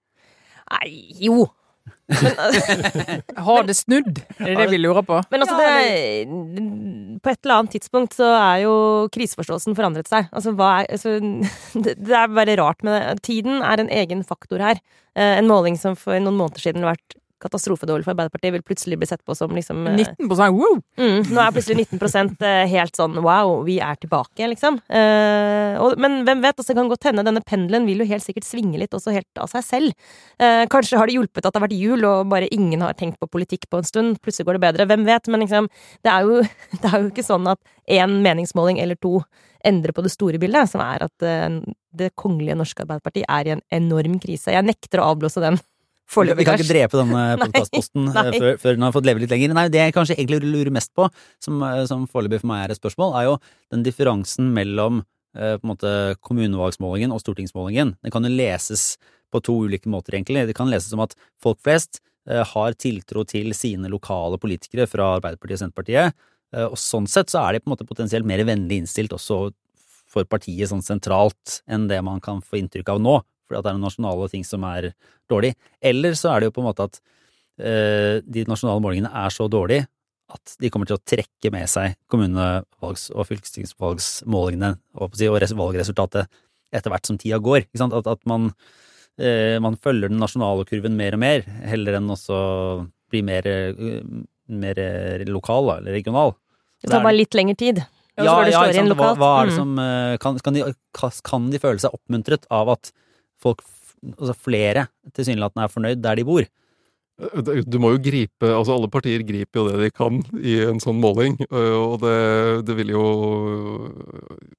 Nei, 0.71 0.91
jo! 1.27 1.49
Har 3.47 3.67
det 3.67 3.77
snudd? 3.79 4.21
Er 4.39 4.53
det 4.53 4.57
det 4.61 4.67
vi 4.73 4.79
lurer 4.81 5.03
på? 5.07 5.19
Men 5.31 5.43
altså, 5.45 5.57
det, 5.59 7.19
på 7.23 7.33
et 7.33 7.41
eller 7.43 7.57
annet 7.61 7.75
tidspunkt 7.77 8.17
så 8.19 8.29
er 8.37 8.63
jo 8.65 8.75
kriseforståelsen 9.15 9.77
forandret 9.79 10.11
seg. 10.11 10.29
Altså, 10.31 10.55
hva 10.57 10.71
er, 10.83 10.91
altså, 10.97 11.17
det, 11.85 11.97
det 11.99 12.17
er 12.19 12.33
bare 12.39 12.59
rart 12.61 12.87
med 12.87 12.97
det. 12.97 13.23
Tiden 13.27 13.63
er 13.67 13.83
en 13.83 13.91
egen 14.03 14.25
faktor 14.27 14.63
her. 14.63 14.83
Eh, 15.17 15.37
En 15.41 15.51
måling 15.51 15.79
som 15.81 15.97
for 15.99 16.19
noen 16.23 16.39
måneder 16.39 16.63
siden 16.63 16.87
har 16.87 16.95
vært 16.95 17.19
katastrofedårlig 17.43 18.07
for 18.07 18.15
Arbeiderpartiet, 18.15 18.55
vil 18.55 18.65
plutselig 18.65 18.99
bli 19.01 19.09
sett 19.09 19.23
på 19.27 19.35
som 19.37 19.53
liksom 19.55 19.87
eh, 19.91 19.99
19 20.17 20.31
wow! 20.31 20.79
Mm, 20.99 21.27
nå 21.31 21.43
er 21.43 21.55
plutselig 21.55 21.87
19 21.87 22.37
eh, 22.47 22.63
helt 22.73 22.97
sånn 22.97 23.19
wow, 23.25 23.61
vi 23.67 23.79
er 23.85 23.99
tilbake, 24.01 24.49
liksom. 24.53 24.79
Eh, 24.89 25.77
og, 25.83 25.97
men 26.03 26.23
hvem 26.27 26.45
vet, 26.45 26.57
altså, 26.57 26.73
det 26.73 26.79
kan 26.81 26.91
godt 26.93 27.09
hende 27.11 27.27
denne 27.27 27.45
pendelen 27.47 27.89
vil 27.89 28.03
jo 28.03 28.09
helt 28.09 28.25
sikkert 28.25 28.49
svinge 28.49 28.81
litt 28.81 28.97
også 28.97 29.15
helt 29.15 29.43
av 29.43 29.51
seg 29.53 29.67
selv. 29.67 30.13
Eh, 30.41 30.65
kanskje 30.73 31.01
har 31.01 31.11
det 31.11 31.19
hjulpet 31.19 31.45
at 31.45 31.53
det 31.53 31.61
har 31.61 31.67
vært 31.69 31.79
jul 31.79 32.07
og 32.09 32.31
bare 32.33 32.51
ingen 32.55 32.85
har 32.85 32.97
tenkt 32.99 33.21
på 33.21 33.31
politikk 33.31 33.69
på 33.71 33.83
en 33.83 33.89
stund. 33.89 34.21
Plutselig 34.25 34.49
går 34.49 34.59
det 34.59 34.65
bedre. 34.67 34.89
Hvem 34.89 35.07
vet? 35.09 35.33
Men 35.33 35.45
liksom, 35.45 35.71
det 36.07 36.13
er 36.13 36.29
jo, 36.29 36.41
det 36.83 36.93
er 36.93 37.03
jo 37.03 37.13
ikke 37.13 37.27
sånn 37.27 37.53
at 37.53 37.61
én 37.87 38.21
meningsmåling 38.25 38.81
eller 38.83 38.99
to 39.01 39.21
endrer 39.67 39.95
på 39.95 40.05
det 40.05 40.13
store 40.15 40.39
bildet, 40.39 40.71
som 40.71 40.83
er 40.85 41.07
at 41.07 41.27
eh, 41.27 41.61
det 41.97 42.13
kongelige 42.19 42.59
norske 42.59 42.85
Arbeiderparti 42.85 43.25
er 43.25 43.49
i 43.49 43.57
en 43.57 43.65
enorm 43.75 44.21
krise. 44.23 44.55
Jeg 44.55 44.67
nekter 44.67 45.03
å 45.03 45.11
avblåse 45.13 45.43
den 45.43 45.59
Vi 46.07 46.47
kan 46.47 46.55
ikke 46.57 46.69
drepe 46.71 47.01
denne 47.01 47.23
podkastposten 47.43 48.13
før, 48.15 48.47
før 48.63 48.77
den 48.79 48.87
har 48.87 48.95
fått 48.95 49.09
leve 49.09 49.23
litt 49.23 49.33
lenger. 49.33 49.55
Nei, 49.57 49.67
det 49.73 49.83
jeg 49.83 49.97
kanskje 49.97 50.17
egentlig 50.17 50.39
lurer 50.45 50.71
mest 50.75 50.93
på, 50.97 51.09
som, 51.43 51.59
eh, 51.67 51.83
som 51.91 52.07
foreløpig 52.11 52.41
for 52.45 52.53
meg 52.53 52.65
er 52.65 52.75
et 52.75 52.81
spørsmål, 52.81 53.17
er 53.19 53.29
jo 53.29 53.37
den 53.75 53.85
differansen 53.87 54.53
mellom 54.55 55.03
eh, 55.37 55.57
på 55.59 55.67
en 55.67 55.73
måte 55.75 55.93
kommunevalgsmålingen 56.27 57.15
og 57.15 57.23
stortingsmålingen. 57.25 57.97
Den 58.07 58.15
kan 58.15 58.27
jo 58.27 58.33
leses 58.33 58.95
på 59.33 59.43
to 59.45 59.59
ulike 59.67 59.91
måter, 59.91 60.17
egentlig. 60.17 60.47
Det 60.49 60.57
kan 60.57 60.71
leses 60.71 60.93
som 60.95 61.03
at 61.05 61.17
folk 61.43 61.61
flest 61.65 62.01
eh, 62.31 62.43
har 62.55 62.79
tiltro 62.79 63.27
til 63.29 63.53
sine 63.57 63.91
lokale 63.93 64.39
politikere 64.43 64.89
fra 64.91 65.17
Arbeiderpartiet 65.19 65.59
og 65.59 65.65
Senterpartiet, 65.65 66.27
eh, 66.55 66.67
og 66.67 66.79
sånn 66.81 67.09
sett 67.11 67.33
så 67.33 67.45
er 67.45 67.57
de 67.57 67.65
på 67.65 67.71
en 67.71 67.77
måte 67.77 67.89
potensielt 67.89 68.29
mer 68.29 68.45
vennlig 68.47 68.83
innstilt 68.83 69.15
også 69.17 69.49
for 70.07 70.29
partiet 70.31 70.71
sånn 70.71 70.85
sentralt 70.87 71.61
enn 71.69 71.89
det 71.91 71.99
man 72.07 72.23
kan 72.23 72.39
få 72.45 72.61
inntrykk 72.61 72.95
av 72.95 73.03
nå, 73.03 73.19
fordi 73.47 73.59
at 73.61 73.67
det 73.67 73.73
er 73.73 73.79
noen 73.79 73.87
nasjonale 73.89 74.31
ting 74.33 74.47
som 74.47 74.65
er 74.69 74.91
dårlig. 75.31 75.55
Eller 75.81 76.17
så 76.19 76.33
er 76.33 76.41
det 76.43 76.51
jo 76.51 76.57
på 76.59 76.65
en 76.65 76.69
måte 76.69 76.87
at 76.89 76.99
eh, 77.61 78.23
de 78.23 78.47
nasjonale 78.51 78.83
målingene 78.85 79.13
er 79.25 79.35
så 79.35 79.49
dårlige 79.51 79.87
at 80.35 80.57
de 80.59 80.71
kommer 80.75 80.89
til 80.89 80.99
å 80.99 81.05
trekke 81.07 81.53
med 81.55 81.71
seg 81.71 81.95
kommunevalgs- 82.11 83.13
og 83.15 83.29
fylkestingsvalgsmålingene 83.29 84.73
og, 84.99 85.15
valgresultatet 85.15 86.27
etter 86.75 86.93
hvert 86.93 87.07
som 87.07 87.19
tida 87.21 87.39
går. 87.43 87.69
At, 87.79 88.09
at 88.11 88.25
man, 88.27 88.51
eh, 89.23 89.57
man 89.63 89.79
følger 89.79 90.11
den 90.11 90.19
nasjonale 90.23 90.67
kurven 90.69 90.99
mer 90.99 91.15
og 91.15 91.23
mer, 91.23 91.47
heller 91.71 92.01
enn 92.01 92.11
også 92.11 92.41
bli 93.13 93.23
mer, 93.23 93.47
eh, 93.47 94.03
mer 94.51 94.83
lokal 95.31 95.71
da, 95.71 95.79
eller 95.79 95.95
regional. 95.95 96.35
Det 96.83 96.91
tar 96.91 97.07
bare 97.07 97.17
litt 97.17 97.39
lengre 97.39 97.57
tid. 97.59 97.85
Ja, 98.17 98.25
ja, 98.49 98.65
ja? 98.73 98.83
Hva, 98.97 99.13
hva 99.15 99.31
er 99.43 99.51
det 99.51 99.55
Mm. 99.55 99.57
som 99.57 99.79
eh, 99.79 100.17
kan, 100.19 100.39
kan, 100.41 100.55
de, 100.55 100.75
kan 101.23 101.51
de 101.53 101.61
føle 101.61 101.79
seg 101.79 101.93
oppmuntret 101.93 102.47
av 102.51 102.71
at 102.73 102.91
folk, 103.43 103.65
altså 104.17 104.37
flere, 104.39 104.87
tilsynelatende 105.17 105.67
er 105.67 105.73
fornøyd 105.73 106.05
der 106.05 106.19
de 106.19 106.25
bor? 106.27 106.47
Du 107.17 107.79
må 107.81 107.95
jo 107.95 108.01
gripe 108.05 108.45
Altså, 108.45 108.75
alle 108.75 108.91
partier 108.93 109.23
griper 109.25 109.57
jo 109.57 109.63
det 109.71 109.87
de 109.87 109.93
kan 109.95 110.19
i 110.37 110.59
en 110.67 110.81
sånn 110.83 110.99
måling, 111.01 111.39
øh, 111.49 111.77
og 111.81 112.03
det, 112.03 112.17
det 112.69 112.77
vil 112.77 112.93
jo 112.93 113.05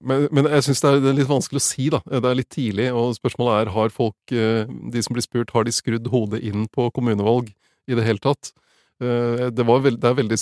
Men, 0.02 0.26
men 0.34 0.50
jeg 0.56 0.66
syns 0.66 0.82
det, 0.82 0.94
det 1.04 1.12
er 1.12 1.20
litt 1.20 1.30
vanskelig 1.30 1.62
å 1.62 1.68
si, 1.68 1.86
da. 1.94 2.02
Det 2.10 2.24
er 2.26 2.40
litt 2.40 2.50
tidlig, 2.54 2.88
og 2.98 3.14
spørsmålet 3.20 3.60
er 3.60 3.74
har 3.76 3.94
folk, 3.94 4.18
de 4.34 5.06
som 5.06 5.14
blir 5.14 5.26
spurt, 5.26 5.54
har 5.54 5.68
de 5.68 5.76
skrudd 5.76 6.10
hodet 6.10 6.42
inn 6.50 6.66
på 6.74 6.90
kommunevalg 6.96 7.52
i 7.88 7.98
det 7.98 8.08
hele 8.08 8.24
tatt? 8.24 8.54
Det, 8.98 9.62
veld, 9.62 10.00
det, 10.02 10.10
er 10.10 10.18
veldig, 10.18 10.40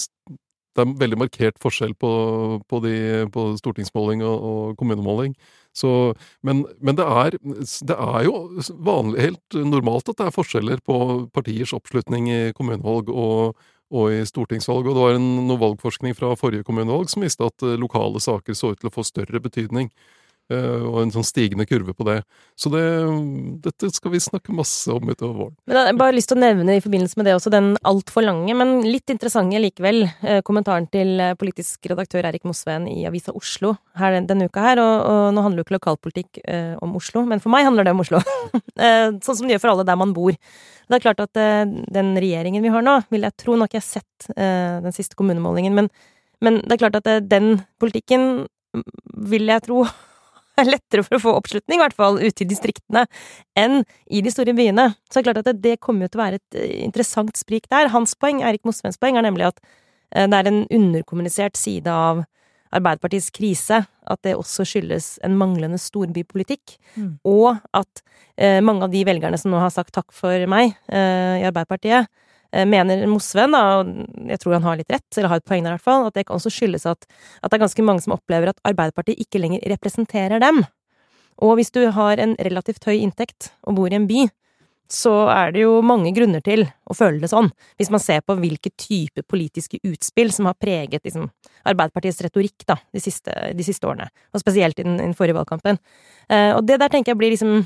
det 0.76 0.84
er 0.84 0.96
veldig 1.00 1.20
markert 1.20 1.60
forskjell 1.64 1.94
på, 2.00 2.10
på, 2.68 2.80
de, 2.84 2.96
på 3.32 3.46
stortingsmåling 3.60 4.24
og, 4.28 4.48
og 4.50 4.74
kommunemåling. 4.80 5.36
Så, 5.76 6.14
men, 6.44 6.64
men 6.80 6.98
det, 7.00 7.06
er, 7.06 7.38
det 7.90 7.96
er 7.96 8.26
jo 8.28 8.36
vanlig, 8.84 9.22
helt 9.30 9.58
normalt 9.60 10.12
at 10.12 10.20
det 10.20 10.28
er 10.30 10.36
forskjeller 10.36 10.84
på 10.88 10.98
partiers 11.36 11.76
oppslutning 11.76 12.30
i 12.32 12.42
kommunevalg 12.56 13.12
og, 13.12 13.58
og 13.92 14.12
i 14.16 14.22
stortingsvalg. 14.28 14.88
Og 14.88 14.96
det 14.96 15.04
var 15.08 15.18
en, 15.20 15.32
noe 15.50 15.62
valgforskning 15.64 16.16
fra 16.16 16.34
forrige 16.40 16.68
kommunevalg 16.68 17.12
som 17.12 17.26
viste 17.28 17.48
at 17.48 17.68
lokale 17.80 18.24
saker 18.24 18.56
så 18.56 18.72
ut 18.72 18.84
til 18.84 18.92
å 18.92 18.96
få 18.96 19.08
større 19.08 19.44
betydning. 19.44 19.92
Eh, 20.54 20.84
og 20.86 21.00
en 21.02 21.14
sånn 21.14 21.28
stigende 21.28 21.68
kurve 21.70 21.96
på 21.98 22.08
det. 22.08 22.20
Så 22.60 22.72
det, 22.74 22.84
dette 23.66 23.90
skal 23.96 24.14
vi 24.14 24.22
snakke 24.24 24.56
masse 24.56 24.92
om 24.94 25.10
utover 25.10 25.36
våren. 25.40 25.56
Men 25.66 25.80
jeg 25.80 25.90
har 25.90 26.00
bare 26.00 26.16
lyst 26.18 26.32
til 26.32 26.40
å 26.40 26.44
nevne 26.44 26.78
i 26.78 26.84
forbindelse 26.84 27.20
med 27.20 27.30
det 27.30 27.36
også 27.38 27.54
den 27.54 27.72
altfor 27.88 28.26
lange, 28.28 28.58
men 28.58 28.78
litt 28.86 29.12
interessante 29.14 29.62
likevel, 29.62 30.06
eh, 30.26 30.42
kommentaren 30.46 30.90
til 30.92 31.16
eh, 31.22 31.36
politisk 31.40 31.90
redaktør 31.92 32.28
Erik 32.30 32.48
Mosveen 32.48 32.88
i 32.92 33.06
Avisa 33.10 33.36
Oslo 33.36 33.76
her 34.00 34.20
denne 34.28 34.50
uka 34.50 34.64
her. 34.64 34.82
Og, 34.84 34.96
og 35.10 35.26
nå 35.36 35.46
handler 35.46 35.64
jo 35.64 35.68
ikke 35.68 35.78
lokalpolitikk 35.80 36.42
eh, 36.44 36.74
om 36.84 36.96
Oslo, 37.00 37.26
men 37.30 37.44
for 37.44 37.54
meg 37.54 37.68
handler 37.68 37.88
det 37.88 37.96
om 37.96 38.06
Oslo. 38.06 38.24
Eh, 38.76 39.14
sånn 39.24 39.38
som 39.40 39.48
det 39.48 39.54
gjør 39.54 39.62
for 39.64 39.72
alle 39.72 39.86
der 39.88 39.96
man 39.96 40.12
bor. 40.12 40.36
Det 40.90 40.98
er 40.98 41.04
klart 41.06 41.22
at 41.24 41.40
eh, 41.40 41.64
den 41.96 42.12
regjeringen 42.20 42.64
vi 42.66 42.72
har 42.74 42.84
nå, 42.86 42.98
vil 43.14 43.26
jeg 43.26 43.38
tro, 43.42 43.56
har 43.58 43.70
ikke 43.70 43.80
jeg 43.80 43.88
sett 43.88 44.28
eh, 44.36 44.82
den 44.84 44.96
siste 44.96 45.18
kommunemålingen, 45.18 45.76
men, 45.78 45.90
men 46.44 46.60
det 46.64 46.76
er 46.76 46.82
klart 46.84 47.00
at 47.00 47.10
eh, 47.10 47.24
den 47.24 47.62
politikken 47.82 48.46
mm, 48.76 48.84
vil 49.32 49.50
jeg 49.50 49.66
tro 49.66 49.86
er 50.62 50.70
lettere 50.76 51.06
for 51.06 51.18
å 51.18 51.24
få 51.24 51.34
oppslutning, 51.40 51.80
i 51.80 51.84
hvert 51.84 51.98
fall 51.98 52.20
ute 52.22 52.46
i 52.46 52.50
distriktene, 52.50 53.06
enn 53.60 53.82
i 54.08 54.22
de 54.26 54.34
store 54.34 54.56
byene. 54.58 54.92
Så 55.10 55.20
det 55.20 55.24
er 55.24 55.28
klart 55.30 55.42
at 55.44 55.50
det, 55.52 55.58
det 55.64 55.80
kommer 55.84 56.06
jo 56.08 56.14
til 56.14 56.22
å 56.22 56.26
være 56.26 56.42
et 56.42 56.60
eh, 56.62 56.78
interessant 56.86 57.36
sprik 57.40 57.70
der. 57.74 57.92
Hans 57.96 58.16
poeng, 58.20 58.44
Eirik 58.46 58.66
Mosveens 58.68 59.00
poeng, 59.02 59.20
er 59.20 59.28
nemlig 59.28 59.50
at 59.52 59.60
eh, 59.66 60.28
det 60.28 60.40
er 60.42 60.52
en 60.52 60.64
underkommunisert 60.70 61.60
side 61.60 61.92
av 61.92 62.26
Arbeiderpartiets 62.76 63.30
krise, 63.32 63.84
at 63.86 64.20
det 64.26 64.34
også 64.36 64.66
skyldes 64.68 65.16
en 65.24 65.38
manglende 65.40 65.80
storbypolitikk, 65.80 66.80
Mm. 66.96 67.18
og 67.28 67.58
at 67.76 68.02
eh, 68.40 68.62
mange 68.64 68.86
av 68.86 68.92
de 68.94 69.02
velgerne 69.04 69.36
som 69.40 69.52
nå 69.52 69.60
har 69.60 69.72
sagt 69.74 69.92
takk 69.96 70.14
for 70.16 70.46
meg 70.48 70.78
eh, 70.88 71.42
i 71.42 71.44
Arbeiderpartiet, 71.44 72.08
mener 72.64 73.04
Mosveen, 73.12 73.52
da, 73.52 73.82
og 73.82 74.30
jeg 74.32 74.40
tror 74.42 74.56
han 74.56 74.68
har 74.70 74.80
litt 74.80 74.94
rett, 74.94 75.10
eller 75.18 75.34
har 75.34 75.42
et 75.42 75.50
poeng 75.50 75.66
der 75.66 75.74
i 75.74 75.76
hvert 75.76 75.88
fall, 75.90 76.08
at 76.08 76.16
det 76.16 76.24
kan 76.28 76.38
også 76.38 76.54
skyldes 76.54 76.88
at, 76.88 77.04
at 77.42 77.52
det 77.52 77.58
er 77.58 77.66
ganske 77.66 77.86
mange 77.86 78.06
som 78.06 78.16
opplever 78.16 78.54
at 78.54 78.62
Arbeiderpartiet 78.68 79.20
ikke 79.26 79.42
lenger 79.44 79.66
representerer 79.76 80.40
dem. 80.44 80.64
Og 81.44 81.58
hvis 81.60 81.74
du 81.76 81.82
har 81.92 82.22
en 82.22 82.38
relativt 82.40 82.88
høy 82.88 82.96
inntekt 83.02 83.52
og 83.68 83.76
bor 83.82 83.92
i 83.92 83.98
en 83.98 84.08
by, 84.08 84.28
så 84.92 85.12
er 85.34 85.54
det 85.56 85.64
jo 85.64 85.80
mange 85.82 86.12
grunner 86.14 86.44
til 86.46 86.68
å 86.86 86.94
føle 86.94 87.18
det 87.24 87.32
sånn, 87.32 87.50
hvis 87.80 87.90
man 87.94 88.02
ser 88.04 88.22
på 88.22 88.36
hvilke 88.38 88.70
type 88.78 89.24
politiske 89.26 89.80
utspill 89.82 90.30
som 90.34 90.46
har 90.50 90.58
preget 90.62 91.02
liksom, 91.02 91.32
Arbeiderpartiets 91.66 92.22
retorikk 92.22 92.68
da, 92.70 92.78
de 92.94 93.02
siste, 93.02 93.34
de 93.34 93.66
siste 93.66 93.90
årene, 93.90 94.06
og 94.30 94.44
spesielt 94.44 94.78
i 94.80 94.86
den, 94.86 95.00
den 95.02 95.16
forrige 95.18 95.40
valgkampen. 95.40 95.82
Eh, 96.30 96.52
og 96.54 96.62
det 96.70 96.78
der 96.84 96.94
tenker 96.94 97.16
jeg 97.16 97.22
blir 97.24 97.34
liksom 97.34 97.64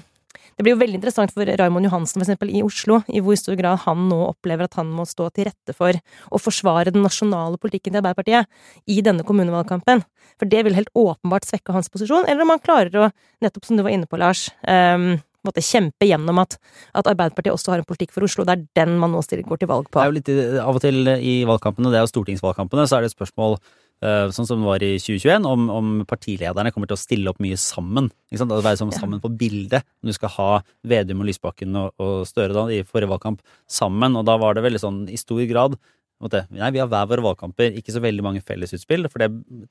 det 0.58 0.66
blir 0.66 0.76
jo 0.76 0.80
veldig 0.82 1.00
interessant 1.00 1.32
for 1.34 1.48
Raymond 1.48 1.88
Johansen 1.88 2.20
for 2.20 2.26
eksempel 2.28 2.52
i 2.52 2.62
Oslo, 2.66 3.00
i 3.08 3.22
hvor 3.24 3.38
stor 3.40 3.56
grad 3.60 3.82
han 3.86 4.08
nå 4.12 4.18
opplever 4.28 4.68
at 4.68 4.76
han 4.80 4.92
må 4.94 5.06
stå 5.08 5.30
til 5.34 5.48
rette 5.50 5.76
for 5.78 5.96
å 5.96 6.42
forsvare 6.42 6.94
den 6.94 7.06
nasjonale 7.06 7.60
politikken 7.62 7.96
til 7.96 8.02
Arbeiderpartiet 8.02 8.92
i 8.92 9.00
denne 9.06 9.26
kommunevalgkampen. 9.28 10.04
For 10.40 10.52
det 10.52 10.66
vil 10.68 10.78
helt 10.78 10.92
åpenbart 10.98 11.48
svekke 11.48 11.76
hans 11.76 11.90
posisjon, 11.92 12.28
eller 12.28 12.46
om 12.46 12.54
han 12.54 12.64
klarer 12.64 13.00
å, 13.00 13.10
nettopp 13.44 13.66
som 13.70 13.80
du 13.80 13.86
var 13.86 13.96
inne 13.96 14.10
på, 14.10 14.20
Lars, 14.22 14.48
um, 14.68 15.18
måtte 15.48 15.64
kjempe 15.64 16.08
gjennom 16.08 16.42
at, 16.44 16.58
at 16.92 17.08
Arbeiderpartiet 17.08 17.56
også 17.56 17.74
har 17.74 17.82
en 17.82 17.88
politikk 17.88 18.12
for 18.16 18.28
Oslo. 18.28 18.46
Det 18.48 18.58
er 18.58 18.66
den 18.82 18.98
man 19.00 19.16
nå 19.16 19.24
går 19.24 19.62
til 19.62 19.72
valg 19.72 19.88
på. 19.88 20.00
Det 20.00 20.04
er 20.04 20.12
jo 20.12 20.18
litt 20.18 20.32
i- 20.34 20.60
av 20.60 20.76
og 20.76 20.82
til 20.84 21.08
i 21.08 21.36
valgkampene, 21.48 21.92
det 21.92 22.02
er 22.02 22.06
jo 22.08 22.14
stortingsvalgkampene, 22.14 22.88
så 22.88 22.98
er 22.98 23.02
det 23.08 23.12
et 23.14 23.18
spørsmål 23.18 23.56
eh, 23.56 23.78
sånn 24.00 24.48
som 24.48 24.62
det 24.62 24.68
var 24.70 24.84
i 24.86 24.94
2021, 25.02 25.48
om, 25.50 25.68
om 25.74 25.88
partilederne 26.08 26.72
kommer 26.72 26.88
til 26.88 26.96
å 26.96 27.02
stille 27.02 27.32
opp 27.32 27.42
mye 27.44 27.58
sammen. 27.60 28.08
Ikke 28.30 28.42
sant? 28.42 28.54
Det 28.54 28.64
være 28.64 28.80
som 28.80 28.94
sammen 28.96 29.20
på 29.24 29.32
bildet. 29.40 29.84
Om 30.00 30.12
du 30.12 30.16
skal 30.16 30.34
ha 30.38 30.50
Vedum 30.88 31.24
og 31.24 31.28
Lysbakken 31.28 31.76
og, 31.76 31.94
og 32.00 32.28
Støre 32.30 32.56
da, 32.56 32.68
i 32.72 32.84
forrige 32.88 33.12
valgkamp 33.12 33.44
sammen. 33.70 34.16
Og 34.16 34.28
da 34.30 34.38
var 34.40 34.56
det 34.56 34.64
veldig 34.68 34.84
sånn 34.86 35.02
i 35.12 35.20
stor 35.20 35.44
grad 35.52 35.80
måtte, 36.20 36.44
Nei, 36.52 36.72
vi 36.76 36.82
har 36.82 36.90
hver 36.92 37.08
våre 37.08 37.24
valgkamper, 37.24 37.78
ikke 37.80 37.94
så 37.96 38.02
veldig 38.04 38.24
mange 38.26 38.42
fellesutspill, 38.44 39.08
for 39.12 39.24
det 39.24 39.30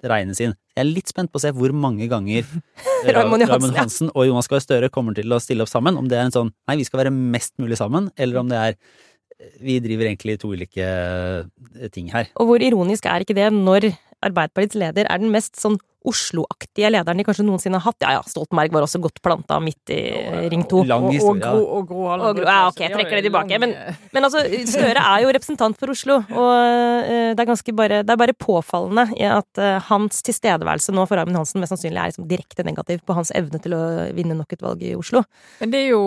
regnes 0.09 0.41
inn. 0.41 0.55
Jeg 0.73 0.81
er 0.81 0.89
litt 0.89 1.11
spent 1.13 1.33
på 1.33 1.41
å 1.41 1.43
se 1.45 1.53
hvor 1.57 1.75
mange 1.77 2.09
ganger 2.11 2.41
eh, 3.05 3.11
Raymond 3.13 3.45
Johansen. 3.45 3.77
Hansen 3.77 4.13
og 4.15 4.29
Jonas 4.29 4.49
Gahr 4.51 4.65
Støre 4.65 4.89
kommer 4.93 5.17
til 5.17 5.29
å 5.35 5.41
stille 5.45 5.65
opp 5.65 5.73
sammen. 5.73 5.99
Om 6.01 6.09
det 6.09 6.19
er 6.19 6.29
en 6.29 6.35
sånn 6.35 6.55
nei, 6.71 6.79
vi 6.81 6.89
skal 6.89 7.05
være 7.05 7.13
mest 7.15 7.55
mulig 7.61 7.79
sammen, 7.81 8.09
eller 8.17 8.43
om 8.43 8.51
det 8.51 8.63
er 8.65 8.81
vi 9.63 9.77
driver 9.79 10.09
egentlig 10.09 10.35
to 10.43 10.51
ulike 10.51 10.83
eh, 10.83 11.91
ting 11.95 12.09
her. 12.11 12.31
Og 12.41 12.49
hvor 12.49 12.65
ironisk 12.65 13.07
er 13.07 13.23
ikke 13.23 13.37
det 13.39 13.53
når 13.55 13.93
Arbeiderpartiets 14.25 14.75
leder 14.81 15.07
er 15.09 15.19
den 15.23 15.31
mest 15.35 15.57
sånn 15.61 15.79
Oslo-aktige 16.09 16.89
lederen 16.95 17.19
de 17.19 17.25
kanskje 17.27 17.45
noensinne 17.45 17.77
har 17.83 17.91
hatt? 17.91 17.99
Ja 18.05 18.13
ja, 18.15 18.21
Stoltenberg 18.25 18.71
var 18.73 18.85
også 18.87 19.01
godt 19.03 19.19
planta 19.21 19.59
midt 19.61 19.91
i 19.93 19.99
Ring 20.49 20.63
2. 20.71 20.85
Lang 20.89 21.03
Og, 21.05 21.09
og, 21.11 21.17
historie. 21.17 21.43
Gro, 21.51 21.65
og 21.77 21.89
Gro 21.91 22.05
Harlem 22.07 22.25
Brundtland, 22.39 22.49
ja, 22.55 22.69
ok, 22.71 22.79
jeg 22.85 22.93
trekker 22.95 23.19
det 23.19 23.25
tilbake, 23.27 23.59
men- 23.61 23.75
Men 24.15 24.25
altså, 24.29 24.45
Støre 24.71 25.03
er 25.03 25.25
jo 25.25 25.33
representant 25.35 25.77
for 25.77 25.91
Oslo, 25.91 26.17
og 26.31 26.53
eh, 27.11 27.35
det 27.35 27.43
er 27.43 27.51
ganske 27.51 27.75
bare 27.77 28.01
Det 28.07 28.15
er 28.15 28.17
bare 28.23 28.33
påfallende 28.39 29.09
i 29.19 29.27
at 29.27 29.59
eh, 29.59 29.81
hans 29.91 30.23
tilstedeværelse 30.23 30.95
nå 30.95 31.07
for 31.11 31.19
Armin 31.19 31.37
Hansen 31.37 31.61
mest 31.61 31.75
sannsynlig 31.75 31.99
er 31.99 32.13
liksom 32.15 32.29
direkte 32.31 32.65
negativ 32.65 33.03
på 33.05 33.15
hans 33.19 33.33
evne 33.35 33.61
til 33.61 33.75
å 33.75 33.83
vinne 34.15 34.39
nok 34.39 34.53
et 34.55 34.63
valg 34.63 34.81
i 34.83 34.95
Oslo. 34.95 35.25
Men 35.61 35.71
det 35.75 35.83
er 35.83 35.89
jo, 35.93 36.03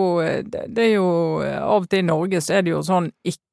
det 0.48 0.66
det 0.72 0.88
er 0.88 0.94
jo 0.96 1.08
Av 1.42 1.82
og 1.84 1.88
til 1.92 2.00
i 2.00 2.08
Norge 2.08 2.40
så 2.40 2.58
er 2.58 2.62
det 2.62 2.72
jo 2.72 2.80
sånn 2.82 3.12
ikke 3.22 3.44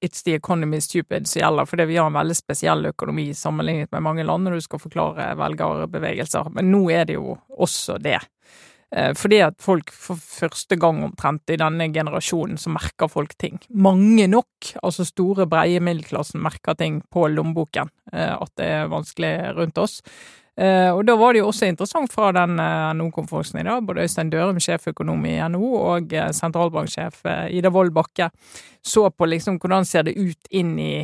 It's 0.00 0.22
the 0.22 0.34
economy 0.34 0.80
stupid 0.80 1.28
som 1.28 1.40
gjelder, 1.40 1.66
fordi 1.66 1.86
vi 1.88 1.96
har 1.96 2.06
en 2.10 2.18
veldig 2.18 2.36
spesiell 2.36 2.90
økonomi 2.90 3.30
sammenlignet 3.34 3.92
med 3.92 4.04
mange 4.04 4.26
land 4.26 4.44
når 4.44 4.58
du 4.58 4.60
skal 4.66 4.82
forklare 4.82 5.30
velgerbevegelser. 5.40 6.50
Men 6.54 6.70
nå 6.72 6.82
er 6.92 7.08
det 7.08 7.16
jo 7.16 7.38
også 7.56 7.98
det. 8.02 8.18
Eh, 8.94 9.12
Fordi 9.16 9.40
at 9.44 9.58
folk 9.60 9.90
for 9.92 10.16
første 10.16 10.76
gang 10.80 11.02
omtrent 11.04 11.50
i 11.52 11.58
denne 11.60 11.90
generasjonen 11.92 12.56
så 12.60 12.72
merker 12.72 13.10
folk 13.12 13.34
ting. 13.38 13.58
Mange 13.68 14.26
nok, 14.28 14.72
altså 14.82 15.04
store, 15.04 15.46
breie 15.46 15.80
middelklassen, 15.80 16.40
merker 16.40 16.74
ting 16.78 17.02
på 17.12 17.28
lommeboken. 17.28 17.90
eh, 18.12 18.32
At 18.34 18.52
det 18.56 18.66
er 18.66 18.88
vanskelig 18.88 19.56
rundt 19.56 19.78
oss. 19.78 20.00
Eh, 20.58 20.90
og 20.90 21.04
da 21.06 21.14
var 21.14 21.34
det 21.34 21.42
jo 21.44 21.50
også 21.52 21.68
interessant 21.70 22.10
fra 22.10 22.32
den 22.34 22.58
eh, 22.58 22.88
NHO-konferansen 22.98 23.60
i 23.60 23.66
dag, 23.68 23.84
både 23.86 24.02
Øystein 24.02 24.32
Dørum, 24.32 24.58
sjeføkonom 24.62 25.22
i 25.30 25.36
NHO, 25.54 25.68
og 25.92 26.14
eh, 26.16 26.32
sentralbanksjef 26.34 27.20
Ida 27.54 27.70
Wold 27.74 27.94
Bakke, 27.94 28.30
så 28.82 29.06
på 29.14 29.28
liksom 29.30 29.60
hvordan 29.62 29.86
ser 29.86 30.08
det 30.08 30.16
ut 30.18 30.50
inn 30.50 30.74
i 30.82 30.94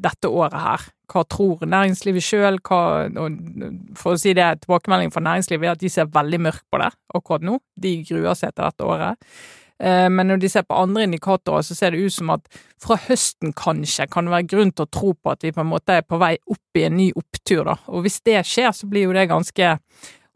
dette 0.00 0.28
året 0.28 0.56
her. 0.60 0.84
Hva 1.10 1.24
tror 1.28 1.64
næringslivet 1.68 2.24
sjøl? 2.24 2.60
For 2.64 4.12
å 4.14 4.20
si 4.20 4.32
det, 4.36 4.46
tilbakemeldingen 4.62 5.12
fra 5.12 5.24
næringslivet 5.24 5.66
er 5.66 5.74
at 5.74 5.82
de 5.82 5.90
ser 5.92 6.12
veldig 6.12 6.40
mørkt 6.48 6.66
på 6.72 6.80
det 6.80 6.92
akkurat 7.16 7.44
nå. 7.44 7.58
De 7.76 7.96
gruer 8.08 8.36
seg 8.38 8.54
til 8.54 8.64
dette 8.64 8.86
året. 8.86 9.32
Eh, 9.80 10.08
Men 10.10 10.28
når 10.28 10.40
de 10.42 10.48
ser 10.52 10.66
på 10.68 10.76
andre 10.76 11.06
indikatorer, 11.08 11.64
så 11.64 11.74
ser 11.74 11.94
det 11.94 12.04
ut 12.04 12.12
som 12.12 12.30
at 12.34 12.46
fra 12.80 12.98
høsten 13.08 13.54
kanskje 13.56 14.08
kan 14.12 14.28
det 14.28 14.34
være 14.34 14.48
grunn 14.52 14.72
til 14.72 14.86
å 14.86 14.92
tro 14.92 15.12
på 15.14 15.32
at 15.32 15.44
vi 15.44 15.52
på 15.56 15.64
en 15.64 15.70
måte 15.72 16.00
er 16.00 16.06
på 16.06 16.20
vei 16.20 16.34
opp 16.52 16.76
i 16.80 16.84
en 16.84 16.98
ny 16.98 17.10
opptur, 17.16 17.64
da. 17.64 17.76
Og 17.88 18.04
hvis 18.04 18.20
det 18.28 18.42
skjer, 18.48 18.72
så 18.76 18.88
blir 18.90 19.08
jo 19.08 19.16
det 19.16 19.28
ganske 19.30 19.76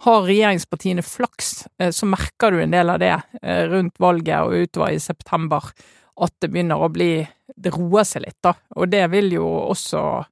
Har 0.04 0.24
regjeringspartiene 0.26 1.00
flaks, 1.06 1.66
eh, 1.80 1.90
så 1.94 2.04
merker 2.04 2.50
du 2.50 2.58
en 2.60 2.72
del 2.74 2.90
av 2.90 2.98
det 3.00 3.14
eh, 3.42 3.62
rundt 3.70 3.94
valget 4.02 4.42
og 4.42 4.52
utover 4.52 4.92
i 4.92 4.98
september, 5.00 5.70
at 6.20 6.32
det 6.40 6.50
begynner 6.50 6.82
å 6.82 6.90
bli 6.92 7.26
Det 7.56 7.72
roer 7.72 8.04
seg 8.04 8.24
litt, 8.24 8.40
da. 8.42 8.52
Og 8.76 8.88
det 8.90 9.06
vil 9.12 9.32
jo 9.36 9.46
også, 9.70 10.24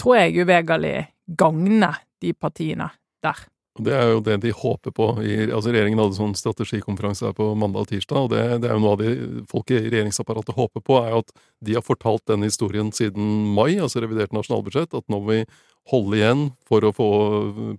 tror 0.00 0.16
jeg, 0.16 0.38
uvegerlig 0.42 1.06
gagne 1.36 1.92
de 2.22 2.32
partiene 2.32 2.88
der. 3.22 3.38
Og 3.74 3.84
Det 3.88 3.94
er 3.94 4.12
jo 4.12 4.20
det 4.22 4.36
de 4.44 4.52
håper 4.54 4.94
på. 4.94 5.08
I, 5.26 5.48
altså 5.48 5.72
Regjeringen 5.74 5.98
hadde 5.98 6.14
sånn 6.14 6.36
strategikonferanse 6.38 7.26
her 7.26 7.34
på 7.34 7.48
mandag 7.58 7.86
og 7.86 7.90
tirsdag, 7.90 8.28
og 8.28 8.30
det, 8.30 8.42
det 8.62 8.70
er 8.70 8.76
jo 8.76 8.82
noe 8.84 8.94
av 8.94 9.02
det 9.02 9.14
folk 9.50 9.72
i 9.74 9.80
regjeringsapparatet 9.88 10.54
håper 10.54 10.84
på, 10.84 11.00
er 11.00 11.10
jo 11.10 11.22
at 11.24 11.32
de 11.66 11.74
har 11.74 11.86
fortalt 11.86 12.22
den 12.30 12.46
historien 12.46 12.92
siden 12.94 13.48
mai, 13.56 13.74
altså 13.74 14.04
revidert 14.04 14.34
nasjonalbudsjett, 14.36 14.94
at 14.94 15.10
nå 15.10 15.18
må 15.18 15.32
vi 15.32 15.40
holde 15.90 16.20
igjen 16.20 16.44
for 16.68 16.86
å 16.86 16.92
få 16.96 17.08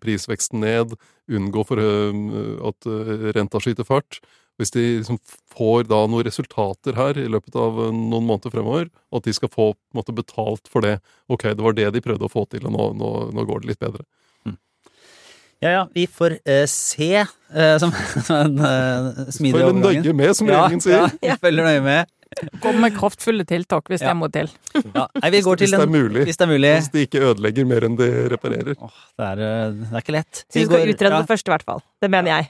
prisveksten 0.03 0.62
ned, 0.65 0.97
unngå 1.31 1.63
for, 1.65 1.81
øh, 1.81 2.58
at 2.69 2.89
øh, 2.91 3.29
renta 3.38 3.62
skyter 3.63 3.88
fart. 3.88 4.19
Hvis 4.60 4.71
de 4.71 4.84
liksom 4.99 5.17
får 5.51 5.88
da 5.89 6.05
noen 6.08 6.23
resultater 6.27 6.95
her 6.95 7.17
i 7.19 7.27
løpet 7.31 7.58
av 7.60 7.79
øh, 7.88 7.95
noen 7.95 8.27
måneder 8.27 8.53
fremover, 8.53 8.91
at 9.15 9.25
de 9.25 9.34
skal 9.36 9.51
få 9.51 9.71
måte, 9.95 10.15
betalt 10.15 10.69
for 10.71 10.86
det 10.86 10.99
Ok, 11.27 11.49
det 11.49 11.63
var 11.63 11.75
det 11.75 11.89
de 11.95 12.03
prøvde 12.03 12.27
å 12.27 12.31
få 12.31 12.45
til, 12.51 12.67
og 12.67 12.75
nå, 12.75 12.91
nå, 12.99 13.12
nå 13.36 13.47
går 13.47 13.63
det 13.63 13.73
litt 13.73 13.81
bedre. 13.81 14.05
Ja 15.63 15.69
ja, 15.71 15.83
vi 15.95 16.03
får 16.11 16.35
uh, 16.43 16.65
se, 16.67 17.21
uh, 17.23 17.77
som, 17.81 17.93
som 18.27 18.35
en 18.35 18.59
uh, 18.59 19.23
smidig 19.33 19.61
Følg 19.61 19.79
nøye 19.79 20.13
med, 20.13 20.33
som 20.37 20.49
regjeringen 20.51 20.81
ja, 20.83 21.05
sier. 21.07 21.15
Ja, 21.23 21.37
følger 21.41 21.69
nøye 21.69 21.81
med. 21.85 22.11
Kom 22.59 22.81
med 22.83 22.91
kraftfulle 22.97 23.45
tiltak 23.47 23.87
hvis 23.87 24.01
Ja. 24.03 24.09
det 24.11 24.17
må 24.19 24.27
til. 24.33 24.49
Ja. 24.75 25.05
Nei, 25.21 25.29
vi 25.31 25.39
går 25.45 25.55
Hvis 25.61 25.71
det 25.71 25.77
er 25.79 25.85
den 25.85 25.93
mulig. 25.95 26.25
Hvis 26.27 26.37
det 26.41 26.43
er 26.43 26.51
mulig. 26.51 26.71
Hvis 26.81 26.89
de 26.91 27.03
ikke 27.07 27.21
ødelegger 27.29 27.67
mer 27.69 27.85
enn 27.87 27.95
de 27.95 28.09
reparerer. 28.33 28.75
Åh, 28.75 28.97
det, 29.15 29.27
er, 29.29 29.43
eh, 29.45 29.77
det 29.79 29.91
er 29.93 30.03
ikke 30.03 30.15
lett. 30.17 30.41
Så 30.43 30.59
vi 30.59 30.65
skal 30.65 30.75
går- 30.81 30.91
utrede 30.91 31.13
ja. 31.13 31.21
det 31.23 31.29
første, 31.31 31.47
i 31.47 31.53
hvert 31.55 31.65
fall. 31.69 31.79
Det 32.03 32.09
mener 32.11 32.33
jeg. 32.33 32.49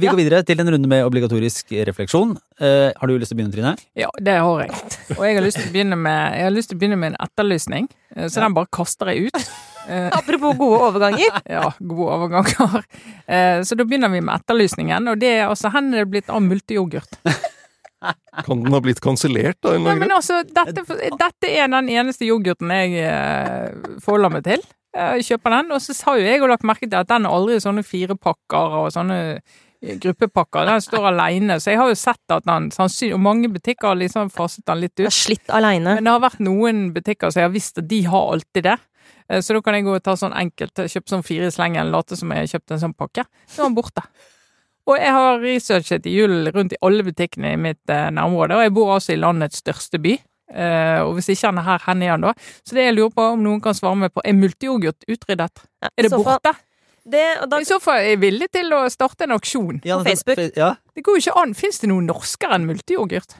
Vi 0.00 0.06
går 0.08 0.16
videre 0.18 0.42
til 0.46 0.60
en 0.62 0.70
runde 0.74 0.88
med 0.90 1.04
obligatorisk 1.06 1.70
refleksjon. 1.86 2.34
Har 2.62 3.06
du 3.10 3.14
lyst 3.18 3.30
til 3.32 3.36
å 3.36 3.40
begynne, 3.42 3.54
Trine? 3.54 3.72
Ja, 3.98 4.08
det 4.18 4.36
har 4.40 4.64
jeg. 4.64 4.70
Og 5.18 5.22
jeg 5.26 5.38
har 5.38 5.44
lyst 5.46 5.58
til 5.60 5.68
å 5.68 5.72
begynne 5.74 5.98
med, 5.98 6.20
jeg 6.38 6.46
har 6.48 6.54
lyst 6.54 6.70
til 6.70 6.78
å 6.78 6.82
begynne 6.82 6.98
med 7.02 7.12
en 7.12 7.18
etterlysning, 7.26 7.88
så 8.30 8.40
den 8.44 8.54
bare 8.56 8.70
kaster 8.72 9.10
jeg 9.10 9.28
ut. 9.28 9.50
Eh, 9.88 10.08
Apropos 10.16 10.54
gode 10.56 10.78
overganger. 10.88 11.40
Ja, 11.56 11.66
gode 11.80 12.12
overganger. 12.18 12.84
Eh, 13.26 13.60
Så 13.62 13.76
da 13.76 13.84
begynner 13.84 14.08
vi 14.12 14.20
med 14.24 14.34
etterlysningen, 14.40 15.08
og 15.12 15.18
det 15.20 15.32
er 15.38 15.48
altså 15.48 15.70
hvor 15.74 15.82
er 15.94 16.04
det 16.04 16.10
blitt 16.14 16.30
av 16.32 16.40
multeyoghurt? 16.44 17.18
Kan 18.44 18.60
den 18.64 18.72
ha 18.76 18.80
blitt 18.84 19.00
kansellert, 19.00 19.56
da? 19.64 19.74
annen 19.78 20.02
men 20.02 20.10
altså, 20.12 20.42
dette, 20.44 20.82
dette 21.16 21.48
er 21.48 21.70
den 21.72 21.88
eneste 21.88 22.26
yoghurten 22.28 22.68
jeg 22.74 22.98
eh, 23.00 23.94
forholder 24.04 24.34
meg 24.34 24.44
til. 24.44 24.64
Jeg 24.94 25.24
kjøper 25.26 25.54
den, 25.56 25.72
og 25.74 25.80
så 25.82 25.94
har 26.06 26.18
jo 26.20 26.26
jeg 26.28 26.42
jo 26.42 26.48
lagt 26.50 26.66
merke 26.68 26.86
til 26.86 26.98
at 27.00 27.08
den 27.10 27.24
er 27.26 27.32
aldri 27.34 27.56
sånne 27.64 27.82
firepakker 27.86 28.76
og 28.82 28.90
sånne 28.94 29.16
gruppepakker. 30.04 30.66
Den 30.68 30.84
står 30.84 31.08
alene, 31.10 31.56
så 31.60 31.72
jeg 31.72 31.80
har 31.80 31.90
jo 31.90 31.98
sett 31.98 32.32
at 32.36 32.46
den 32.48 32.70
sannsynlig 32.74 33.16
Og 33.16 33.22
mange 33.24 33.50
butikker 33.52 33.90
har 33.90 33.98
liksom 34.00 34.30
faset 34.32 34.64
den 34.68 34.80
litt 34.84 34.94
ut. 35.00 35.10
slitt 35.12 35.50
aleine. 35.52 35.96
Men 35.98 36.06
det 36.06 36.14
har 36.14 36.22
vært 36.24 36.44
noen 36.44 36.86
butikker 36.94 37.32
som 37.32 37.42
jeg 37.42 37.48
har 37.50 37.54
visst 37.56 37.80
at 37.82 37.88
de 37.90 38.02
har 38.08 38.30
alltid 38.36 38.68
det. 38.68 38.76
Eh, 39.30 39.40
Så 39.40 39.54
da 39.56 39.62
kan 39.64 39.74
jeg 39.74 39.86
gå 39.86 39.94
og 39.94 40.02
ta 40.04 40.16
sånn 40.16 40.34
enkelt, 40.36 40.74
kjøpe 40.74 41.08
sånn 41.12 41.24
fire 41.26 41.48
i 41.48 41.54
slengen, 41.54 41.90
late 41.90 42.16
som 42.16 42.30
jeg 42.30 42.44
har 42.44 42.52
kjøpt 42.58 42.76
en 42.76 42.82
sånn 42.86 42.96
pakke. 42.96 43.24
Så 43.48 43.62
er 43.62 43.68
den 43.68 43.76
borte. 43.78 44.04
Og 44.84 44.98
jeg 45.00 45.12
har 45.16 45.40
researchet 45.40 46.06
i 46.06 46.12
julen 46.18 46.50
rundt 46.52 46.74
i 46.76 46.80
alle 46.84 47.04
butikkene 47.06 47.54
i 47.54 47.60
mitt 47.60 47.88
eh, 47.88 48.10
nærområde, 48.12 48.58
og 48.58 48.66
jeg 48.66 48.74
bor 48.76 48.92
altså 48.98 49.14
i 49.14 49.20
landets 49.20 49.62
største 49.64 50.00
by. 50.02 50.18
Uh, 50.54 51.00
og 51.08 51.14
hvis 51.16 51.30
ikke 51.32 51.48
han 51.48 51.58
er 51.58 51.64
her, 51.64 51.80
hvor 51.80 52.02
er 52.04 52.10
han 52.12 52.20
da? 52.26 52.32
Så 52.68 52.76
det 52.76 52.82
jeg 52.84 52.94
lurer 52.94 53.14
på 53.16 53.24
om 53.32 53.40
noen 53.42 53.62
kan 53.64 53.74
svare 53.74 53.96
meg 53.96 54.12
på, 54.12 54.20
er 54.28 54.36
multiyoghurt 54.36 55.06
utryddet? 55.08 55.62
Ja, 55.82 55.88
Er 55.88 56.04
det 56.04 56.10
så 56.12 56.20
borte? 56.20 56.52
Det, 57.04 57.22
og 57.42 57.48
da, 57.50 57.60
I 57.60 57.66
så 57.68 57.78
fall 57.82 58.02
er 58.02 58.10
jeg 58.12 58.20
villig 58.22 58.50
til 58.52 58.70
å 58.76 58.82
starte 58.92 59.24
en 59.26 59.34
aksjon. 59.36 59.80
Ja, 59.84 59.98
På 59.98 60.04
Facebook. 60.04 60.40
Ja, 60.56 60.74
Det 60.94 61.02
går 61.04 61.16
jo 61.18 61.22
ikke 61.24 61.42
an. 61.42 61.56
Fins 61.56 61.80
det 61.80 61.88
noe 61.90 62.04
norskere 62.04 62.56
enn 62.56 62.68
multeyoghurt? 62.68 63.34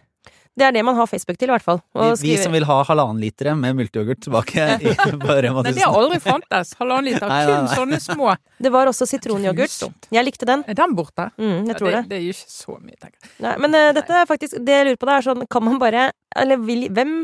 Det 0.55 0.67
er 0.69 0.75
det 0.77 0.83
man 0.87 0.95
har 0.95 1.09
Facebook 1.11 1.38
til, 1.38 1.51
i 1.51 1.55
hvert 1.55 1.64
fall. 1.64 1.81
vi, 1.99 2.11
vi 2.23 2.35
som 2.38 2.53
vil 2.55 2.67
ha 2.69 2.77
halvannen 2.87 3.19
litere 3.23 3.57
med 3.59 3.75
multeyoghurt 3.75 4.21
tilbake 4.23 4.67
i 4.87 4.93
på 4.95 5.37
Rema 5.43 5.64
Nei, 5.67 5.73
det 5.75 5.83
har 5.83 5.99
aldri 5.99 6.21
fantes. 6.23 6.75
Halvannen 6.79 7.11
liter. 7.11 7.27
Nei, 7.27 7.40
nei, 7.49 7.57
Kun 7.59 7.71
sånne 7.75 8.01
små. 8.03 8.35
Det 8.62 8.71
var 8.75 8.90
også 8.90 9.09
sitronyoghurt. 9.11 10.07
Jeg 10.14 10.27
likte 10.29 10.47
den. 10.49 10.62
Er 10.71 10.79
den 10.79 10.95
borte? 10.95 11.31
Mm, 11.43 11.67
jeg 11.73 11.79
tror 11.81 11.90
ja, 11.90 11.97
det. 11.97 12.05
det. 12.07 12.14
Det 12.14 12.23
gir 12.23 12.38
ikke 12.38 12.55
så 12.55 12.77
mye, 12.79 12.99
tenker 13.01 13.19
jeg. 13.19 13.33
Nei, 13.49 13.55
men 13.64 13.75
uh, 13.75 13.88
dette 13.97 14.21
er 14.21 14.29
faktisk 14.31 14.61
Det 14.62 14.77
jeg 14.79 14.87
lurer 14.87 15.01
på, 15.01 15.09
det 15.09 15.14
er 15.17 15.25
sånn 15.27 15.43
Kan 15.51 15.64
man 15.67 15.81
bare 15.83 16.05
Eller 16.38 16.61
vil 16.62 16.87
Hvem 16.95 17.17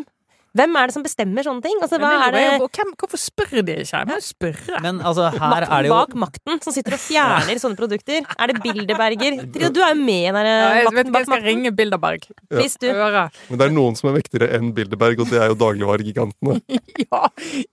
hvem 0.58 0.76
er 0.80 0.90
det 0.90 0.94
som 0.96 1.04
bestemmer 1.04 1.46
sånne 1.46 1.62
ting? 1.62 1.76
Altså, 1.78 1.98
hva 2.02 2.08
Men 2.10 2.22
er 2.24 2.34
det 2.34 2.70
hvem, 2.74 2.88
hvorfor 2.98 3.20
spør 3.22 3.52
de 3.62 3.76
ikke? 3.84 4.00
Jeg 4.00 4.08
må 4.08 4.16
jo 4.16 4.24
spørre. 4.26 4.80
Men 4.82 4.98
altså, 5.06 5.28
her 5.36 5.66
er 5.66 5.84
det 5.84 5.90
jo 5.92 5.94
bak 5.94 6.16
makten 6.24 6.62
som 6.64 6.74
sitter 6.74 6.96
og 6.96 7.02
fjerner 7.04 7.60
sånne 7.62 7.78
produkter? 7.78 8.26
Er 8.34 8.50
det 8.50 8.56
Bilderberger? 8.64 9.38
Trine, 9.54 9.70
du 9.70 9.78
er 9.84 9.94
jo 9.94 10.00
med 10.00 10.24
i 10.24 10.32
den 10.32 10.40
der 10.40 10.50
Ja, 10.50 10.72
jeg 10.80 10.88
Makten 10.90 11.20
jeg 11.20 11.28
skal 11.28 11.46
ringe 11.46 11.72
Bilderberg. 11.78 12.26
Hvis 12.58 12.74
du 12.82 12.88
Høre. 12.90 13.28
Men 13.48 13.62
det 13.62 13.68
er 13.68 13.76
noen 13.76 13.96
som 13.98 14.10
er 14.10 14.18
vektigere 14.18 14.50
enn 14.58 14.72
Bilderberg, 14.74 15.22
og 15.22 15.30
det 15.30 15.38
er 15.38 15.52
jo 15.52 15.58
dagligvaregigantene. 15.60 16.58
Ja, 17.10 17.22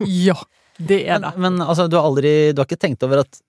ja, 0.06 0.36
det 0.78 1.02
er 1.10 1.20
det. 1.22 1.34
men, 1.38 1.58
men 1.58 1.66
altså, 1.66 1.88
du 1.90 1.98
har 1.98 2.06
aldri 2.08 2.54
Du 2.54 2.62
har 2.62 2.68
ikke 2.70 2.80
tenkt 2.80 3.04
over 3.06 3.24
at 3.26 3.42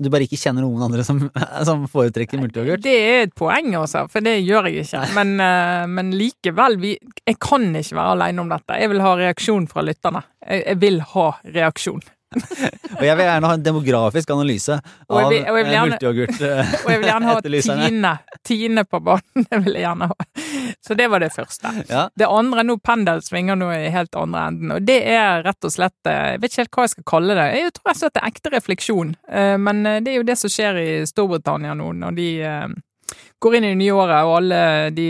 du 0.00 0.10
bare 0.10 0.26
ikke 0.26 0.38
kjenner 0.40 0.64
noen 0.64 0.82
andre 0.88 1.04
som, 1.06 1.20
som 1.68 1.84
foretrekker 1.90 2.40
multeyoghurt? 2.42 2.82
Det 2.84 2.94
er 2.94 3.26
et 3.28 3.34
poeng, 3.38 3.70
også, 3.78 4.06
for 4.10 4.24
det 4.26 4.40
gjør 4.42 4.70
jeg 4.70 4.86
ikke. 4.86 5.04
Men, 5.18 5.34
eh, 5.48 5.84
men 5.90 6.10
likevel, 6.18 6.78
vi, 6.82 6.96
jeg 7.22 7.38
kan 7.42 7.70
ikke 7.70 8.00
være 8.00 8.16
alene 8.18 8.44
om 8.44 8.52
dette. 8.52 8.80
Jeg 8.80 8.92
vil 8.94 9.04
ha 9.04 9.14
reaksjon 9.20 9.70
fra 9.70 9.86
lytterne. 9.86 10.24
Jeg, 10.42 10.66
jeg 10.66 10.82
vil 10.82 11.00
ha 11.14 11.30
reaksjon. 11.58 12.04
Og 12.94 13.02
jeg 13.04 13.16
vil 13.18 13.24
gjerne 13.26 13.48
ha 13.50 13.54
en 13.58 13.62
demografisk 13.64 14.30
analyse 14.34 14.76
Og 15.08 15.16
jeg 15.18 15.24
av 15.24 15.30
vil- 15.32 15.44
og 15.44 15.46
jeg 15.46 15.54
vil 15.56 15.64
eh, 15.66 15.74
gjerne- 15.74 15.94
multeyoghurt. 15.94 16.40
eh, 16.40 16.74
Og 16.84 16.90
jeg 16.92 17.00
vil 17.00 17.08
gjerne 17.10 17.30
ha. 17.30 17.34
Tine. 17.88 18.12
Tine 18.44 18.84
på 18.84 19.00
båten. 19.04 19.46
Det 19.50 19.60
vil 19.64 19.74
jeg 19.78 19.84
gjerne 19.86 20.08
ha. 20.10 20.28
Så 20.84 20.96
det 20.98 21.08
var 21.10 21.20
det 21.24 21.32
første. 21.34 21.72
Ja. 21.90 22.04
Det 22.16 22.28
andre 22.28 22.64
nå, 22.66 22.76
pendel 22.84 23.20
svinger 23.24 23.56
nå 23.58 23.70
i 23.74 23.90
helt 23.94 24.14
andre 24.20 24.46
enden, 24.50 24.72
og 24.76 24.84
det 24.86 24.98
er 25.14 25.42
rett 25.46 25.64
og 25.64 25.72
slett 25.74 26.10
eh, 26.10 26.34
Jeg 26.34 26.40
vet 26.42 26.50
ikke 26.52 26.62
helt 26.64 26.74
hva 26.78 26.86
jeg 26.88 26.94
skal 26.94 27.08
kalle 27.14 27.36
det. 27.38 27.46
Jeg 27.58 27.72
tror 27.76 27.92
jeg 27.92 28.00
slett 28.02 28.14
det 28.18 28.22
er 28.22 28.30
ekte 28.32 28.54
refleksjon. 28.54 29.14
Men 29.64 29.82
det 30.04 30.12
er 30.12 30.18
jo 30.20 30.26
det 30.28 30.36
som 30.40 30.50
skjer 30.52 30.78
i 30.82 30.90
Storbritannia 31.08 31.74
nå, 31.78 31.90
når 32.04 32.16
de 32.18 32.28
går 33.42 33.56
inn 33.58 33.64
i 33.66 33.72
det 33.74 33.80
nye 33.80 33.92
året, 33.92 34.24
og 34.24 34.36
alle 34.38 34.60
de, 34.96 35.08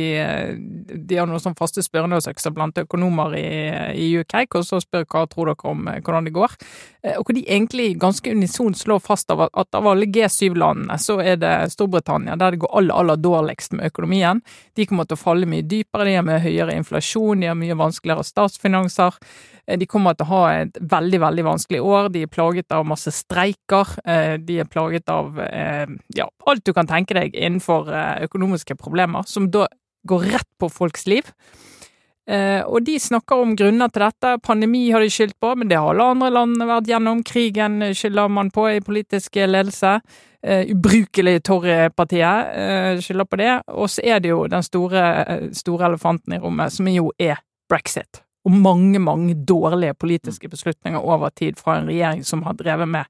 de 0.88 1.18
har 1.18 1.28
noen 1.30 1.42
sånn 1.42 1.56
faste 1.58 1.84
spørreundersøkelser 1.84 2.54
blant 2.54 2.80
økonomer 2.82 3.36
i, 3.38 3.46
i 4.00 4.08
UK, 4.18 4.34
og 4.58 4.66
så 4.66 4.80
spør 4.82 5.06
hva 5.06 5.24
tror 5.30 5.52
dere 5.52 5.70
om 5.70 5.86
eh, 5.90 6.00
hvordan 6.02 6.26
det 6.28 6.34
går. 6.34 6.56
Eh, 7.04 7.14
Og 7.18 7.28
hvor 7.28 7.38
de 7.38 7.44
egentlig 7.46 7.92
ganske 8.02 8.34
unisont 8.34 8.78
slår 8.80 9.04
fast 9.04 9.30
av 9.30 9.46
at 9.46 9.78
av 9.78 9.86
alle 9.86 10.08
G7-landene, 10.10 10.98
så 10.98 11.20
er 11.22 11.38
det 11.42 11.54
Storbritannia 11.74 12.36
der 12.40 12.56
det 12.56 12.62
går 12.64 12.74
aller, 12.74 12.94
aller 12.94 13.22
dårligst 13.22 13.76
med 13.78 13.92
økonomien. 13.92 14.42
De 14.74 14.86
kommer 14.86 15.06
til 15.06 15.18
å 15.18 15.24
falle 15.24 15.46
mye 15.50 15.62
dypere, 15.62 16.08
de 16.08 16.18
har 16.18 16.26
mye 16.26 16.42
høyere 16.42 16.74
inflasjon, 16.80 17.40
de 17.40 17.52
har 17.52 17.58
mye 17.58 17.78
vanskeligere 17.78 18.26
statsfinanser. 18.26 19.20
Eh, 19.66 19.78
De 19.78 19.86
kommer 19.86 20.14
til 20.14 20.26
å 20.26 20.32
ha 20.32 20.42
et 20.60 20.78
veldig, 20.80 21.20
veldig 21.20 21.44
vanskelig 21.44 21.82
år. 21.82 22.10
De 22.14 22.24
er 22.24 22.32
plaget 22.32 22.72
av 22.72 22.86
masse 22.86 23.10
streiker. 23.12 23.96
eh, 24.04 24.36
De 24.38 24.60
er 24.60 24.70
plaget 24.70 25.08
av 25.08 25.38
eh, 25.40 25.86
ja, 26.16 26.28
alt 26.46 26.64
du 26.64 26.72
kan 26.72 26.86
tenke 26.86 27.14
deg 27.14 27.34
innenfor 27.34 27.88
økonomiske 28.24 28.76
problemer, 28.76 29.24
som 29.26 29.50
da 29.50 29.66
går 30.06 30.26
rett 30.34 30.50
på 30.60 30.68
folks 30.68 31.06
liv. 31.06 31.30
Og 32.24 32.80
de 32.80 32.94
snakker 32.96 33.36
om 33.36 33.50
grunner 33.52 33.90
til 33.92 34.00
dette. 34.00 34.30
Pandemi 34.40 34.86
har 34.94 35.02
de 35.04 35.10
skyldt 35.12 35.36
på, 35.40 35.50
men 35.60 35.68
det 35.68 35.76
har 35.76 35.90
alle 35.92 36.06
andre 36.14 36.30
land 36.32 36.56
vært 36.56 36.88
gjennom. 36.88 37.20
Krigen 37.20 37.82
skylder 37.92 38.30
man 38.32 38.48
på 38.50 38.64
i 38.70 38.80
politisk 38.80 39.36
ledelse. 39.44 39.98
Ubrukelig 40.72 41.42
Torry-partiet 41.44 42.56
eh, 42.56 43.00
skylder 43.04 43.28
på 43.28 43.40
det. 43.40 43.52
Og 43.76 43.90
så 43.92 44.04
er 44.08 44.24
det 44.24 44.32
jo 44.32 44.46
den 44.48 44.64
store, 44.64 45.04
store 45.52 45.90
elefanten 45.92 46.36
i 46.36 46.40
rommet, 46.40 46.72
som 46.72 46.88
jo 46.88 47.10
er 47.20 47.44
brexit. 47.68 48.24
Og 48.44 48.52
mange, 48.52 48.98
mange 49.00 49.34
dårlige 49.34 49.94
politiske 49.94 50.48
beslutninger 50.52 51.00
over 51.00 51.32
tid 51.32 51.56
fra 51.56 51.78
en 51.78 51.88
regjering 51.88 52.24
som 52.24 52.42
har 52.44 52.58
drevet 52.58 52.88
med 52.88 53.04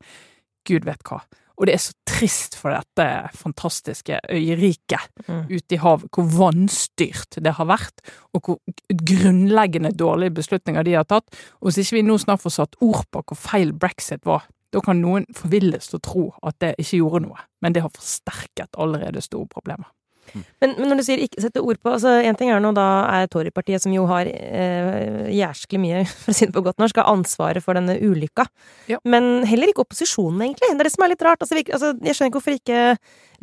gud 0.68 0.84
vet 0.86 1.02
hva. 1.08 1.20
Og 1.54 1.68
det 1.68 1.74
er 1.76 1.82
så 1.84 1.92
trist 2.08 2.56
for 2.58 2.74
dette 2.74 3.04
fantastiske 3.38 4.18
øyriket 4.30 5.10
Mm. 5.28 5.44
ute 5.50 5.74
i 5.74 5.78
havet, 5.78 6.10
hvor 6.10 6.26
vanstyrt 6.26 7.38
det 7.40 7.52
har 7.54 7.66
vært, 7.66 8.02
og 8.34 8.42
hvor 8.42 8.58
grunnleggende 8.90 9.92
dårlige 9.94 10.34
beslutninger 10.34 10.82
de 10.84 10.92
har 10.94 11.04
tatt. 11.04 11.24
Og 11.62 11.70
hvis 11.70 11.78
ikke 11.78 11.96
vi 11.96 12.02
nå 12.02 12.18
snart 12.18 12.42
får 12.42 12.50
satt 12.50 12.76
ord 12.80 13.04
på 13.10 13.22
hvor 13.22 13.38
feil 13.38 13.72
brexit 13.72 14.26
var, 14.26 14.44
da 14.72 14.80
kan 14.80 15.00
noen 15.00 15.26
forvilles 15.32 15.88
til 15.88 15.98
å 16.00 16.02
tro 16.02 16.24
at 16.42 16.58
det 16.60 16.74
ikke 16.78 16.98
gjorde 16.98 17.22
noe, 17.28 17.38
men 17.62 17.72
det 17.72 17.82
har 17.82 17.90
forsterket 17.94 18.74
allerede 18.76 19.22
store 19.22 19.46
problemer. 19.46 19.86
Men, 20.32 20.74
men 20.78 20.90
når 20.90 21.00
du 21.00 21.04
sier 21.06 21.22
ikke 21.22 21.42
sette 21.44 21.62
ord 21.62 21.78
på 21.82 21.92
altså 21.94 22.16
En 22.26 22.36
ting 22.38 22.50
er 22.50 22.62
nå 22.62 22.72
da 22.74 22.86
er 23.20 23.28
Torypartiet, 23.30 23.82
som 23.84 23.92
jo 23.94 24.06
har 24.10 24.28
eh, 24.28 25.30
jæsklig 25.34 25.80
mye, 25.82 26.04
for 26.24 26.32
å 26.32 26.36
si 26.36 26.48
det 26.48 26.56
på 26.56 26.64
godt 26.64 26.80
norsk, 26.82 27.00
har 27.00 27.12
ansvaret 27.12 27.64
for 27.64 27.78
denne 27.78 27.96
ulykka. 28.02 28.46
Ja. 28.90 29.00
Men 29.08 29.46
heller 29.48 29.70
ikke 29.70 29.84
opposisjonen, 29.84 30.42
egentlig. 30.48 30.72
Det 30.72 30.84
er 30.84 30.90
det 30.90 30.94
som 30.96 31.06
er 31.06 31.14
litt 31.14 31.26
rart. 31.26 31.44
Altså, 31.44 31.60
altså, 31.62 31.94
jeg 32.00 32.16
skjønner 32.16 32.32
ikke 32.32 32.40
hvorfor 32.40 32.58
ikke 32.58 32.84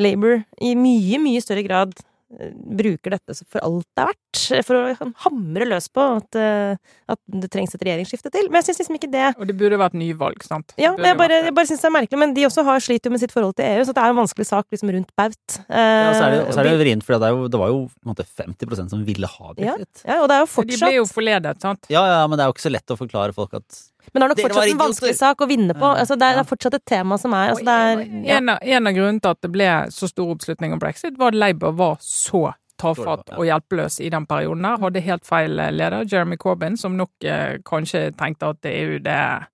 Labour 0.02 0.42
i 0.64 0.74
mye, 0.80 1.22
mye 1.22 1.44
større 1.44 1.66
grad 1.68 1.96
bruker 2.32 3.12
dette 3.18 3.36
for 3.50 3.60
alt 3.66 3.86
det 3.98 4.04
er 4.04 4.10
verdt. 4.12 4.42
For 4.66 4.78
å 4.78 4.82
sånn 4.98 5.12
hamre 5.26 5.66
løs 5.68 5.88
på 5.94 6.04
at, 6.18 6.38
eh, 6.40 6.76
at 7.12 7.20
det 7.28 7.50
trengs 7.54 7.74
et 7.76 7.84
regjeringsskifte 7.84 8.32
til. 8.34 8.48
Men 8.50 8.62
jeg 8.62 8.70
syns 8.72 8.82
liksom 8.82 8.98
ikke 8.98 9.10
det 9.12 9.26
Og 9.38 9.46
det 9.50 9.56
burde 9.60 9.78
vært 9.82 9.98
nyvalg, 10.00 10.42
sant? 10.48 10.74
ja, 10.80 10.94
men 10.96 11.06
jeg 11.12 11.18
bare, 11.20 11.42
jeg 11.46 11.56
bare 11.58 11.70
syns 11.70 11.84
det 11.84 11.90
er 11.92 11.96
merkelig. 11.98 12.20
Men 12.24 12.34
de 12.38 12.46
også 12.48 12.64
har 12.68 12.80
sliter 12.80 13.10
jo 13.12 13.16
med 13.16 13.24
sitt 13.24 13.34
forhold 13.36 13.56
til 13.60 13.66
EU, 13.68 13.84
så 13.84 13.94
det 13.94 14.02
er 14.04 14.12
jo 14.12 14.16
en 14.16 14.22
vanskelig 14.24 14.48
sak 14.48 14.66
liksom 14.72 14.94
rundt 14.96 15.12
baut. 15.20 15.58
Ja, 15.70 16.10
og 16.10 16.16
så 16.16 16.24
er 16.24 16.32
det, 16.32 16.42
så 16.56 16.60
er 16.60 16.64
det 16.64 16.72
Eh, 16.72 16.78
jo 16.78 16.84
vrient, 16.86 17.04
for 17.04 17.18
det, 17.20 17.28
er 17.28 17.36
jo, 17.36 17.48
det 17.52 17.60
var 17.60 17.68
jo 17.74 17.80
på 17.92 18.06
en 18.08 18.14
måte 18.16 18.26
50% 18.26 18.90
som 18.96 19.06
ville 19.06 19.28
ha 19.28 19.48
Ja. 19.58 19.76
brexit. 19.76 20.04
ja, 20.08 20.22
og 20.22 20.28
det 20.32 20.36
er 20.38 20.40
jo 20.46 20.50
fortsatt 20.56 20.80
De 20.80 20.86
ble 20.86 20.94
jo 20.96 21.06
forledet, 21.06 21.62
sant? 21.62 21.86
Ja, 21.90 22.06
ja, 22.08 22.28
men 22.28 22.38
det 22.38 22.46
er 22.46 22.48
jo 22.52 22.54
ikke 22.56 22.68
så 22.70 22.72
lett 22.72 22.88
å 22.88 22.98
forklare 22.98 23.34
folk 23.36 23.54
at 23.60 23.82
Men 24.12 24.20
det 24.20 24.26
er 24.26 24.32
nok 24.32 24.40
Dere 24.40 24.48
fortsatt 24.48 24.72
en 24.74 24.82
vanskelig 24.82 25.18
sak 25.18 25.44
å 25.44 25.48
vinne 25.48 25.76
på. 25.78 25.86
Ja. 25.86 26.02
Altså, 26.04 26.18
det, 26.20 26.28
er, 26.28 26.40
det 26.40 26.44
er 26.44 26.50
fortsatt 26.50 26.78
et 26.80 26.88
tema 26.90 27.18
som 27.22 27.36
er 27.38 27.54
altså, 27.54 27.68
det 27.68 27.76
er, 27.76 28.02
ja. 28.26 28.40
En 28.40 28.54
av, 28.56 28.66
en 28.78 28.90
av 28.90 28.98
grunnene 28.98 29.24
til 29.24 29.36
at 29.36 29.46
det 29.46 29.52
ble 29.54 29.70
så 29.96 30.10
stor 30.12 30.34
oppslutning 30.36 30.76
om 30.76 30.82
brexit, 30.82 31.20
var 31.20 31.32
at 31.32 31.40
Labour 31.40 31.78
var 31.80 32.02
så 32.04 32.50
tafatt 32.82 33.34
og 33.38 33.46
hjelpeløs 33.46 34.00
i 34.02 34.10
den 34.12 34.26
perioden 34.30 34.66
her. 34.68 34.82
Hadde 34.82 35.06
helt 35.06 35.28
feil 35.28 35.60
eh, 35.62 35.74
leder, 35.74 36.08
Jeremy 36.10 36.40
Corbyn, 36.42 36.80
som 36.80 36.98
nok 37.00 37.28
eh, 37.28 37.60
kanskje 37.68 38.10
tenkte 38.20 38.52
at 38.56 38.72
EU 38.72 38.98
det 39.04 39.18
er 39.18 39.48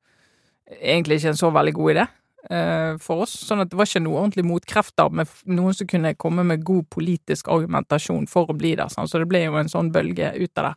egentlig 0.81 1.19
ikke 1.19 1.33
en 1.33 1.39
så 1.39 1.51
veldig 1.53 1.73
god 1.75 1.93
idé 1.93 2.05
eh, 2.51 2.93
for 3.03 3.25
oss. 3.25 3.35
Sånn 3.47 3.63
at 3.63 3.71
det 3.71 3.79
var 3.79 3.89
ikke 3.89 4.03
noe 4.05 4.21
ordentlig 4.21 4.47
motkrefter 4.47 5.13
med 5.13 5.31
noen 5.49 5.77
som 5.77 5.89
kunne 5.89 6.15
komme 6.19 6.45
med 6.47 6.65
god 6.67 6.87
politisk 6.93 7.51
argumentasjon 7.53 8.27
for 8.31 8.51
å 8.51 8.57
bli 8.57 8.75
der. 8.79 8.91
Sånn. 8.93 9.09
Så 9.09 9.21
det 9.21 9.29
ble 9.31 9.45
jo 9.45 9.57
en 9.59 9.71
sånn 9.71 9.91
bølge 9.95 10.33
ut 10.37 10.61
av 10.61 10.71
det. 10.71 10.75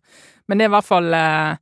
Men 0.48 0.58
det 0.58 0.66
er 0.66 0.72
i 0.72 0.76
hvert 0.76 0.90
fall 0.90 1.14
eh, 1.16 1.58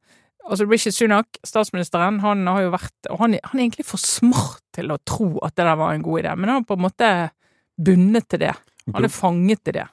Altså, 0.49 0.64
Rishi 0.68 0.90
Sunak, 0.94 1.38
statsministeren, 1.44 2.20
han 2.24 2.46
har 2.49 2.62
jo 2.64 2.70
vært 2.72 3.11
Og 3.12 3.18
han, 3.20 3.36
han 3.44 3.59
er 3.61 3.66
egentlig 3.66 3.84
for 3.88 4.01
smart 4.01 4.62
til 4.74 4.90
å 4.94 4.99
tro 5.05 5.34
at 5.44 5.55
det 5.59 5.66
der 5.68 5.76
var 5.76 5.92
en 5.94 6.03
god 6.07 6.22
idé, 6.22 6.34
men 6.38 6.49
han 6.53 6.62
er 6.62 6.68
på 6.68 6.78
en 6.78 6.84
måte 6.86 7.12
bundet 7.78 8.28
til 8.32 8.42
det. 8.46 8.55
Han 8.94 9.05
er 9.05 9.12
fanget 9.12 9.61
til 9.66 9.78
det. 9.80 9.86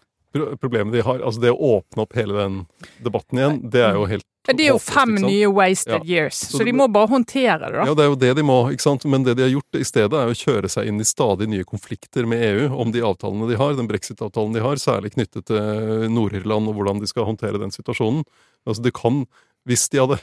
Problemet 0.59 0.91
de 0.91 1.01
har, 1.05 1.21
altså 1.23 1.39
det 1.45 1.51
å 1.53 1.67
åpne 1.77 2.03
opp 2.03 2.15
hele 2.17 2.35
den 2.35 2.55
debatten 3.03 3.39
igjen, 3.39 3.59
det 3.71 3.83
er 3.87 3.93
jo 3.95 4.07
helt 4.09 4.25
Det 4.45 4.59
er 4.65 4.73
jo 4.73 4.81
fem 4.83 5.13
nye 5.23 5.47
wasted 5.47 6.03
Ja. 6.03 6.03
years, 6.03 6.35
Så 6.51 6.59
så 6.59 6.65
de 6.67 6.73
må 6.75 6.89
bare 6.91 7.07
håndtere 7.07 7.55
det, 7.63 7.71
da. 7.71 7.85
Ja, 7.87 7.93
det 7.95 8.03
er 8.03 8.09
jo 8.11 8.17
det 8.19 8.33
de 8.35 8.43
må, 8.43 8.57
ikke 8.69 8.83
sant? 8.83 9.05
men 9.05 9.23
det 9.23 9.37
de 9.37 9.45
har 9.47 9.49
gjort 9.53 9.79
i 9.79 9.87
stedet, 9.87 10.11
er 10.13 10.27
å 10.27 10.35
kjøre 10.35 10.69
seg 10.69 10.87
inn 10.91 10.99
i 10.99 11.07
stadig 11.07 11.47
nye 11.47 11.63
konflikter 11.63 12.27
med 12.27 12.43
EU 12.43 12.67
om 12.75 12.91
de 12.91 12.99
avtalene 13.01 13.47
de 13.49 13.55
har, 13.55 13.73
den 13.79 13.87
brexit-avtalen 13.87 14.53
de 14.53 14.59
har, 14.61 14.75
særlig 14.75 15.15
knyttet 15.15 15.47
til 15.47 16.11
Nord-Irland 16.11 16.67
og 16.67 16.75
hvordan 16.75 16.99
de 16.99 17.07
skal 17.07 17.25
håndtere 17.25 17.57
den 17.57 17.71
situasjonen. 17.71 18.23
Altså, 18.67 18.83
det 18.83 18.93
kan 18.93 19.25
hvis 19.65 19.87
de 19.89 19.97
hadde 19.97 20.17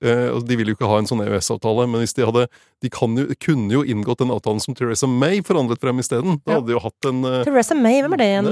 eh, 0.00 0.28
altså 0.30 0.46
De 0.46 0.56
vil 0.56 0.68
jo 0.70 0.74
ikke 0.76 0.86
ha 0.86 0.98
en 1.00 1.08
sånn 1.10 1.22
EØS-avtale, 1.24 1.86
men 1.90 2.00
hvis 2.04 2.14
de 2.14 2.22
hadde 2.24 2.44
De 2.84 2.90
kan 2.94 3.16
jo, 3.18 3.24
kunne 3.42 3.72
jo 3.74 3.80
inngått 3.82 4.20
den 4.22 4.30
avtalen 4.30 4.60
som 4.62 4.74
Theresa 4.78 5.08
May 5.10 5.40
forhandlet 5.42 5.80
frem 5.82 5.98
isteden. 5.98 6.36
Da 6.44 6.52
Ja. 6.52 6.58
hadde 6.60 6.66
de 6.70 6.76
jo 6.76 6.82
hatt 6.84 7.08
en 7.10 7.24
eh, 7.24 7.40
Theresa 7.48 7.74
May, 7.74 8.00
hvem 8.04 8.14
er 8.14 8.20
det 8.22 8.28
igjen? 8.30 8.50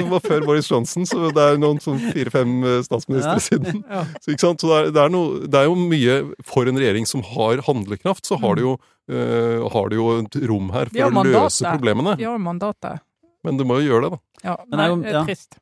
Det 0.00 0.08
var 0.10 0.20
før 0.24 0.44
Boris 0.46 0.70
Johnson, 0.70 1.04
så 1.08 1.28
det 1.34 1.42
er 1.42 1.58
noen 1.60 1.80
sånn 1.82 1.98
fire-fem 2.12 2.52
eh, 2.64 2.78
statsministre 2.86 3.34
Ja. 3.36 3.44
siden. 3.48 3.82
Ja. 3.90 4.04
Så, 4.22 4.32
ikke 4.32 4.44
sant? 4.46 4.60
så 4.64 4.70
det, 4.72 4.78
er, 4.78 4.90
det, 4.96 5.02
er 5.04 5.12
noe, 5.16 5.40
det 5.46 5.60
er 5.60 5.68
jo 5.68 5.76
mye 5.80 6.16
For 6.46 6.70
en 6.70 6.78
regjering 6.80 7.06
som 7.10 7.24
har 7.34 7.60
handlekraft, 7.66 8.24
så 8.28 8.38
har 8.40 8.56
de 8.56 8.62
jo, 8.68 8.76
eh, 9.10 9.66
har 9.74 9.90
de 9.92 10.00
jo 10.00 10.08
et 10.22 10.40
rom 10.48 10.70
her 10.74 10.88
for 10.92 11.10
å 11.10 11.26
løse 11.28 11.66
problemene. 11.76 12.16
De 12.20 12.24
har 12.30 12.38
mandatet. 12.40 13.02
Men 13.44 13.58
du 13.60 13.64
må 13.68 13.80
jo 13.82 13.90
gjøre 13.92 14.08
det, 14.08 14.16
da. 14.16 14.18
Ja, 14.48 14.56
Men 14.70 14.78
det 14.78 14.84
er 14.86 14.90
jo- 14.94 15.18
ja. 15.18 15.24
trist. 15.28 15.58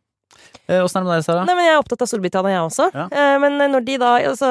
Eh, 0.65 0.81
Åssen 0.81 1.01
er 1.01 1.05
det 1.05 1.09
med 1.11 1.19
deg, 1.19 1.25
Sara? 1.27 1.43
Nei, 1.45 1.57
men 1.59 1.67
Jeg 1.67 1.75
er 1.75 1.83
opptatt 1.83 2.05
av 2.05 2.09
Storbritannia, 2.09 2.55
jeg 2.55 2.69
også. 2.69 2.87
Ja. 2.95 3.05
Eh, 3.13 3.35
Men 3.43 3.59
når 3.73 3.85
de 3.85 3.99
da 4.01 4.13
altså, 4.31 4.51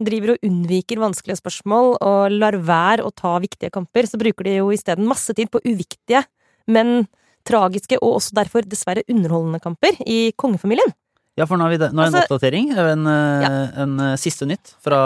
driver 0.00 0.34
og 0.34 0.46
unnviker 0.48 1.02
vanskelige 1.02 1.40
spørsmål 1.40 1.96
og 2.00 2.32
lar 2.32 2.56
være 2.56 3.04
å 3.04 3.12
ta 3.12 3.36
viktige 3.42 3.72
kamper, 3.74 4.08
så 4.08 4.20
bruker 4.20 4.48
de 4.48 4.56
jo 4.58 4.70
isteden 4.72 5.08
masse 5.08 5.34
tid 5.36 5.50
på 5.52 5.60
uviktige, 5.64 6.24
men 6.66 7.06
tragiske 7.44 7.98
og 8.00 8.22
også 8.22 8.38
derfor 8.40 8.64
dessverre 8.64 9.04
underholdende 9.10 9.60
kamper 9.60 9.98
i 10.08 10.32
kongefamilien. 10.40 10.94
Ja, 11.36 11.44
for 11.50 11.58
nå 11.58 11.66
har 11.66 11.74
vi 11.74 11.82
det. 11.82 11.90
Nå 11.92 12.00
er 12.00 12.08
altså, 12.08 12.22
en 12.22 12.28
oppdatering. 12.28 12.72
En, 12.78 13.06
ja. 13.44 13.52
en 13.84 14.00
eh, 14.00 14.16
siste 14.22 14.48
nytt 14.48 14.76
fra 14.84 15.00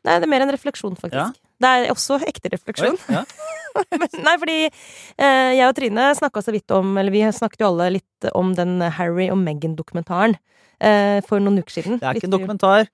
Nei, 0.00 0.14
det 0.16 0.24
er 0.24 0.30
mer 0.32 0.46
en 0.46 0.52
refleksjon, 0.54 0.94
faktisk. 0.96 1.36
Ja. 1.36 1.50
Det 1.60 1.70
er 1.76 1.90
også 1.92 2.16
ekte 2.24 2.54
refleksjon. 2.54 2.96
Oi, 2.96 3.18
ja. 3.18 3.24
Nei, 4.26 4.36
fordi 4.42 4.56
eh, 4.66 5.50
jeg 5.56 5.66
og 5.66 5.74
Trine 5.78 6.06
snakka 6.18 6.42
så 6.44 6.54
vidt 6.54 6.72
om 6.74 6.96
Eller 7.00 7.14
vi 7.14 7.22
snakket 7.34 7.62
jo 7.64 7.70
alle 7.72 7.90
litt 7.98 8.30
om 8.36 8.54
den 8.58 8.78
Harry 8.98 9.28
og 9.32 9.38
Meghan-dokumentaren 9.40 10.36
eh, 10.82 11.20
for 11.26 11.42
noen 11.42 11.60
uker 11.62 11.80
siden. 11.80 12.00
Det 12.00 12.08
er 12.08 12.20
ikke 12.20 12.28
en 12.30 12.34
dokumentar. 12.38 12.88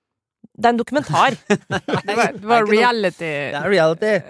Det 0.56 0.68
er 0.68 0.74
en 0.74 0.80
dokumentar. 0.80 1.36
Det 1.48 2.16
var, 2.46 2.66
reality. 2.68 3.26
Det 3.26 3.58
er 3.58 3.70
reality-serie. 3.72 4.20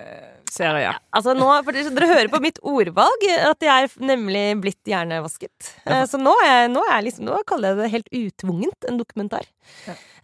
Det 0.56 0.64
er 0.64 0.76
reality. 0.78 1.02
Altså 1.18 1.34
nå, 1.36 1.48
for 1.66 1.76
dere, 1.76 1.92
dere 1.98 2.08
hører 2.12 2.30
på 2.32 2.40
mitt 2.42 2.58
ordvalg 2.66 3.26
at 3.50 3.66
jeg 3.66 3.86
er 3.90 4.08
nemlig 4.12 4.44
blitt 4.62 4.88
hjernevasket. 4.88 5.72
Ja. 5.84 6.00
Eh, 6.00 6.06
Så 6.08 6.20
nå, 6.22 6.32
er, 6.46 6.70
nå, 6.72 6.82
er 6.92 7.04
liksom, 7.06 7.28
nå 7.28 7.42
kaller 7.48 7.74
jeg 7.74 7.82
det 7.82 7.92
helt 7.92 8.10
utvungent 8.22 8.88
en 8.88 9.00
dokumentar. 9.02 9.46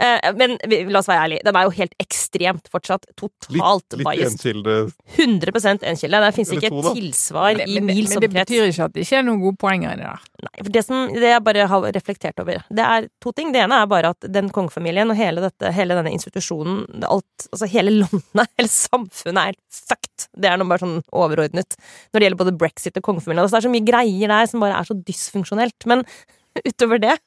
Eh, 0.03 0.33
Men 0.35 0.57
la 0.91 0.99
oss 0.99 1.07
være 1.07 1.23
ærlig, 1.29 1.37
den 1.47 1.55
er 1.57 1.67
jo 1.69 1.73
helt 1.77 1.93
ekstremt 2.03 2.67
fortsatt. 2.73 3.05
Totalt 3.15 3.53
Litt, 3.95 4.01
litt 4.01 4.07
biased. 4.09 4.41
enkilde 4.41 4.75
100 5.15 5.85
enkilde. 5.93 6.21
Det 6.25 6.31
fins 6.35 6.51
ikke 6.57 6.71
to, 6.73 6.81
et 6.81 6.97
tilsvar 6.99 7.55
Men, 7.61 7.69
i 7.69 7.77
men, 7.81 7.93
krets. 7.95 8.11
men 8.11 8.25
det 8.25 8.31
omkrets. 8.31 8.51
betyr 8.51 8.73
ikke 8.73 8.85
at 8.89 8.97
det 8.97 9.05
ikke 9.07 9.19
er 9.21 9.27
noen 9.29 9.41
gode 9.45 9.59
poenger 9.63 9.95
inni 9.95 10.09
der. 10.09 10.25
Nei, 10.43 10.55
for 10.65 10.73
det, 10.75 10.85
som, 10.89 11.05
det 11.15 11.31
jeg 11.31 11.45
bare 11.47 11.69
har 11.71 11.87
reflektert 11.99 12.43
over, 12.43 12.65
det 12.81 12.89
er 12.89 13.09
to 13.23 13.33
ting. 13.37 13.53
Det 13.55 13.63
ene 13.63 13.79
er 13.85 13.87
bare 13.93 14.11
at 14.17 14.27
den 14.35 14.51
kongefamilien 14.51 15.13
og 15.15 15.21
hele, 15.21 15.45
dette, 15.45 15.71
hele 15.77 15.95
denne 16.01 16.11
institusjonen, 16.17 16.83
alt, 17.07 17.49
altså 17.53 17.71
hele 17.71 17.95
landet, 18.01 18.51
hele 18.59 18.73
samfunnet 18.75 19.53
er 19.53 19.61
fucked. 19.71 20.27
Det 20.35 20.51
er 20.51 20.59
noe 20.59 20.67
bare 20.73 20.83
sånn 20.83 20.99
overordnet 21.15 21.77
når 22.11 22.19
det 22.19 22.27
gjelder 22.27 22.43
både 22.43 22.59
brexit 22.59 22.99
og 22.99 23.07
kongefamilien. 23.07 23.45
Altså, 23.45 23.55
det 23.61 23.63
er 23.63 23.69
så 23.71 23.77
mye 23.77 23.87
greier 23.87 24.35
der 24.35 24.51
som 24.51 24.65
bare 24.65 24.81
er 24.83 24.89
så 24.89 24.99
dysfunksjonelt. 24.99 25.87
Men 25.87 26.03
utover 26.69 26.99
det 27.03 27.21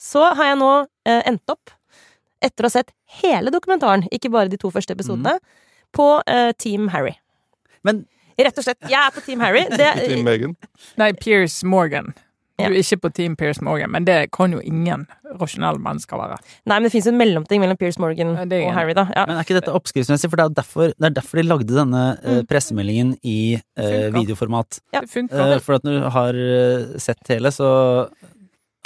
så 0.00 0.22
har 0.38 0.46
jeg 0.54 0.58
nå 0.62 0.68
eh, 1.08 1.22
endt 1.30 1.54
opp, 1.54 1.72
etter 2.44 2.66
å 2.66 2.70
ha 2.70 2.76
sett 2.76 2.92
hele 3.22 3.50
dokumentaren, 3.54 4.04
ikke 4.14 4.30
bare 4.34 4.52
de 4.52 4.60
to 4.60 4.70
første 4.74 4.94
episodene, 4.94 5.38
på 5.96 6.06
eh, 6.28 6.52
Team 6.60 6.92
Harry. 6.94 7.16
Men 7.86 8.04
Rett 8.38 8.58
og 8.60 8.62
slett. 8.62 8.78
Jeg 8.86 8.94
er 9.02 9.10
på 9.10 9.22
Team 9.26 9.40
Harry. 9.42 9.64
Det, 9.80 9.86
Team 10.06 10.20
Megan. 10.22 10.52
Nei, 11.00 11.08
Piers 11.18 11.56
Morgan. 11.66 12.12
Du 12.58 12.64
er 12.66 12.74
ikke 12.80 12.96
på 13.04 13.10
Team 13.14 13.34
Piers 13.38 13.60
Morgan, 13.62 13.90
men 13.94 14.06
det 14.06 14.16
kan 14.34 14.50
jo 14.54 14.58
ingen 14.66 15.04
rasjonelle 15.38 15.78
mennesker 15.82 16.18
være. 16.18 16.38
Nei, 16.66 16.76
men 16.78 16.86
det 16.88 16.90
fins 16.90 17.06
en 17.10 17.18
mellomting 17.18 17.62
mellom 17.62 17.78
Piers 17.78 17.98
Morgan 18.02 18.32
og. 18.34 18.54
Harry, 18.74 18.94
da. 18.98 19.04
Ja. 19.14 19.26
Men 19.30 19.38
er 19.38 19.46
ikke 19.46 19.58
dette 19.60 19.74
oppskriftsmessig? 19.74 20.30
For 20.30 20.38
det 20.38 20.46
er, 20.48 20.54
derfor, 20.56 20.94
det 20.94 21.06
er 21.10 21.14
derfor 21.18 21.38
de 21.38 21.46
lagde 21.46 21.74
denne 21.74 22.02
eh, 22.16 22.38
Mm. 22.38 22.48
pressemeldingen 22.50 23.12
i 23.26 23.38
uh, 23.58 24.08
videoformat. 24.14 24.80
Ja. 24.94 25.02
Det 25.02 25.10
funker. 25.12 25.54
Uh, 25.54 25.60
for 25.62 25.78
at 25.78 25.86
når 25.86 25.98
du 25.98 26.08
har 26.18 26.40
sett 27.02 27.30
hele, 27.34 27.54
så 27.54 27.70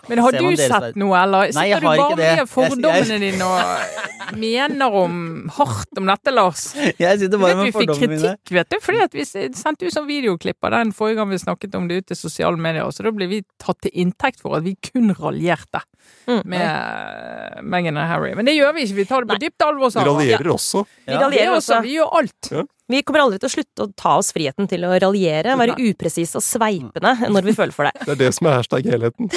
Men 0.09 0.19
har 0.19 0.33
du 0.35 0.57
sett 0.59 0.97
noe, 0.99 1.15
eller 1.23 1.53
Nei, 1.55 1.69
jeg 1.71 1.79
sitter 1.79 1.87
har 1.87 1.97
du 1.97 2.03
bare 2.03 2.17
med 2.37 2.49
fordommene 2.51 3.19
dine 3.23 3.47
og 3.47 4.39
mener 4.43 4.97
om 5.03 5.15
hardt 5.59 5.99
om 6.01 6.09
dette, 6.11 6.35
Lars? 6.35 6.65
Jeg 6.99 7.21
sitter 7.21 7.39
bare 7.39 7.57
med 7.61 7.73
fordommene 7.77 8.09
mine. 8.09 8.19
vi 8.19 8.27
fikk 8.27 8.43
kritikk, 8.43 8.55
vet 8.59 8.69
du, 8.73 8.79
fordi 8.83 9.03
at 9.05 9.15
vi 9.15 9.25
sendte 9.29 9.87
ut 9.87 9.95
sånn 9.95 10.09
videoklipp 10.11 10.69
av 10.69 10.75
den 10.75 10.93
forrige 10.97 11.21
gang 11.21 11.31
vi 11.31 11.39
snakket 11.45 11.79
om 11.79 11.87
det 11.91 12.03
ute 12.03 12.17
i 12.17 12.19
sosiale 12.19 12.59
medier, 12.59 12.91
så 12.91 13.07
da 13.07 13.15
ble 13.15 13.29
vi 13.31 13.43
tatt 13.63 13.79
til 13.87 13.95
inntekt 14.05 14.43
for 14.43 14.59
at 14.59 14.67
vi 14.67 14.75
kun 14.83 15.15
raljerte 15.19 15.85
Mm. 16.27 16.41
med 16.51 16.61
eh, 16.63 17.61
Meghan 17.63 17.97
og 17.99 18.07
Harry. 18.11 18.33
Men 18.35 18.47
det 18.47 18.57
gjør 18.57 18.73
vi 18.75 18.83
ikke, 18.87 18.97
vi 18.97 19.05
tar 19.07 19.23
det 19.25 19.31
på 19.31 19.37
dypt 19.43 19.63
alvor. 19.63 19.91
Vi 19.95 20.03
raljerer 20.07 20.49
også. 20.51 20.83
Vi 21.07 21.13
Ja. 21.13 21.19
Vi, 21.19 21.25
raljerer 21.25 21.55
også, 21.57 21.79
vi 21.83 21.95
gjør 21.97 22.17
alt. 22.19 22.49
Vi 22.93 23.03
kommer 23.07 23.24
aldri 23.24 23.40
til 23.40 23.49
å 23.49 23.53
slutte 23.55 23.86
å 23.86 23.90
ta 23.97 24.14
oss 24.20 24.32
friheten 24.36 24.68
til 24.70 24.84
å 24.84 24.93
raljere, 25.01 25.57
være 25.59 25.78
upresise 25.80 26.38
og 26.38 26.45
sveipende 26.45 27.14
når 27.32 27.49
vi 27.49 27.55
føler 27.57 27.72
for 27.74 27.88
det. 27.88 27.95
Det 28.07 28.14
er 28.16 28.20
det 28.20 28.30
som 28.36 28.49
er 28.51 28.59
hashtag 28.59 28.88
helheten. 28.93 29.30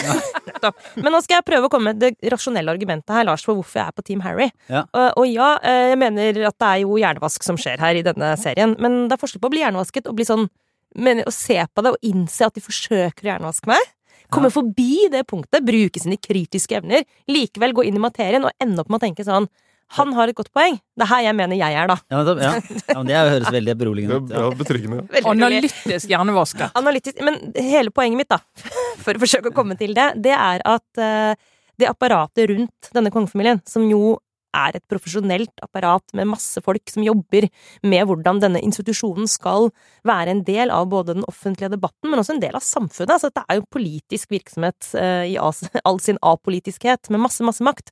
Men 1.04 1.14
nå 1.14 1.22
skal 1.24 1.38
jeg 1.38 1.48
prøve 1.48 1.68
å 1.70 1.72
komme 1.72 1.94
med 1.94 2.02
det 2.02 2.32
rasjonelle 2.34 2.74
argumentet 2.74 3.14
her, 3.16 3.28
Lars, 3.28 3.46
for 3.46 3.58
hvorfor 3.58 3.80
jeg 3.80 3.94
er 3.94 3.96
på 3.96 4.06
Team 4.08 4.24
Harry. 4.26 4.50
Ja. 4.68 4.84
Og, 4.90 5.22
og 5.22 5.30
ja, 5.30 5.50
eh, 5.62 5.92
jeg 5.94 6.00
mener 6.02 6.40
at 6.50 6.58
det 6.60 6.70
er 6.72 6.84
jo 6.84 7.00
hjernevask 7.00 7.46
som 7.46 7.60
skjer 7.62 7.84
her 7.84 8.00
i 8.00 8.04
denne 8.06 8.34
serien, 8.42 8.76
men 8.82 9.06
det 9.06 9.16
er 9.16 9.22
forskjell 9.22 9.44
på 9.44 9.52
å 9.52 9.54
bli 9.54 9.62
hjernevasket 9.64 10.10
og 10.10 10.18
bli 10.18 10.28
sånn 10.28 10.48
men 10.96 11.26
å 11.28 11.34
se 11.34 11.58
på 11.60 11.84
det 11.84 11.92
og 11.92 12.08
innse 12.08 12.48
at 12.48 12.56
de 12.56 12.64
forsøker 12.64 13.26
å 13.26 13.32
hjernevaske 13.34 13.68
meg. 13.68 13.92
Komme 14.34 14.50
forbi 14.54 15.06
det 15.14 15.26
punktet, 15.30 15.66
bruke 15.66 16.02
sine 16.02 16.18
kritiske 16.18 16.80
evner, 16.80 17.04
likevel 17.30 17.76
gå 17.78 17.86
inn 17.86 18.00
i 18.00 18.02
materien 18.02 18.48
og 18.48 18.64
ende 18.64 18.82
opp 18.82 18.90
med 18.90 19.02
å 19.02 19.06
tenke 19.06 19.26
sånn 19.28 19.48
Han 19.94 20.14
har 20.18 20.32
et 20.32 20.38
godt 20.38 20.50
poeng. 20.56 20.80
Det 20.98 21.06
er 21.06 21.12
her 21.12 21.24
jeg 21.28 21.38
mener 21.38 21.60
jeg 21.60 21.78
er, 21.78 21.90
da. 21.92 21.98
Ja, 22.12 22.22
men, 22.26 22.42
ja. 22.42 22.54
ja, 22.58 22.98
men 22.98 23.10
det 23.10 23.20
høres 23.20 23.52
veldig 23.54 23.72
Det 23.72 23.80
beroligende 23.80 24.18
er 24.18 24.24
ut. 24.24 24.34
Ja. 24.34 24.50
betryggende. 24.58 25.04
Veldig 25.14 25.30
rolig. 25.30 25.46
Analytisk 25.46 26.12
hjernevaska. 26.12 26.70
Analytisk, 26.82 27.22
men 27.26 27.40
hele 27.54 27.94
poenget 27.96 28.24
mitt, 28.24 28.32
da, 28.34 28.42
for 29.06 29.14
å 29.14 29.22
forsøke 29.22 29.54
å 29.54 29.56
komme 29.56 29.78
til 29.80 29.96
det, 29.98 30.12
det 30.26 30.34
er 30.36 30.66
at 30.66 31.02
eh, 31.02 31.34
det 31.80 31.90
apparatet 31.92 32.50
rundt 32.52 32.92
denne 32.96 33.14
kongefamilien, 33.14 33.62
som 33.70 33.86
jo 33.88 34.18
er 34.56 34.78
et 34.78 34.86
profesjonelt 34.88 35.64
apparat 35.64 36.14
med 36.16 36.30
masse 36.32 36.62
folk 36.64 36.92
som 36.92 37.04
jobber 37.04 37.50
med 37.84 38.08
hvordan 38.08 38.40
denne 38.44 38.62
institusjonen 38.64 39.28
skal 39.28 39.70
være 40.08 40.32
en 40.32 40.44
del 40.48 40.72
av 40.74 40.88
både 40.92 41.18
den 41.18 41.28
offentlige 41.28 41.74
debatten, 41.74 42.10
men 42.10 42.22
også 42.22 42.38
en 42.38 42.44
del 42.44 42.56
av 42.58 42.66
samfunnet. 42.66 43.18
Altså, 43.18 43.32
dette 43.32 43.46
er 43.50 43.60
jo 43.60 43.68
politisk 43.76 44.32
virksomhet 44.32 44.94
eh, 45.00 45.34
i 45.34 45.40
all 45.40 46.00
sin 46.04 46.22
apolitiskhet, 46.24 47.12
med 47.12 47.26
masse, 47.28 47.44
masse 47.46 47.66
makt. 47.66 47.92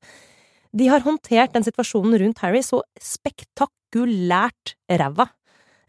De 0.74 0.90
har 0.90 1.06
håndtert 1.06 1.54
den 1.54 1.66
situasjonen 1.66 2.18
rundt 2.22 2.42
Harry 2.42 2.64
så 2.66 2.82
spektakulært 3.02 4.76
ræva. 4.90 5.30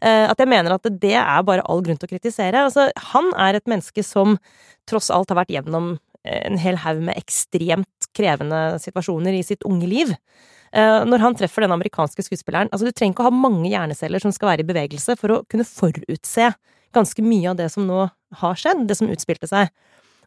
Eh, 0.05 0.25
at 0.29 0.41
jeg 0.41 0.51
mener 0.51 0.75
at 0.75 0.89
det 1.01 1.15
er 1.17 1.45
bare 1.47 1.65
all 1.65 1.81
grunn 1.85 1.97
til 1.97 2.09
å 2.09 2.13
kritisere. 2.13 2.67
Altså, 2.67 2.89
han 3.13 3.31
er 3.33 3.57
et 3.57 3.69
menneske 3.69 4.03
som 4.05 4.37
tross 4.89 5.09
alt 5.13 5.31
har 5.33 5.41
vært 5.41 5.55
gjennom 5.55 5.95
en 6.25 6.57
hel 6.57 6.79
haug 6.81 7.03
med 7.05 7.17
ekstremt 7.19 8.09
krevende 8.17 8.79
situasjoner 8.81 9.35
i 9.37 9.43
sitt 9.45 9.65
unge 9.67 9.89
liv. 9.89 10.13
Eh, 10.75 11.01
når 11.07 11.23
han 11.23 11.37
treffer 11.37 11.63
den 11.63 11.73
amerikanske 11.75 12.25
skuespilleren 12.25 12.71
Altså, 12.73 12.87
du 12.87 12.91
trenger 12.91 13.15
ikke 13.15 13.23
å 13.23 13.29
ha 13.29 13.43
mange 13.45 13.69
hjerneceller 13.69 14.19
som 14.19 14.33
skal 14.35 14.51
være 14.51 14.65
i 14.65 14.67
bevegelse 14.67 15.15
for 15.19 15.31
å 15.31 15.41
kunne 15.51 15.67
forutse 15.67 16.49
ganske 16.95 17.23
mye 17.23 17.51
av 17.51 17.59
det 17.59 17.69
som 17.71 17.85
nå 17.87 18.05
har 18.41 18.59
skjedd, 18.59 18.85
det 18.89 18.97
som 18.99 19.11
utspilte 19.11 19.47
seg. 19.51 19.71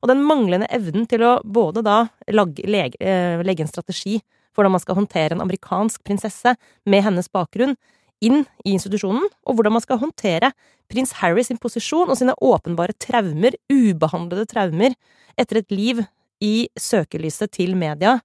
Og 0.01 0.11
den 0.11 0.23
manglende 0.25 0.69
evnen 0.73 1.09
til 1.11 1.25
å 1.27 1.39
både 1.45 1.83
da 1.85 1.99
legge, 2.31 2.97
eh, 3.03 3.43
legge 3.45 3.67
en 3.67 3.71
strategi 3.71 4.21
for 4.53 4.63
hvordan 4.63 4.77
man 4.77 4.83
skal 4.83 4.99
håndtere 4.99 5.37
en 5.37 5.45
amerikansk 5.45 6.03
prinsesse 6.07 6.55
med 6.89 7.05
hennes 7.07 7.31
bakgrunn 7.33 7.77
inn 8.25 8.43
i 8.65 8.75
institusjonen, 8.75 9.29
og 9.47 9.55
hvordan 9.59 9.77
man 9.77 9.85
skal 9.85 10.01
håndtere 10.03 10.51
prins 10.91 11.15
Harry 11.21 11.45
sin 11.47 11.61
posisjon 11.61 12.11
og 12.11 12.19
sine 12.19 12.35
åpenbare 12.43 12.97
traumer, 12.99 13.55
ubehandlede 13.71 14.49
traumer, 14.51 14.97
etter 15.39 15.61
et 15.61 15.75
liv 15.75 16.03
i 16.43 16.69
søkelyset 16.79 17.53
til 17.55 17.77
media, 17.79 18.19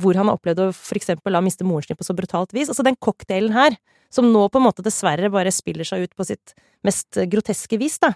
hvor 0.00 0.18
han 0.18 0.28
har 0.28 0.36
opplevd 0.36 0.66
å 0.66 0.72
for 0.76 0.98
eksempel 0.98 1.34
la 1.34 1.42
miste 1.44 1.64
moren 1.66 1.86
sin 1.86 1.98
på 1.98 2.06
så 2.06 2.16
brutalt 2.16 2.52
vis. 2.56 2.70
Altså 2.72 2.84
den 2.86 2.98
cocktailen 3.00 3.54
her, 3.54 3.76
som 4.12 4.28
nå 4.32 4.46
på 4.50 4.60
en 4.60 4.66
måte 4.66 4.84
dessverre 4.84 5.30
bare 5.32 5.52
spiller 5.54 5.86
seg 5.86 6.06
ut 6.06 6.14
på 6.16 6.26
sitt 6.28 6.54
mest 6.86 7.18
groteske 7.30 7.78
vis, 7.80 7.98
da. 8.02 8.12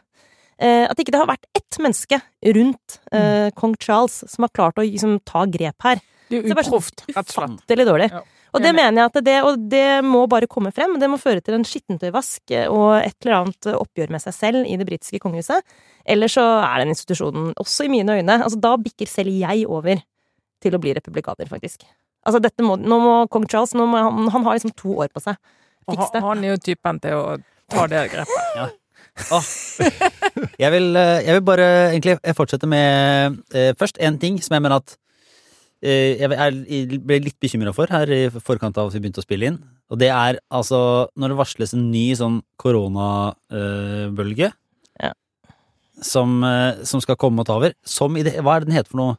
Eh, 0.61 0.84
at 0.84 0.98
ikke 1.00 1.14
det 1.14 1.20
har 1.22 1.30
vært 1.30 1.48
ett 1.56 1.78
menneske 1.80 2.18
rundt 2.56 2.98
eh, 3.16 3.48
kong 3.56 3.78
Charles 3.80 4.20
som 4.28 4.44
har 4.44 4.52
klart 4.52 4.80
å 4.80 4.84
liksom, 4.84 5.16
ta 5.24 5.46
grep 5.48 5.86
her. 5.86 6.02
Det 6.31 6.41
er 6.51 6.55
bare 6.55 6.66
uproft, 6.70 7.03
rett 7.09 7.16
og 7.18 7.35
slett. 7.35 7.57
Ufattelig 7.61 7.87
dårlig. 7.91 8.11
Ja. 8.14 8.22
Og 8.51 8.62
det 8.64 8.70
mener 8.74 8.97
jeg 9.05 9.11
at 9.12 9.18
det, 9.24 9.35
og 9.47 9.61
det 9.70 9.85
må 10.03 10.24
bare 10.31 10.49
komme 10.51 10.72
frem. 10.74 10.97
Det 10.99 11.07
må 11.11 11.18
føre 11.22 11.43
til 11.43 11.55
en 11.55 11.62
skittentøyvask 11.66 12.51
og 12.72 12.97
et 12.99 13.14
eller 13.22 13.37
annet 13.45 13.68
oppgjør 13.78 14.11
med 14.11 14.22
seg 14.24 14.35
selv 14.35 14.66
i 14.66 14.74
det 14.81 14.87
britiske 14.89 15.20
kongehuset. 15.22 15.62
Eller 16.07 16.26
så 16.33 16.43
er 16.64 16.83
den 16.83 16.91
institusjonen, 16.95 17.53
også 17.62 17.85
i 17.87 17.93
mine 17.93 18.16
øyne 18.18 18.41
altså 18.43 18.59
Da 18.59 18.72
bikker 18.81 19.07
selv 19.07 19.31
jeg 19.31 19.66
over 19.68 20.03
til 20.61 20.74
å 20.74 20.81
bli 20.83 20.95
republikaner, 20.99 21.47
faktisk. 21.47 21.87
Altså 22.26 22.41
dette 22.43 22.62
må, 22.66 22.74
Nå 22.76 22.99
må 23.01 23.14
kong 23.31 23.47
Charles 23.49 23.72
nå 23.78 23.87
må 23.89 23.97
han, 24.03 24.26
han 24.35 24.45
har 24.45 24.59
liksom 24.59 24.74
to 24.76 24.97
år 24.99 25.09
på 25.14 25.22
seg. 25.22 25.39
Fiks 25.89 26.11
det. 26.12 26.20
han- 26.20 26.28
han 26.37 26.45
er 26.45 26.49
jo 26.51 26.57
typen 26.59 27.01
til 27.01 27.12
å 27.16 27.39
ta 27.70 27.87
det 27.87 28.11
grepet. 28.11 28.74
Åh. 29.31 29.47
Jeg 30.59 30.70
vil, 30.74 30.97
eh, 30.97 31.20
jeg 31.26 31.35
vil 31.39 31.45
bare 31.45 31.68
egentlig 31.93 32.18
fortsette 32.37 32.66
med 32.68 33.39
eh, 33.55 33.72
først 33.78 33.99
en 34.01 34.18
ting 34.18 34.39
som 34.43 34.55
jeg 34.55 34.62
mener 34.62 34.76
at 34.81 34.95
eh, 34.95 34.99
jeg 35.83 36.28
er, 36.28 36.99
ble 37.01 37.16
litt 37.24 37.37
bekymra 37.41 37.72
for 37.72 37.87
her 37.89 38.11
i 38.12 38.28
forkant 38.31 38.76
av 38.76 38.91
at 38.91 38.95
vi 38.97 39.01
begynte 39.01 39.22
å 39.22 39.24
spille 39.24 39.47
inn. 39.49 39.59
Og 39.91 39.99
det 39.99 40.11
er 40.12 40.39
altså 40.53 41.09
når 41.16 41.33
det 41.33 41.39
varsles 41.41 41.72
en 41.74 41.87
ny 41.91 42.11
sånn 42.18 42.41
koronabølge 42.61 44.51
Ja. 45.01 45.12
som, 46.03 46.43
eh, 46.45 46.85
som 46.85 47.01
skal 47.01 47.16
komme 47.16 47.41
og 47.41 47.47
ta 47.49 47.57
over. 47.57 47.72
Som 47.85 48.16
i 48.16 48.22
det 48.22 48.37
Hva 48.45 48.57
er 48.57 48.61
det 48.61 48.68
den 48.68 48.76
heter 48.76 48.91
for 48.93 49.01
noe? 49.01 49.16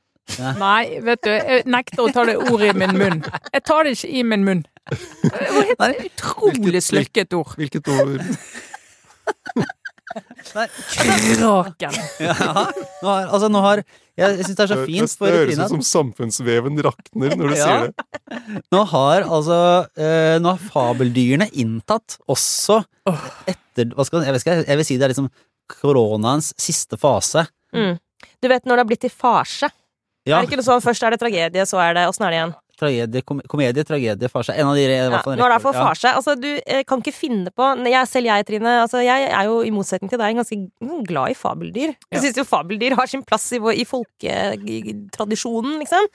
Nei, 0.61 0.99
vet 1.03 1.21
du, 1.25 1.29
jeg 1.33 1.65
nekter 1.65 2.05
å 2.05 2.11
ta 2.13 2.23
det 2.29 2.37
ordet 2.37 2.69
i 2.75 2.77
min 2.77 2.93
munn. 2.95 3.23
Jeg 3.51 3.63
tar 3.67 3.83
det 3.83 3.97
ikke 3.97 4.11
i 4.13 4.21
min 4.23 4.45
munn. 4.45 4.61
Det 4.91 5.75
var 5.79 5.89
et 5.89 6.05
utrolig 6.11 6.81
slukket 6.85 7.33
ord. 7.35 7.55
Hvilket 7.57 7.89
ord? 7.91 8.21
Nei. 10.55 10.67
Kraken. 10.93 11.97
Ja, 12.21 12.65
nå 13.01 13.07
har, 13.07 13.27
altså 13.33 13.49
nå 13.51 13.61
har 13.63 13.81
Jeg, 14.19 14.37
jeg 14.37 14.45
syns 14.45 14.57
det 14.59 14.63
er 14.65 14.69
så 14.71 14.77
Det, 14.81 14.85
fint 14.89 15.07
det 15.07 15.17
for 15.21 15.33
høres 15.33 15.59
ut 15.61 15.71
som 15.71 15.83
samfunnsveven 15.87 16.81
rakner 16.85 17.35
når 17.39 17.53
du 17.53 17.55
Ja. 17.57 17.67
sier 17.67 17.87
det. 17.87 18.63
nå 18.75 18.81
har 18.91 19.23
altså 19.25 19.57
eh, 19.97 20.35
Nå 20.43 20.53
har 20.55 20.65
fabeldyrene 20.71 21.47
inntatt 21.63 22.17
også 22.29 22.81
etter 23.49 23.93
hva 23.95 24.05
skal, 24.05 24.25
jeg, 24.27 24.35
vet 24.35 24.43
ikke, 24.45 24.57
jeg 24.67 24.81
vil 24.81 24.87
si 24.91 24.97
det 24.99 25.07
er 25.07 25.13
liksom 25.15 25.29
koronaens 25.71 26.51
siste 26.59 26.97
fase. 26.99 27.45
Mm. 27.73 27.95
Du 28.43 28.47
vet 28.51 28.65
når 28.67 28.75
det 28.75 28.83
har 28.83 28.89
blitt 28.89 29.05
til 29.07 29.13
farse. 29.13 29.69
Ja, 30.27 30.37
Er 30.37 30.43
det 30.43 30.51
ikke 30.51 30.59
noe 30.59 30.67
sånn 30.67 30.83
først 30.83 31.01
er 31.07 31.15
det 31.15 31.21
tragedie, 31.23 31.63
så 31.65 31.79
er 31.81 31.95
det 31.97 32.03
Åssen 32.11 32.27
er 32.27 32.33
det 32.35 32.37
igjen? 32.41 32.51
Tragedie, 32.81 33.23
kom, 33.27 33.41
komedie, 33.51 33.85
tragedie, 33.87 34.29
farse. 34.31 34.55
En 34.57 34.71
av 34.71 34.77
de 34.77 34.85
Ja, 34.87 35.07
nå 35.09 35.19
er 35.21 35.37
det 35.37 35.37
i 35.37 35.47
hvert 35.53 35.65
fall 35.65 35.77
farse. 35.77 36.13
Altså, 36.17 36.35
du 36.39 36.49
eh, 36.59 36.83
kan 36.87 37.03
ikke 37.03 37.13
finne 37.15 37.53
på 37.53 37.69
jeg, 37.85 38.09
Selv 38.09 38.31
jeg, 38.31 38.47
Trine, 38.49 38.75
altså, 38.83 39.03
jeg 39.05 39.29
er 39.29 39.49
jo 39.49 39.61
i 39.67 39.71
motsetning 39.73 40.11
til 40.11 40.21
deg 40.21 40.39
ganske 40.39 40.57
mm, 40.57 41.01
glad 41.09 41.35
i 41.35 41.37
fabeldyr. 41.37 41.93
Ja. 41.93 42.17
Jeg 42.17 42.25
syns 42.27 42.41
jo 42.41 42.47
fabeldyr 42.49 42.97
har 42.99 43.09
sin 43.11 43.25
plass 43.27 43.47
i, 43.55 43.61
i 43.61 43.87
folketradisjonen, 43.87 45.77
liksom. 45.83 46.09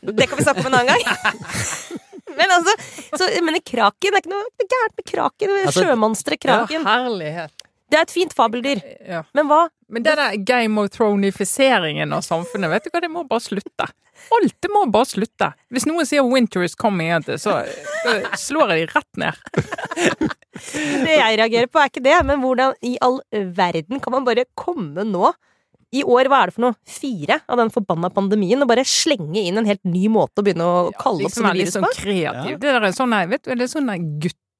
Det 0.00 0.28
kan 0.30 0.40
vi 0.40 0.46
snakke 0.46 0.64
om 0.64 0.70
en 0.72 0.78
annen 0.80 0.94
gang. 0.94 1.02
Men 2.38 2.52
altså, 2.54 2.72
så, 3.18 3.26
men 3.42 3.58
kraken, 3.66 4.12
det 4.14 4.20
er 4.20 4.22
ikke 4.22 4.30
noe 4.30 4.66
gærent 4.70 5.00
med 5.00 5.06
kraken. 5.08 5.54
Altså, 5.64 5.82
Sjømonsteret 5.82 6.42
kraken. 6.44 6.86
herlighet. 6.86 7.59
Det 7.90 7.98
er 7.98 8.06
et 8.06 8.14
fint 8.14 8.34
fabeldyr. 8.36 8.80
Ja. 9.06 9.24
Men 9.34 9.48
hva? 9.50 9.64
Men 9.90 10.04
den 10.06 10.20
der 10.20 10.36
Game 10.46 10.78
of 10.78 10.92
Thronifiseringen 10.94 12.14
av 12.14 12.22
samfunnet, 12.22 12.70
vet 12.70 12.86
du 12.86 12.92
hva, 12.92 13.02
det 13.02 13.10
må 13.10 13.24
bare 13.26 13.42
slutte. 13.42 13.88
Alt 14.36 14.56
det 14.62 14.70
må 14.70 14.84
bare 14.92 15.08
slutte. 15.08 15.48
Hvis 15.72 15.86
noen 15.88 16.06
sier 16.06 16.22
'winter 16.22 16.62
is 16.62 16.76
coming', 16.78 17.24
så 17.40 17.62
eh, 17.64 18.28
slår 18.38 18.74
jeg 18.74 18.86
de 18.86 18.92
rett 18.94 19.22
ned. 19.24 20.30
Det 20.60 21.14
jeg 21.14 21.38
reagerer 21.40 21.70
på, 21.72 21.80
er 21.80 21.88
ikke 21.88 22.02
det, 22.04 22.16
men 22.26 22.42
hvordan 22.42 22.74
i 22.84 22.96
all 23.00 23.20
verden 23.32 24.00
kan 24.02 24.12
man 24.12 24.26
bare 24.26 24.44
komme 24.58 25.06
nå? 25.08 25.30
I 25.90 26.02
år, 26.06 26.28
hva 26.30 26.42
er 26.42 26.50
det 26.50 26.54
for 26.54 26.64
noe? 26.66 26.76
Fire 26.86 27.40
av 27.50 27.58
den 27.58 27.72
forbanna 27.74 28.10
pandemien, 28.14 28.60
og 28.62 28.68
bare 28.70 28.84
slenge 28.86 29.40
inn 29.40 29.58
en 29.58 29.66
helt 29.66 29.82
ny 29.88 30.04
måte 30.12 30.38
å 30.38 30.44
begynne 30.46 30.66
å 30.66 30.90
kalle 31.00 31.24
opp 31.24 31.32
liksom 31.32 31.48
opp 31.48 31.56
litt 31.56 31.64
virus 31.64 31.74
sånn 31.78 31.86
Liksom 31.88 32.04
kreativ. 32.04 32.52
Ja. 32.52 32.60
Det 32.60 32.74
der 32.76 32.86
er 32.86 32.94
sånn, 32.94 33.16
vet 33.32 33.42
du, 33.42 33.50
det 33.54 33.66
er 33.66 33.72
sånn 33.72 33.90
der 33.90 34.04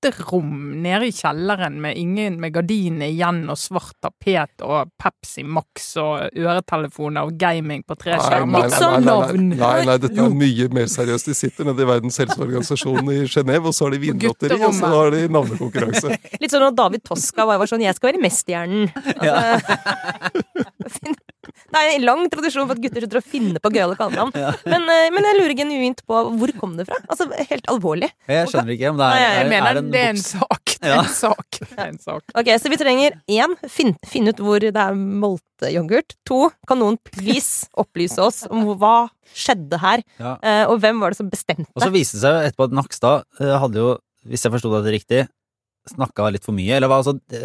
gutterom 0.01 0.83
nede 0.83 1.07
i 1.07 1.13
kjelleren 1.13 1.81
med 1.81 1.97
ingen 1.99 2.41
med 2.41 2.53
gardinene 2.55 3.11
igjen 3.11 3.43
og 3.51 3.59
svart 3.59 3.97
tapet 4.01 4.63
og 4.65 4.91
Pepsi 5.01 5.45
Max 5.45 5.97
og 6.01 6.31
øretelefoner 6.37 7.29
og 7.29 7.37
gaming 7.41 7.83
på 7.85 7.97
tre 8.01 8.17
skjermer. 8.21 8.67
Ikke 8.67 8.71
nei, 8.71 8.81
sånn 8.81 8.93
nei, 8.93 9.01
nei, 9.01 9.11
navn! 9.11 9.49
nei, 9.51 9.85
nei, 9.89 9.97
dette 10.01 10.25
er 10.25 10.37
mye 10.43 10.69
mer 10.73 10.91
seriøst. 10.91 11.31
De 11.31 11.37
sitter 11.37 11.69
nede 11.69 11.85
i 11.85 11.89
Verdens 11.91 12.21
helseorganisasjon 12.23 13.13
i 13.13 13.19
Genéve, 13.31 13.71
og 13.71 13.77
så 13.77 13.87
har 13.87 13.97
de 13.97 14.03
vinlotteri, 14.07 14.61
og 14.61 14.77
så 14.77 14.93
har 14.95 15.13
de 15.15 15.25
navnekonkurranse. 15.33 16.17
Litt 16.41 16.55
sånn 16.55 16.69
at 16.71 16.79
David 16.79 17.05
Toska 17.07 17.49
var 17.49 17.67
sånn 17.69 17.85
'jeg 17.85 17.99
skal 17.99 18.13
være 18.13 18.25
mesterhjernen'. 18.25 18.89
Altså, 20.81 21.15
det 21.71 21.81
er 21.81 21.91
en 21.97 22.05
lang 22.09 22.23
tradisjon 22.33 22.67
for 22.69 22.75
at 22.77 22.83
gutter 22.83 23.05
sitter 23.07 23.21
å 23.21 23.25
finne 23.25 23.61
på 23.63 23.71
gøyale 23.75 23.97
kallenavn. 23.99 24.33
Men, 24.73 24.87
eh, 24.91 25.09
men 25.15 25.27
jeg 25.29 25.39
lurer 25.39 25.57
genuint 25.59 26.03
på 26.07 26.21
hvor 26.41 26.53
kom 26.61 26.77
det 26.79 26.87
fra? 26.89 26.99
Altså, 27.11 27.29
helt 27.51 27.67
alvorlig. 27.71 28.11
Jeg 28.31 28.51
skjønner 28.51 28.75
ikke 28.77 28.91
om 28.93 28.99
det 29.01 29.09
er, 29.15 29.27
er, 29.45 29.51
mener 29.53 29.71
er 29.71 29.81
en 29.83 29.91
det 29.95 30.03
er 30.07 30.13
en 30.17 30.23
sak. 30.25 30.67
Det 30.81 30.89
er 30.89 30.95
Ja. 30.97 31.01
en 31.05 31.11
sak. 31.13 31.57
Er 31.77 31.89
en 31.91 31.99
sak. 32.01 32.23
Ok, 32.41 32.47
Så 32.57 32.71
vi 32.73 32.79
trenger 32.81 33.19
én, 33.29 33.53
finn, 33.69 33.91
finne 34.09 34.33
ut 34.33 34.39
hvor 34.41 34.63
det 34.65 34.71
er 34.81 34.95
molteyoghurt. 34.97 36.15
To, 36.31 36.39
kan 36.69 36.81
noen 36.81 36.97
please 37.05 37.67
opplyse 37.83 38.17
oss 38.25 38.43
om 38.49 38.65
hva 38.81 39.11
skjedde 39.37 39.77
her? 39.83 40.01
Ja. 40.21 40.37
Eh, 40.41 40.63
og 40.73 40.81
hvem 40.81 41.03
var 41.05 41.13
det 41.13 41.21
som 41.21 41.29
bestemte? 41.33 41.69
Og 41.77 41.85
så 41.85 41.91
viste 41.93 42.17
det 42.17 42.25
seg 42.25 42.47
etterpå 42.49 42.71
at 42.71 42.77
Nakstad 42.81 43.27
eh, 43.43 43.53
hadde 43.61 43.83
jo, 43.83 43.91
hvis 44.31 44.47
jeg 44.47 44.55
forsto 44.57 44.73
det 44.81 44.95
riktig, 44.97 45.27
snakka 45.89 46.27
litt 46.33 46.45
for 46.45 46.53
mye. 46.53 46.77
Eller 46.77 46.89
hva, 46.91 46.99
altså, 47.01 47.15
det, 47.31 47.41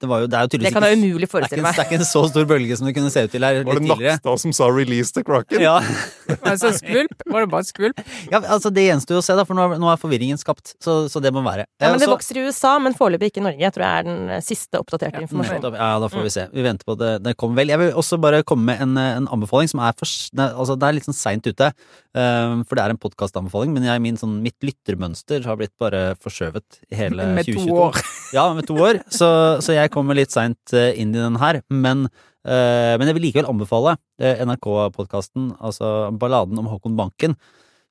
det 0.00 0.08
var 0.10 0.20
jo 0.24 0.26
Det 0.26 0.34
er 0.36 0.42
jo 0.48 0.58
Det 0.66 0.72
kan 0.74 0.82
jeg 0.82 0.98
umulig 0.98 1.20
det 1.26 1.30
forestille 1.30 1.62
meg. 1.62 1.74
det 1.76 1.84
er 1.84 1.86
ikke 1.86 2.00
en 2.00 2.08
så 2.08 2.22
stor 2.28 2.44
bølge 2.50 2.76
som 2.76 2.86
det 2.88 2.94
kunne 2.96 3.10
se 3.14 3.22
ut 3.24 3.30
til 3.30 3.44
her 3.46 3.62
Var 3.62 3.74
det 3.78 3.82
litt 3.82 3.92
tidligere. 3.92 4.16
Nakstad 4.18 4.40
som 4.42 4.52
sa 4.52 4.64
'release 4.68 5.12
the 5.14 5.22
Kraken'? 5.22 5.60
Ja, 5.62 5.78
Altså, 6.50 6.72
skvulp? 6.74 7.22
Var 7.30 7.40
det 7.46 7.50
bare 7.50 7.64
skvulp? 7.64 8.00
ja, 8.32 8.40
altså 8.42 8.72
Det 8.74 8.82
gjenstår 8.88 9.14
jo 9.16 9.22
å 9.22 9.24
se, 9.24 9.36
da, 9.38 9.44
for 9.46 9.54
nå 9.54 9.62
er, 9.72 9.78
nå 9.78 9.88
er 9.92 9.96
forvirringen 10.02 10.38
skapt. 10.38 10.74
Så, 10.82 11.06
så 11.08 11.22
det 11.22 11.32
må 11.32 11.44
være. 11.46 11.66
Ja, 11.80 11.90
men 11.92 11.98
Det 12.00 12.02
Eh, 12.02 12.10
så- 12.10 12.16
vokser 12.16 12.36
i 12.36 12.46
USA, 12.48 12.78
men 12.82 12.92
foreløpig 12.94 13.30
ikke 13.30 13.40
i 13.40 13.46
Norge. 13.46 13.60
Jeg 13.62 13.72
tror 13.72 13.84
jeg 13.86 13.98
er 13.98 14.02
den 14.10 14.30
eh, 14.30 14.40
siste 14.42 14.78
oppdaterte 14.82 15.22
informasjonen. 15.22 15.74
Ja, 15.78 15.98
da 16.02 16.08
får 16.08 16.22
vi 16.26 16.30
se. 16.34 16.48
Vi 16.52 16.62
venter 16.66 16.84
på 16.84 16.98
det. 16.98 17.22
Det 17.22 17.36
kommer 17.36 17.56
vel. 17.62 17.68
Jeg 17.68 17.78
vil 17.78 17.92
også 17.92 18.18
bare 18.20 18.42
komme 18.42 18.64
med 18.74 18.80
en, 18.82 18.96
eh, 18.98 19.16
en 19.22 19.28
anbefaling 19.28 19.68
som 19.70 19.80
er 19.80 19.92
for 19.96 20.06
Altså, 20.06 20.74
det 20.78 20.86
er 20.88 20.92
litt 20.98 21.06
sånn 21.06 21.14
seint 21.14 21.46
ute. 21.46 21.72
um, 22.16 22.64
for 22.64 22.74
det 22.76 22.82
er 22.84 22.90
en 22.90 22.96
podkastanbefaling, 22.96 23.74
men 23.74 23.84
jeg, 23.84 24.00
min, 24.00 24.16
sånn, 24.16 24.40
mitt 24.40 24.56
lyttermønster 24.64 25.44
har 25.44 25.56
blitt 25.60 25.74
bare 25.78 26.14
forskjøvet 26.16 26.78
i 26.90 26.96
hele 26.96 27.22
2022. 27.44 27.75
år. 27.84 28.00
Ja, 28.34 28.48
med 28.56 28.66
to 28.66 28.74
år. 28.82 28.98
Så, 29.12 29.26
så 29.62 29.76
jeg 29.76 29.92
kommer 29.94 30.16
litt 30.18 30.32
seint 30.34 30.72
inn 30.74 31.12
i 31.14 31.20
den 31.20 31.36
her. 31.38 31.60
Men, 31.70 32.08
eh, 32.42 32.96
men 32.98 33.06
jeg 33.06 33.14
vil 33.16 33.22
likevel 33.28 33.46
anbefale 33.52 33.92
eh, 34.18 34.42
NRK-podkasten, 34.42 35.52
altså 35.62 36.10
Balladen 36.18 36.58
om 36.58 36.66
Håkon 36.72 36.96
Banken. 36.98 37.36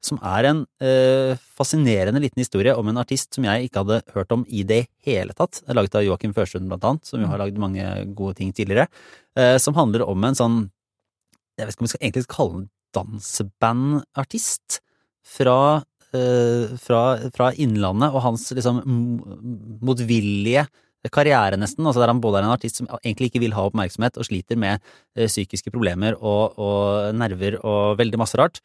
Som 0.05 0.19
er 0.21 0.49
en 0.51 0.59
eh, 0.83 1.39
fascinerende 1.57 2.19
liten 2.21 2.43
historie 2.43 2.75
om 2.77 2.91
en 2.91 2.99
artist 3.01 3.33
som 3.33 3.47
jeg 3.47 3.69
ikke 3.69 3.85
hadde 3.85 4.01
hørt 4.13 4.35
om 4.35 4.43
i 4.51 4.61
det 4.67 4.83
hele 5.07 5.33
tatt. 5.33 5.63
Det 5.63 5.71
er 5.71 5.79
Laget 5.79 5.95
av 5.97 6.05
Joakim 6.05 6.35
Førstund, 6.35 6.67
blant 6.69 6.83
annet, 6.85 7.07
som 7.09 7.23
jo 7.23 7.31
har 7.31 7.41
lagd 7.41 7.57
mange 7.63 7.87
gode 8.13 8.35
ting 8.43 8.51
tidligere. 8.53 8.89
eh, 9.39 9.55
som 9.57 9.73
handler 9.79 10.03
om 10.05 10.23
en 10.27 10.35
sånn 10.37 10.57
Jeg 11.55 11.65
vet 11.69 11.73
ikke 11.77 11.81
om 11.81 11.87
vi 11.87 11.93
skal 11.95 12.03
egentlig 12.03 12.27
kalle 12.35 12.53
den 12.59 12.69
dansebandartist 12.95 14.81
fra 15.25 15.57
eh, 15.79 15.81
fra, 16.81 17.01
fra 17.35 17.51
Innlandet 17.61 18.13
og 18.15 18.21
hans 18.25 18.47
liksom 18.55 18.81
motvillige 19.85 20.65
karriere, 21.13 21.57
nesten. 21.61 21.85
Altså 21.85 22.01
der 22.01 22.09
han 22.09 22.21
både 22.23 22.39
er 22.41 22.47
en 22.47 22.55
artist 22.55 22.79
som 22.81 22.87
egentlig 23.03 23.29
ikke 23.29 23.43
vil 23.43 23.53
ha 23.53 23.67
oppmerksomhet, 23.69 24.17
og 24.17 24.25
sliter 24.25 24.57
med 24.57 24.79
eh, 25.15 25.27
psykiske 25.29 25.69
problemer 25.73 26.17
og, 26.17 26.55
og 26.57 27.13
nerver 27.19 27.59
og 27.61 27.97
veldig 28.01 28.17
masse 28.21 28.39
rart. 28.41 28.61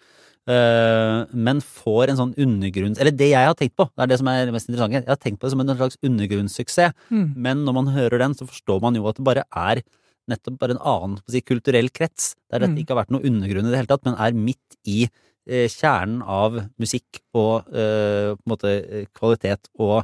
eh, 0.48 1.26
men 1.36 1.60
får 1.60 2.08
en 2.14 2.16
sånn 2.22 2.32
undergrunns... 2.40 2.98
Eller 2.98 3.12
det 3.12 3.28
jeg 3.34 3.44
har 3.50 3.54
tenkt 3.58 3.76
på, 3.76 3.90
det 3.92 4.06
er 4.06 4.12
det 4.14 4.18
som 4.22 4.30
er 4.32 4.46
det 4.48 4.54
mest 4.56 4.70
interessante. 4.70 5.02
Jeg 5.04 5.12
har 5.12 5.20
tenkt 5.20 5.40
på 5.42 5.46
det 5.50 5.52
som 5.52 5.60
en 5.66 5.74
slags 5.76 6.00
undergrunnssuksess, 6.02 6.94
Mm. 7.12 7.26
men 7.36 7.64
når 7.66 7.74
man 7.76 7.92
hører 7.92 8.18
den, 8.24 8.32
så 8.34 8.48
forstår 8.48 8.80
man 8.80 8.94
jo 8.96 9.04
at 9.10 9.16
det 9.20 9.24
bare 9.28 9.44
er 9.52 9.82
nettopp 10.30 10.56
bare 10.62 10.76
en 10.78 10.84
annen 10.86 11.18
si, 11.28 11.40
kulturell 11.42 11.90
krets, 11.92 12.34
der 12.50 12.60
dette 12.64 12.72
Mm. 12.72 12.80
ikke 12.84 12.94
har 12.96 13.04
vært 13.04 13.10
noe 13.12 13.20
undergrunn 13.26 13.66
i 13.68 13.70
det 13.74 13.80
hele 13.82 13.90
tatt, 13.92 14.04
men 14.08 14.16
er 14.16 14.32
midt 14.32 14.78
i 14.88 15.02
eh, 15.04 15.10
kjernen 15.50 16.22
av 16.22 16.60
musikk 16.80 17.22
og 17.36 17.68
eh, 17.74 18.32
på 18.36 18.46
en 18.46 18.52
måte 18.52 18.74
eh, 18.78 19.06
kvalitet 19.16 19.70
og, 19.78 20.02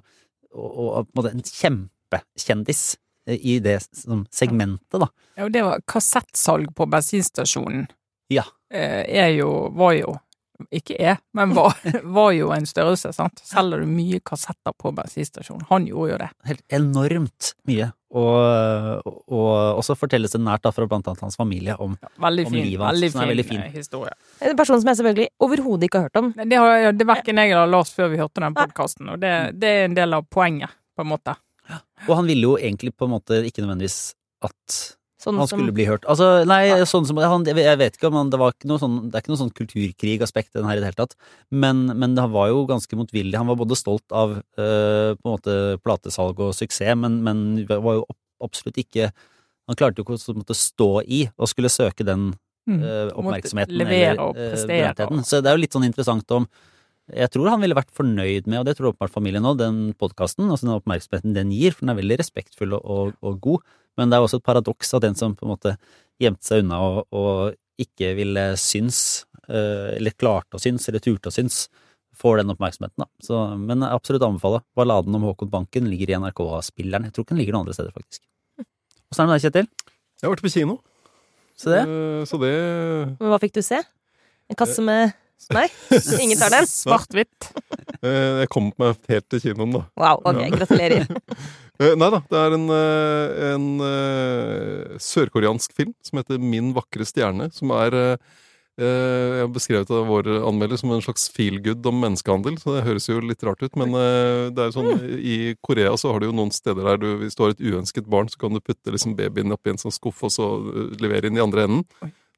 og, 0.53 0.71
og 0.77 1.09
på 1.09 1.13
en 1.13 1.21
måte 1.21 1.35
en 1.35 1.47
kjempekjendis 1.47 2.85
eh, 3.29 3.39
i 3.39 3.59
det 3.63 3.79
segmentet, 3.85 5.01
da. 5.03 5.11
Ja, 5.37 5.47
og 5.47 5.55
det 5.55 5.65
var 5.67 5.83
kassettsalg 5.89 6.73
på 6.77 6.89
bensinstasjonen. 6.91 7.87
Ja. 8.33 8.47
Eh, 8.73 9.05
er 9.07 9.35
jo, 9.37 9.51
var 9.77 9.95
jo, 9.99 10.17
ikke 10.75 10.97
er, 10.99 11.21
men 11.37 11.55
var, 11.57 11.77
var 12.19 12.33
jo 12.35 12.51
en 12.57 12.67
størrelse, 12.67 13.13
sant. 13.15 13.43
Selger 13.47 13.85
du 13.85 13.91
mye 13.91 14.23
kassetter 14.27 14.75
på 14.75 14.95
bensinstasjonen? 14.97 15.69
Han 15.71 15.87
gjorde 15.91 16.15
jo 16.15 16.21
det. 16.25 16.33
Helt 16.51 16.79
enormt 16.81 17.53
mye. 17.69 17.93
Og, 18.15 19.03
og, 19.03 19.17
og 19.35 19.79
også 19.81 19.97
fortelles 19.99 20.31
det 20.31 20.39
nært 20.41 20.63
da 20.63 20.71
fra 20.71 20.87
blant 20.87 21.09
annet 21.11 21.25
hans 21.25 21.37
familie 21.37 21.75
om 21.83 21.97
Ja, 22.03 22.09
Om 22.23 22.53
fin, 22.53 22.53
livet 22.55 22.85
hans, 22.87 22.95
veldig 23.01 23.11
fin, 23.13 23.29
veldig 23.33 23.45
fin. 23.49 23.61
eh, 23.65 23.73
historie. 23.75 24.13
En 24.41 24.57
person 24.57 24.81
som 24.81 24.89
jeg 24.93 24.97
selvfølgelig 25.01 25.29
overhodet 25.43 25.89
ikke 25.89 25.99
har 25.99 26.07
hørt 26.09 26.21
om. 26.23 26.31
Det 26.39 26.57
har 26.63 26.93
det 26.93 27.07
verken 27.07 27.37
jeg 27.43 27.51
eller 27.51 27.67
Lars 27.67 27.91
før 27.93 28.13
vi 28.13 28.21
hørte 28.23 28.41
den 28.41 28.55
podkasten, 28.55 29.09
og 29.11 29.19
det, 29.21 29.33
det 29.59 29.69
er 29.69 29.85
en 29.89 29.97
del 29.99 30.15
av 30.15 30.23
poenget, 30.31 30.71
på 30.97 31.03
en 31.03 31.11
måte. 31.11 31.35
Og 32.07 32.13
han 32.21 32.27
ville 32.31 32.47
jo 32.47 32.55
egentlig 32.57 32.95
på 32.95 33.09
en 33.09 33.17
måte 33.17 33.43
ikke 33.45 33.65
nødvendigvis 33.65 34.15
at 34.47 34.96
Sånn 35.17 35.39
han 35.41 35.49
som 35.49 35.57
skulle 35.63 35.73
bli 35.73 35.87
hørt. 35.89 36.05
Altså, 36.13 36.27
nei, 36.45 36.69
sånn 36.85 37.07
som 37.09 37.17
han, 37.17 37.47
Jeg 37.49 37.79
vet 37.81 37.95
ikke 37.97 38.11
om 38.11 38.19
han 38.19 38.29
Det 38.33 38.37
var 38.41 38.53
ikke 38.53 38.69
noe 38.69 38.81
sånn 38.83 38.97
Det 39.07 39.17
er 39.17 39.25
ikke 39.25 39.33
noe 39.33 39.41
sånn 39.41 39.55
kulturkrigaspekt 39.57 40.51
i 40.53 40.59
den 40.59 40.69
her 40.69 40.77
i 40.77 40.83
det 40.83 40.91
hele 40.91 40.99
tatt, 40.99 41.17
men, 41.49 41.87
men 41.97 42.17
det 42.19 42.27
var 42.35 42.51
jo 42.51 42.67
ganske 42.69 42.99
motvillig. 43.01 43.39
Han 43.41 43.49
var 43.49 43.57
både 43.57 43.79
stolt 43.81 44.05
av 44.13 44.37
øh, 44.37 45.17
på 45.17 45.25
en 45.25 45.33
måte 45.33 45.57
platesalg 45.81 46.43
og 46.45 46.53
suksess, 46.57 46.93
men, 47.01 47.23
men 47.25 47.65
var 47.71 48.03
jo 48.03 48.05
absolutt 48.45 48.83
ikke 48.83 49.09
Han 49.67 49.79
klarte 49.79 50.03
jo 50.03 50.05
ikke 50.05 50.19
å 50.21 50.59
stå 50.61 50.91
i 51.09 51.23
og 51.33 51.49
skulle 51.51 51.73
søke 51.73 52.05
den 52.07 52.29
øh, 52.69 52.77
eh, 52.77 53.15
oppmerksomheten 53.17 53.87
eller 53.87 54.21
og 54.21 54.37
berømtheten. 54.37 55.25
Så 55.25 55.41
det 55.41 55.51
er 55.51 55.57
jo 55.57 55.65
litt 55.65 55.79
sånn 55.79 55.89
interessant 55.89 56.37
om 56.37 56.45
Jeg 57.09 57.33
tror 57.33 57.55
han 57.55 57.65
ville 57.65 57.79
vært 57.79 57.95
fornøyd 57.97 58.53
med, 58.53 58.61
og 58.61 58.69
det 58.69 58.77
tror 58.77 58.93
åpenbart 58.93 59.17
familien 59.17 59.49
òg, 59.49 59.57
den 59.65 59.81
podkasten, 59.97 60.51
altså 60.51 60.69
den 60.69 60.77
oppmerksomheten 60.77 61.33
den 61.33 61.57
gir, 61.57 61.73
for 61.73 61.87
den 61.87 61.97
er 61.97 62.01
veldig 62.03 62.21
respektfull 62.21 62.77
og, 62.77 62.85
og, 62.85 63.19
og 63.25 63.41
god. 63.49 63.77
Men 63.97 64.11
det 64.13 64.19
er 64.19 64.27
også 64.27 64.41
et 64.41 64.47
paradoks 64.47 64.93
at 64.97 65.05
den 65.07 65.17
som 65.19 65.35
på 65.37 65.47
en 65.47 65.55
måte 65.55 65.77
gjemte 66.23 66.45
seg 66.47 66.63
unna 66.65 66.79
og, 66.85 67.03
og 67.17 67.57
ikke 67.81 68.15
ville 68.17 68.45
synes, 68.61 68.99
eh, 69.49 69.97
eller 69.97 70.15
klarte 70.17 70.57
å 70.57 70.63
synes, 70.63 70.87
eller 70.89 71.03
turte 71.05 71.29
å 71.29 71.35
synes, 71.35 71.67
får 72.17 72.39
den 72.41 72.53
oppmerksomheten, 72.55 73.03
da. 73.03 73.07
Så, 73.21 73.37
men 73.61 73.85
jeg 73.85 73.93
absolutt 73.93 74.25
anbefale. 74.25 74.63
Balladen 74.79 75.17
om 75.19 75.27
Håkon 75.29 75.51
Banken 75.53 75.89
ligger 75.93 76.15
i 76.15 76.17
NRK-spilleren. 76.17 77.05
Jeg 77.05 77.13
tror 77.13 77.27
ikke 77.27 77.35
den 77.35 77.43
ligger 77.43 77.57
noen 77.57 77.67
andre 77.67 77.77
steder, 77.77 77.93
faktisk. 77.93 78.23
Åssen 79.13 79.21
er 79.21 79.27
det 79.27 79.29
med 79.29 79.37
deg, 79.37 79.45
Kjetil? 79.45 79.69
Jeg 80.17 80.25
har 80.25 80.33
vært 80.33 80.45
på 80.47 80.53
kino. 80.55 80.79
Så 81.57 81.73
det. 81.73 81.83
Eh, 81.85 82.25
Så 82.29 82.41
det 82.41 82.55
Men 83.21 83.29
Hva 83.33 83.41
fikk 83.43 83.53
du 83.59 83.63
se? 83.65 83.83
En 84.49 84.57
kasse 84.57 84.81
med 84.85 85.13
Nei, 85.55 85.67
ingen 86.25 86.39
tar 86.41 86.51
den? 86.51 86.67
Svart-hvitt. 86.67 87.51
eh, 88.03 88.43
Jeg 88.43 88.49
kom 88.53 88.73
meg 88.81 88.97
helt 89.13 89.29
til 89.31 89.41
kinoen, 89.45 89.77
da. 89.79 89.85
Wow, 90.01 90.23
ok, 90.25 90.43
Ja. 90.47 90.51
gratulerer. 90.57 91.07
Eh, 91.77 91.93
Nei 91.93 92.07
da, 92.09 92.23
det 92.25 92.39
er 92.41 92.55
en, 92.57 92.63
eh, 92.73 93.33
en 93.53 93.65
sørkoreansk 94.97 95.75
film 95.77 95.91
som 96.01 96.17
heter 96.23 96.39
Min 96.41 96.71
vakre 96.77 97.05
stjerne, 97.05 97.51
som 97.53 97.69
er 97.77 97.97
Jeg 98.81 99.41
har 99.43 99.51
beskrevet 99.53 99.91
av 99.93 100.07
vår 100.09 100.27
anmelder 100.49 100.77
som 100.81 100.91
en 100.93 101.01
slags 101.05 101.29
feel 101.33 101.59
good 101.65 101.85
om 101.89 101.97
menneskehandel, 102.01 102.57
så 102.61 102.75
det 102.79 102.83
høres 102.89 103.07
jo 103.09 103.19
litt 103.25 103.45
rart 103.45 103.61
ut, 103.65 103.77
men 103.81 103.93
det 104.53 104.67
er 104.67 104.73
sånn 104.73 105.05
I 105.17 105.37
Korea 105.65 105.95
så 105.97 106.13
har 106.13 106.21
du 106.21 106.27
jo 106.31 106.35
noen 106.37 106.53
steder 106.53 106.85
der 106.85 107.01
du, 107.01 107.07
hvis 107.23 107.37
du 107.37 107.45
har 107.47 107.55
et 107.55 107.61
uønsket 107.65 108.09
barn, 108.13 108.29
så 108.33 108.41
kan 108.41 108.53
du 108.53 108.61
putte 108.61 108.93
liksom 108.93 109.15
babyen 109.17 109.53
oppi 109.57 109.73
en 109.73 109.81
sånn 109.81 109.93
skuff 109.97 110.21
og 110.29 110.33
så 110.33 110.49
levere 111.01 111.29
inn 111.29 111.37
i 111.41 111.45
andre 111.45 111.65
enden, 111.69 111.87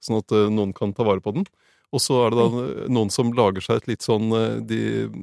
sånn 0.03 0.19
at 0.23 0.35
noen 0.55 0.75
kan 0.75 0.95
ta 0.95 1.07
vare 1.07 1.23
på 1.23 1.35
den. 1.39 1.47
Og 1.95 2.03
så 2.05 2.19
er 2.27 2.35
det 2.35 2.43
da 2.43 2.89
noen 2.93 3.13
som 3.13 3.33
lager 3.37 3.65
seg 3.65 3.81
et 3.81 3.95
litt 3.95 4.05
sånn 4.05 4.29
eh, 4.37 4.59
de, 4.69 4.83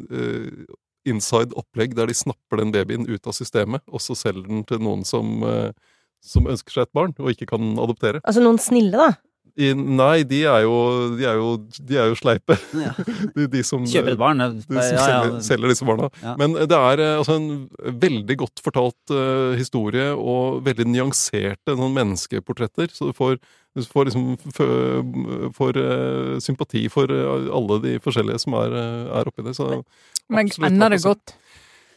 uh, 0.10 0.78
inside 1.06 1.54
opplegg 1.60 1.94
der 1.98 2.10
de 2.10 2.18
snapper 2.18 2.62
den 2.62 2.74
babyen 2.74 3.06
ut 3.06 3.30
av 3.30 3.38
systemet, 3.38 3.86
og 3.92 4.02
så 4.02 4.18
selger 4.18 4.48
den 4.50 4.66
til 4.68 4.82
noen 4.82 5.06
som, 5.06 5.38
uh, 5.46 5.70
som 6.26 6.50
ønsker 6.50 6.74
seg 6.80 6.88
et 6.88 6.98
barn, 6.98 7.14
og 7.22 7.32
ikke 7.34 7.52
kan 7.54 7.76
adoptere. 7.78 8.24
Altså 8.26 8.44
noen 8.44 8.62
snille, 8.62 8.98
da. 8.98 9.14
I, 9.56 9.70
nei, 9.72 10.26
de 10.28 10.42
er 10.52 10.66
jo, 10.66 10.74
de 11.16 11.28
er 11.30 11.38
jo, 11.40 11.52
de 11.88 12.00
er 12.02 12.10
jo 12.12 12.18
sleipe, 12.20 12.58
Ja. 12.76 12.92
de, 13.38 13.46
de 13.54 13.62
som, 13.64 13.86
Kjøper 13.88 14.16
et 14.18 14.20
barn. 14.20 14.42
de 14.42 14.66
som 14.66 14.76
ja, 14.76 14.88
ja. 14.90 15.04
Selger, 15.06 15.38
selger 15.48 15.72
disse 15.72 15.88
barna. 15.88 16.10
Ja. 16.26 16.34
Men 16.42 16.58
det 16.58 16.76
er 16.76 17.04
altså 17.14 17.38
en 17.40 17.48
veldig 18.04 18.40
godt 18.42 18.64
fortalt 18.66 19.14
uh, 19.16 19.54
historie, 19.56 20.10
og 20.12 20.66
veldig 20.66 20.90
nyanserte 20.92 21.78
sånn 21.78 21.96
menneskeportretter. 21.96 22.92
Så 22.92 23.14
du 23.14 23.16
får, 23.16 23.38
du 23.76 23.84
får 23.84 24.06
liksom 24.08 24.26
får, 25.54 25.78
eh, 25.78 26.40
sympati 26.40 26.86
for 26.92 27.12
eh, 27.12 27.50
alle 27.58 27.80
de 27.84 27.98
forskjellige 28.00 28.40
som 28.46 28.56
er, 28.62 28.72
eh, 28.72 29.20
er 29.20 29.32
oppi 29.32 29.44
det. 29.44 29.56
Så 29.58 29.84
Men 30.32 30.48
ender 30.48 30.96
det 30.96 31.02
godt? 31.04 31.36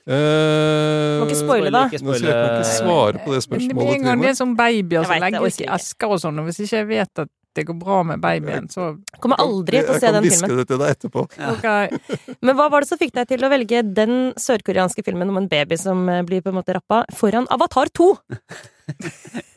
Eh, 0.09 1.19
Må 1.21 1.27
ikke 1.29 1.37
spoile, 1.37 1.71
da. 1.71 1.83
Ikke 1.87 2.01
Nå 2.01 2.15
skal 2.17 2.31
jeg 2.31 2.37
kan 2.37 2.55
ikke 2.57 2.77
svare 2.79 3.19
på 3.21 3.29
det 3.29 3.29
Men 3.29 3.35
Det 3.37 3.45
spørsmålet, 3.45 3.91
en 3.95 4.07
gang 4.07 4.23
det 4.23 4.31
er 4.31 4.39
sånn 4.39 4.55
babyer 4.57 5.03
Jeg 5.03 5.05
som 5.05 5.13
jeg 5.13 5.23
legges 5.27 5.43
i 5.59 5.65
ikke. 5.65 5.75
esker 5.77 6.15
og 6.15 6.23
sånn, 6.23 6.39
og 6.41 6.49
hvis 6.49 6.61
ikke 6.65 6.79
jeg 6.79 6.89
vet 6.89 7.23
at 7.25 7.35
det 7.59 7.65
går 7.67 7.77
bra 7.81 7.99
med 8.07 8.21
babyen, 8.23 8.69
så 8.71 8.89
Kommer 9.21 9.37
aldri 9.43 9.83
til 9.83 9.91
å 9.91 9.99
se 9.99 10.13
den 10.15 10.23
filmen. 10.23 10.31
Jeg 10.31 10.41
kan 10.41 10.49
hviske 10.49 10.57
det 10.57 10.67
til 10.71 10.79
deg 10.79 10.95
etterpå. 10.95 11.25
ok. 11.55 12.35
Men 12.41 12.57
hva 12.57 12.69
var 12.71 12.85
det 12.85 12.89
som 12.89 13.01
fikk 13.01 13.13
deg 13.19 13.29
til 13.35 13.45
å 13.45 13.51
velge 13.51 13.83
den 13.95 14.33
sørkoreanske 14.39 15.05
filmen 15.05 15.29
om 15.29 15.41
en 15.43 15.49
baby 15.51 15.77
som 15.77 16.07
blir 16.29 16.41
på 16.45 16.53
en 16.53 16.59
måte 16.61 16.77
rappa, 16.79 17.03
foran 17.19 17.49
Avatar 17.51 17.91
2? 17.93 18.11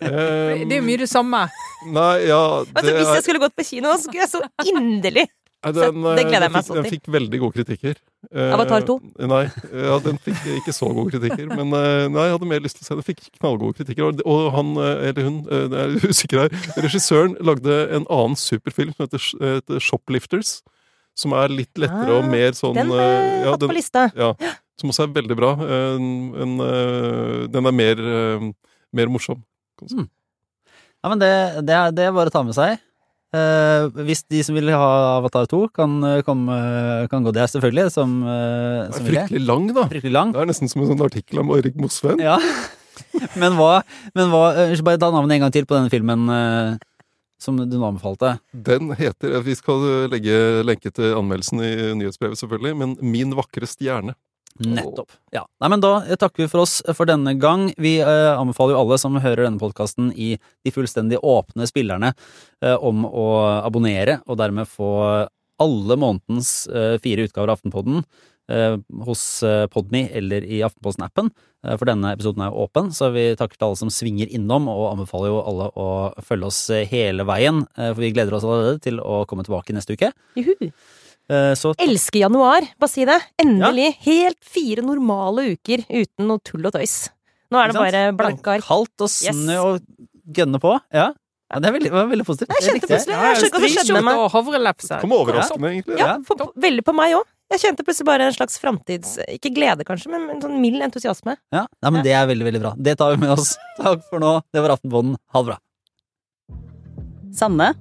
Eh, 0.01 0.65
Det 0.65 0.73
er 0.75 0.79
jo 0.79 0.85
mye 0.87 1.01
det 1.03 1.09
samme. 1.11 1.43
Nei, 1.93 2.15
ja 2.27 2.39
Altså, 2.63 2.89
hvis 2.95 3.11
jeg 3.15 3.23
skulle 3.27 3.41
gått 3.43 3.55
på 3.57 3.65
kino, 3.67 3.91
så 3.93 4.07
skulle 4.07 4.23
jeg 4.25 4.31
så 4.33 4.41
inderlig 4.71 5.27
Nei, 5.61 5.71
Så 5.77 5.91
det 5.93 6.23
gleder 6.25 6.41
jeg 6.41 6.41
den 6.41 6.53
meg 6.55 6.63
fikk, 6.65 6.71
til. 6.71 6.77
Den 6.81 6.87
fikk 6.89 7.09
veldig 7.13 7.39
gode 7.43 7.53
kritikker. 7.59 7.99
Eh, 8.33 8.53
Avatar 8.55 8.81
2? 8.87 8.95
Nei, 9.29 9.41
ja, 9.85 9.97
den 10.01 10.17
fikk 10.25 10.39
ikke 10.55 10.73
så 10.73 10.87
gode 10.89 11.13
kritikker. 11.13 11.51
Men 11.51 11.69
eh, 11.77 12.07
nei, 12.09 12.23
jeg 12.25 12.33
hadde 12.33 12.49
mer 12.49 12.63
lyst 12.65 12.79
til 12.79 12.81
å 12.81 12.87
se 12.87 12.95
den. 12.95 13.03
Den 13.03 13.07
fikk 13.11 13.21
knallgode 13.37 13.77
kritikker. 13.77 14.07
Og, 14.07 14.23
og 14.25 14.47
han, 14.55 14.71
eh, 14.81 15.03
eller 15.11 15.27
hun, 15.29 15.37
det 15.45 15.83
er 15.83 15.93
usikker 16.09 16.41
her, 16.47 16.57
regissøren 16.81 17.37
lagde 17.45 17.77
en 17.93 18.07
annen 18.09 18.39
superfilm 18.41 18.95
som 18.97 19.05
heter, 19.05 19.27
heter 19.61 19.85
Shoplifters. 19.85 20.55
Som 21.21 21.37
er 21.37 21.53
litt 21.53 21.77
lettere 21.77 22.17
og 22.17 22.25
Ah, 22.25 22.31
mer 22.33 22.53
sånn 22.57 22.73
Den 22.81 22.89
har 22.95 23.05
eh, 23.05 23.13
jeg 23.13 23.45
ja, 23.45 23.53
hatt 23.53 23.65
på 23.67 23.77
lista. 23.77 24.07
ja, 24.17 24.31
Som 24.81 24.89
også 24.95 25.05
er 25.05 25.13
veldig 25.21 25.37
bra. 25.37 25.53
En, 25.77 26.05
en, 26.41 26.53
eh, 26.65 27.39
den 27.53 27.69
er 27.69 27.75
mer, 27.83 28.01
eh, 28.01 28.49
mer 28.95 29.11
morsom. 29.11 29.41
Ja, 29.81 31.09
men 31.09 31.21
det, 31.21 31.31
det, 31.65 31.75
er, 31.75 31.93
det 31.95 32.07
er 32.07 32.15
bare 32.15 32.31
å 32.31 32.33
ta 32.33 32.43
med 32.45 32.57
seg. 32.57 32.77
Eh, 33.31 33.85
hvis 34.03 34.25
de 34.27 34.41
som 34.43 34.57
vil 34.57 34.67
ha 34.75 34.87
Avatar 35.15 35.47
2, 35.47 35.61
kan, 35.71 35.95
eh, 36.03 36.21
komme, 36.27 36.55
kan 37.09 37.23
gå 37.23 37.31
der, 37.31 37.47
selvfølgelig, 37.47 37.91
som, 37.93 38.19
eh, 38.27 38.91
som 38.91 39.07
fryktelig 39.07 39.45
lang, 39.45 39.69
da. 39.71 39.87
Fryktelig 39.87 40.11
lang. 40.11 40.33
Det 40.35 40.41
er 40.41 40.51
nesten 40.51 40.67
som 40.67 40.83
en 40.83 40.91
sånn 40.91 41.05
artikkel 41.05 41.39
om 41.39 41.53
Erik 41.55 41.79
Mosveen. 41.79 42.19
Ja. 42.19 42.37
men 43.41 43.55
hva, 43.55 43.81
men 44.13 44.29
hva 44.29 44.51
eh, 44.67 44.75
Bare 44.83 44.99
ta 44.99 45.09
navnet 45.13 45.37
en 45.37 45.45
gang 45.45 45.53
til 45.55 45.65
på 45.65 45.77
denne 45.77 45.89
filmen 45.89 46.27
eh, 46.27 46.75
som 47.41 47.55
du 47.55 47.71
nå 47.71 47.87
anbefalte. 47.87 48.35
Den 48.51 48.91
heter 48.99 49.39
Vi 49.41 49.55
skal 49.57 50.11
legge 50.11 50.61
lenke 50.67 50.91
til 50.91 51.15
anmeldelsen 51.15 51.63
i 51.63 51.71
nyhetsbrevet, 51.97 52.37
selvfølgelig, 52.37 52.75
men 52.77 52.97
Min 52.99 53.31
vakre 53.39 53.65
stjerne. 53.65 54.17
Nettopp. 54.59 55.11
Ja. 55.33 55.45
Nei, 55.61 55.69
men 55.73 55.83
da 55.83 55.93
eh, 56.03 56.17
takker 56.19 56.43
vi 56.43 56.49
for 56.51 56.65
oss 56.65 56.79
for 56.97 57.09
denne 57.09 57.33
gang. 57.39 57.69
Vi 57.81 57.97
eh, 58.03 58.31
anbefaler 58.35 58.75
jo 58.75 58.81
alle 58.83 58.97
som 59.01 59.19
hører 59.21 59.45
denne 59.47 59.61
podkasten 59.61 60.11
i 60.15 60.33
de 60.37 60.73
fullstendig 60.73 61.21
åpne 61.23 61.67
spillerne 61.69 62.11
eh, 62.11 62.75
om 62.75 63.05
å 63.07 63.27
abonnere, 63.61 64.19
og 64.27 64.41
dermed 64.41 64.69
få 64.69 64.91
alle 65.61 65.97
månedens 65.99 66.65
eh, 66.67 66.97
fire 67.01 67.27
utgaver 67.27 67.51
av 67.51 67.59
Aftenpodden 67.59 68.03
eh, 68.51 68.77
hos 69.05 69.23
eh, 69.45 69.65
Podme 69.71 70.07
eller 70.17 70.45
i 70.45 70.61
Aftenposten-appen. 70.65 71.29
Eh, 71.65 71.75
for 71.77 71.89
denne 71.89 72.13
episoden 72.15 72.45
er 72.45 72.51
jo 72.51 72.65
åpen, 72.65 72.89
så 72.95 73.11
vi 73.13 73.29
takker 73.37 73.59
til 73.59 73.69
alle 73.69 73.81
som 73.83 73.93
svinger 73.93 74.31
innom, 74.33 74.69
og 74.71 74.89
anbefaler 74.93 75.31
jo 75.31 75.43
alle 75.43 75.69
å 75.77 75.89
følge 76.25 76.49
oss 76.49 76.63
eh, 76.73 76.87
hele 76.89 77.27
veien, 77.29 77.63
eh, 77.77 77.91
for 77.93 78.01
vi 78.03 78.13
gleder 78.15 78.37
oss 78.37 78.47
allerede 78.47 78.81
til 78.83 79.01
å 79.03 79.23
komme 79.29 79.45
tilbake 79.47 79.75
neste 79.77 79.97
uke. 79.97 80.11
Juhu. 80.39 80.71
Eh, 81.31 81.53
så 81.55 81.71
Elsker 81.79 82.25
januar, 82.25 82.65
bare 82.81 82.91
si 82.91 83.05
det. 83.07 83.17
Endelig. 83.41 83.93
Helt 84.03 84.39
fire 84.43 84.83
normale 84.83 85.53
uker 85.55 85.85
uten 85.87 86.27
noe 86.27 86.43
tull 86.43 86.67
og 86.67 86.75
tøys. 86.75 87.05
Nå 87.51 87.59
er 87.59 87.71
det 87.71 87.79
bare 87.79 88.03
blanke 88.15 88.57
ark. 88.57 88.67
Kaldt 88.67 89.03
og 89.03 89.11
snø 89.11 89.57
og 89.63 89.81
gønne 90.35 90.59
på. 90.63 90.73
Ja. 90.95 91.09
ja 91.51 91.59
det 91.63 91.69
er 91.69 91.75
veldig, 91.77 91.91
var 91.95 92.09
veldig 92.11 92.25
positivt. 92.27 92.51
Jeg 92.55 92.67
kjente 92.67 92.71
Det 92.71 92.75
likte 92.79 92.91
jeg. 92.91 93.01
plutselig 93.01 93.15
Jeg 93.15 93.39
skjønner 93.41 93.51
ikke 93.51 93.61
hva 93.61 93.69
som 93.69 93.77
skjedde 93.77 93.97
med 93.97 94.07
meg. 94.07 94.21
og. 94.23 95.01
Kom 95.03 95.15
overraskende, 95.19 95.71
egentlig. 95.75 95.99
Ja, 95.99 96.07
Ja. 96.13 96.17
for, 96.27 96.51
veldig 96.67 96.85
på 96.87 96.95
meg 96.95 97.15
òg. 97.19 97.27
Jeg 97.51 97.59
kjente 97.65 97.83
plutselig 97.83 98.07
bare 98.07 98.27
en 98.29 98.35
slags 98.35 98.55
framtids... 98.63 99.17
Ikke 99.27 99.51
glede, 99.51 99.83
kanskje, 99.83 100.07
men 100.13 100.29
en 100.31 100.39
sånn 100.39 100.55
mild 100.63 100.79
entusiasme. 100.85 101.35
Ja, 101.51 101.65
Nei, 101.83 101.91
men 101.91 102.03
Det 102.05 102.13
er 102.15 102.29
veldig 102.29 102.47
veldig 102.47 102.61
bra. 102.63 102.71
Det 102.79 102.95
tar 102.99 103.11
vi 103.11 103.23
med 103.25 103.33
oss. 103.35 103.57
Takk 103.79 104.05
for 104.07 104.23
nå. 104.23 104.37
Det 104.55 104.63
var 104.63 104.77
Aftenbonden 104.77 105.17
Ha 105.35 105.43
det 105.43 105.51
bra. 105.51 105.57
Sanne, 107.35 107.73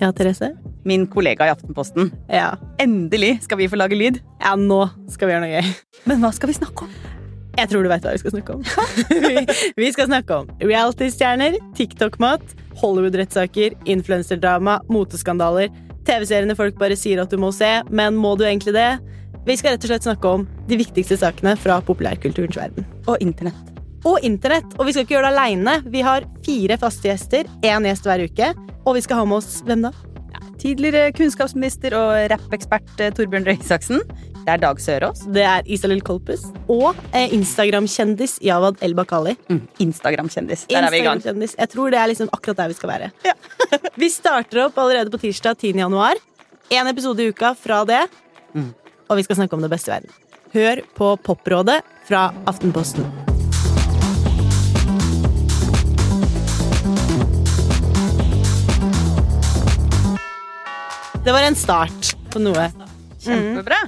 Ja, 0.00 0.12
Therese? 0.12 0.52
Min 0.84 1.06
kollega 1.06 1.46
i 1.46 1.52
Aftenposten. 1.52 2.10
Ja. 2.28 2.56
Endelig 2.82 3.36
skal 3.44 3.60
vi 3.60 3.68
få 3.70 3.78
lage 3.78 3.98
lyd. 3.98 4.20
ja, 4.42 4.54
nå 4.58 4.84
skal 5.12 5.28
vi 5.28 5.34
gjøre 5.34 5.44
noe 5.46 5.60
gøy. 5.60 5.72
Men 6.10 6.22
hva 6.24 6.32
skal 6.34 6.50
vi 6.50 6.58
snakke 6.58 6.86
om? 6.88 6.96
Jeg 7.58 7.68
tror 7.68 7.84
du 7.84 7.90
vet 7.92 8.04
hva 8.06 8.14
vi 8.14 8.22
skal 8.22 8.32
snakke 8.32 8.56
om. 8.56 8.62
vi, 9.12 9.46
vi 9.84 9.92
skal 9.92 10.08
snakke 10.08 10.38
om 10.40 10.50
reality-stjerner, 10.62 11.58
TikTok-mat, 11.76 12.54
Hollywood-rettssaker, 12.80 13.76
influenserdrama, 13.92 14.80
moteskandaler, 14.92 15.68
TV-seriene 16.08 16.56
folk 16.58 16.78
bare 16.80 16.96
sier 16.98 17.20
at 17.22 17.30
du 17.30 17.38
må 17.38 17.52
se, 17.54 17.70
men 17.92 18.16
må 18.18 18.34
du 18.40 18.46
egentlig 18.48 18.74
det? 18.74 18.90
Vi 19.46 19.58
skal 19.58 19.74
rett 19.74 19.84
og 19.84 19.92
slett 19.92 20.06
snakke 20.06 20.32
om 20.38 20.46
de 20.70 20.78
viktigste 20.80 21.18
sakene 21.18 21.54
fra 21.58 21.80
populærkulturens 21.84 22.58
verden. 22.58 22.88
Og 23.06 23.20
internett. 23.22 23.71
Og 24.08 24.22
internett. 24.26 24.66
Og 24.78 24.88
vi 24.88 24.94
skal 24.94 25.06
ikke 25.06 25.16
gjøre 25.16 25.30
det 25.30 25.36
aleine. 25.36 25.76
Vi 25.86 26.02
har 26.04 26.26
fire 26.46 26.78
faste 26.80 27.10
gjester, 27.10 27.50
én 27.62 27.86
gjest 27.86 28.08
hver 28.08 28.24
uke. 28.26 28.52
Og 28.82 28.96
vi 28.98 29.04
skal 29.04 29.22
ha 29.22 29.28
med 29.28 29.38
oss 29.42 29.60
hvem 29.66 29.86
da? 29.86 29.92
Tidligere 30.62 31.10
kunnskapsminister 31.16 31.94
og 31.98 32.12
rappekspert 32.30 33.00
eh, 33.02 33.10
Torbjørn 33.14 33.46
Røe 33.48 33.58
Isaksen. 33.58 34.02
Det 34.42 34.50
er 34.50 34.60
Dag 34.62 34.78
Sørås. 34.82 35.22
Det 35.34 35.42
er 35.46 35.66
Isalill 35.70 36.02
Kolpus. 36.06 36.44
Og 36.70 36.98
eh, 37.14 37.30
Instagram-kjendis 37.34 38.36
Jawad 38.42 38.82
El 38.82 38.94
Bakali. 38.98 39.36
Mm. 39.50 39.62
Instagram-kjendis. 39.86 40.66
Der 40.70 40.86
er 40.86 40.94
vi 40.94 41.02
i 41.02 41.06
gang. 41.06 41.22
Jeg 41.22 41.70
tror 41.70 41.94
det 41.94 41.98
er 42.02 42.10
liksom 42.10 42.30
akkurat 42.34 42.62
der 42.64 42.74
vi 42.74 42.78
skal 42.78 42.92
være. 42.94 43.10
vi 44.02 44.10
starter 44.10 44.64
opp 44.66 44.78
allerede 44.82 45.14
på 45.14 45.22
tirsdag 45.22 45.58
10. 45.62 45.74
januar. 45.84 46.18
Én 46.70 46.90
episode 46.90 47.22
i 47.22 47.30
uka 47.30 47.54
fra 47.58 47.82
det. 47.86 48.04
Mm. 48.54 48.70
Og 49.10 49.18
vi 49.18 49.26
skal 49.26 49.42
snakke 49.42 49.58
om 49.58 49.66
det 49.66 49.70
beste 49.72 49.90
i 49.90 49.96
verden. 49.96 50.16
Hør 50.52 50.86
på 50.98 51.14
Poprådet 51.26 51.82
fra 52.08 52.30
Aftenposten. 52.46 53.31
Det 61.24 61.32
var 61.32 61.42
en 61.46 61.54
start 61.54 62.16
på 62.30 62.40
noe. 62.42 62.64
Kjempebra. 63.22 63.78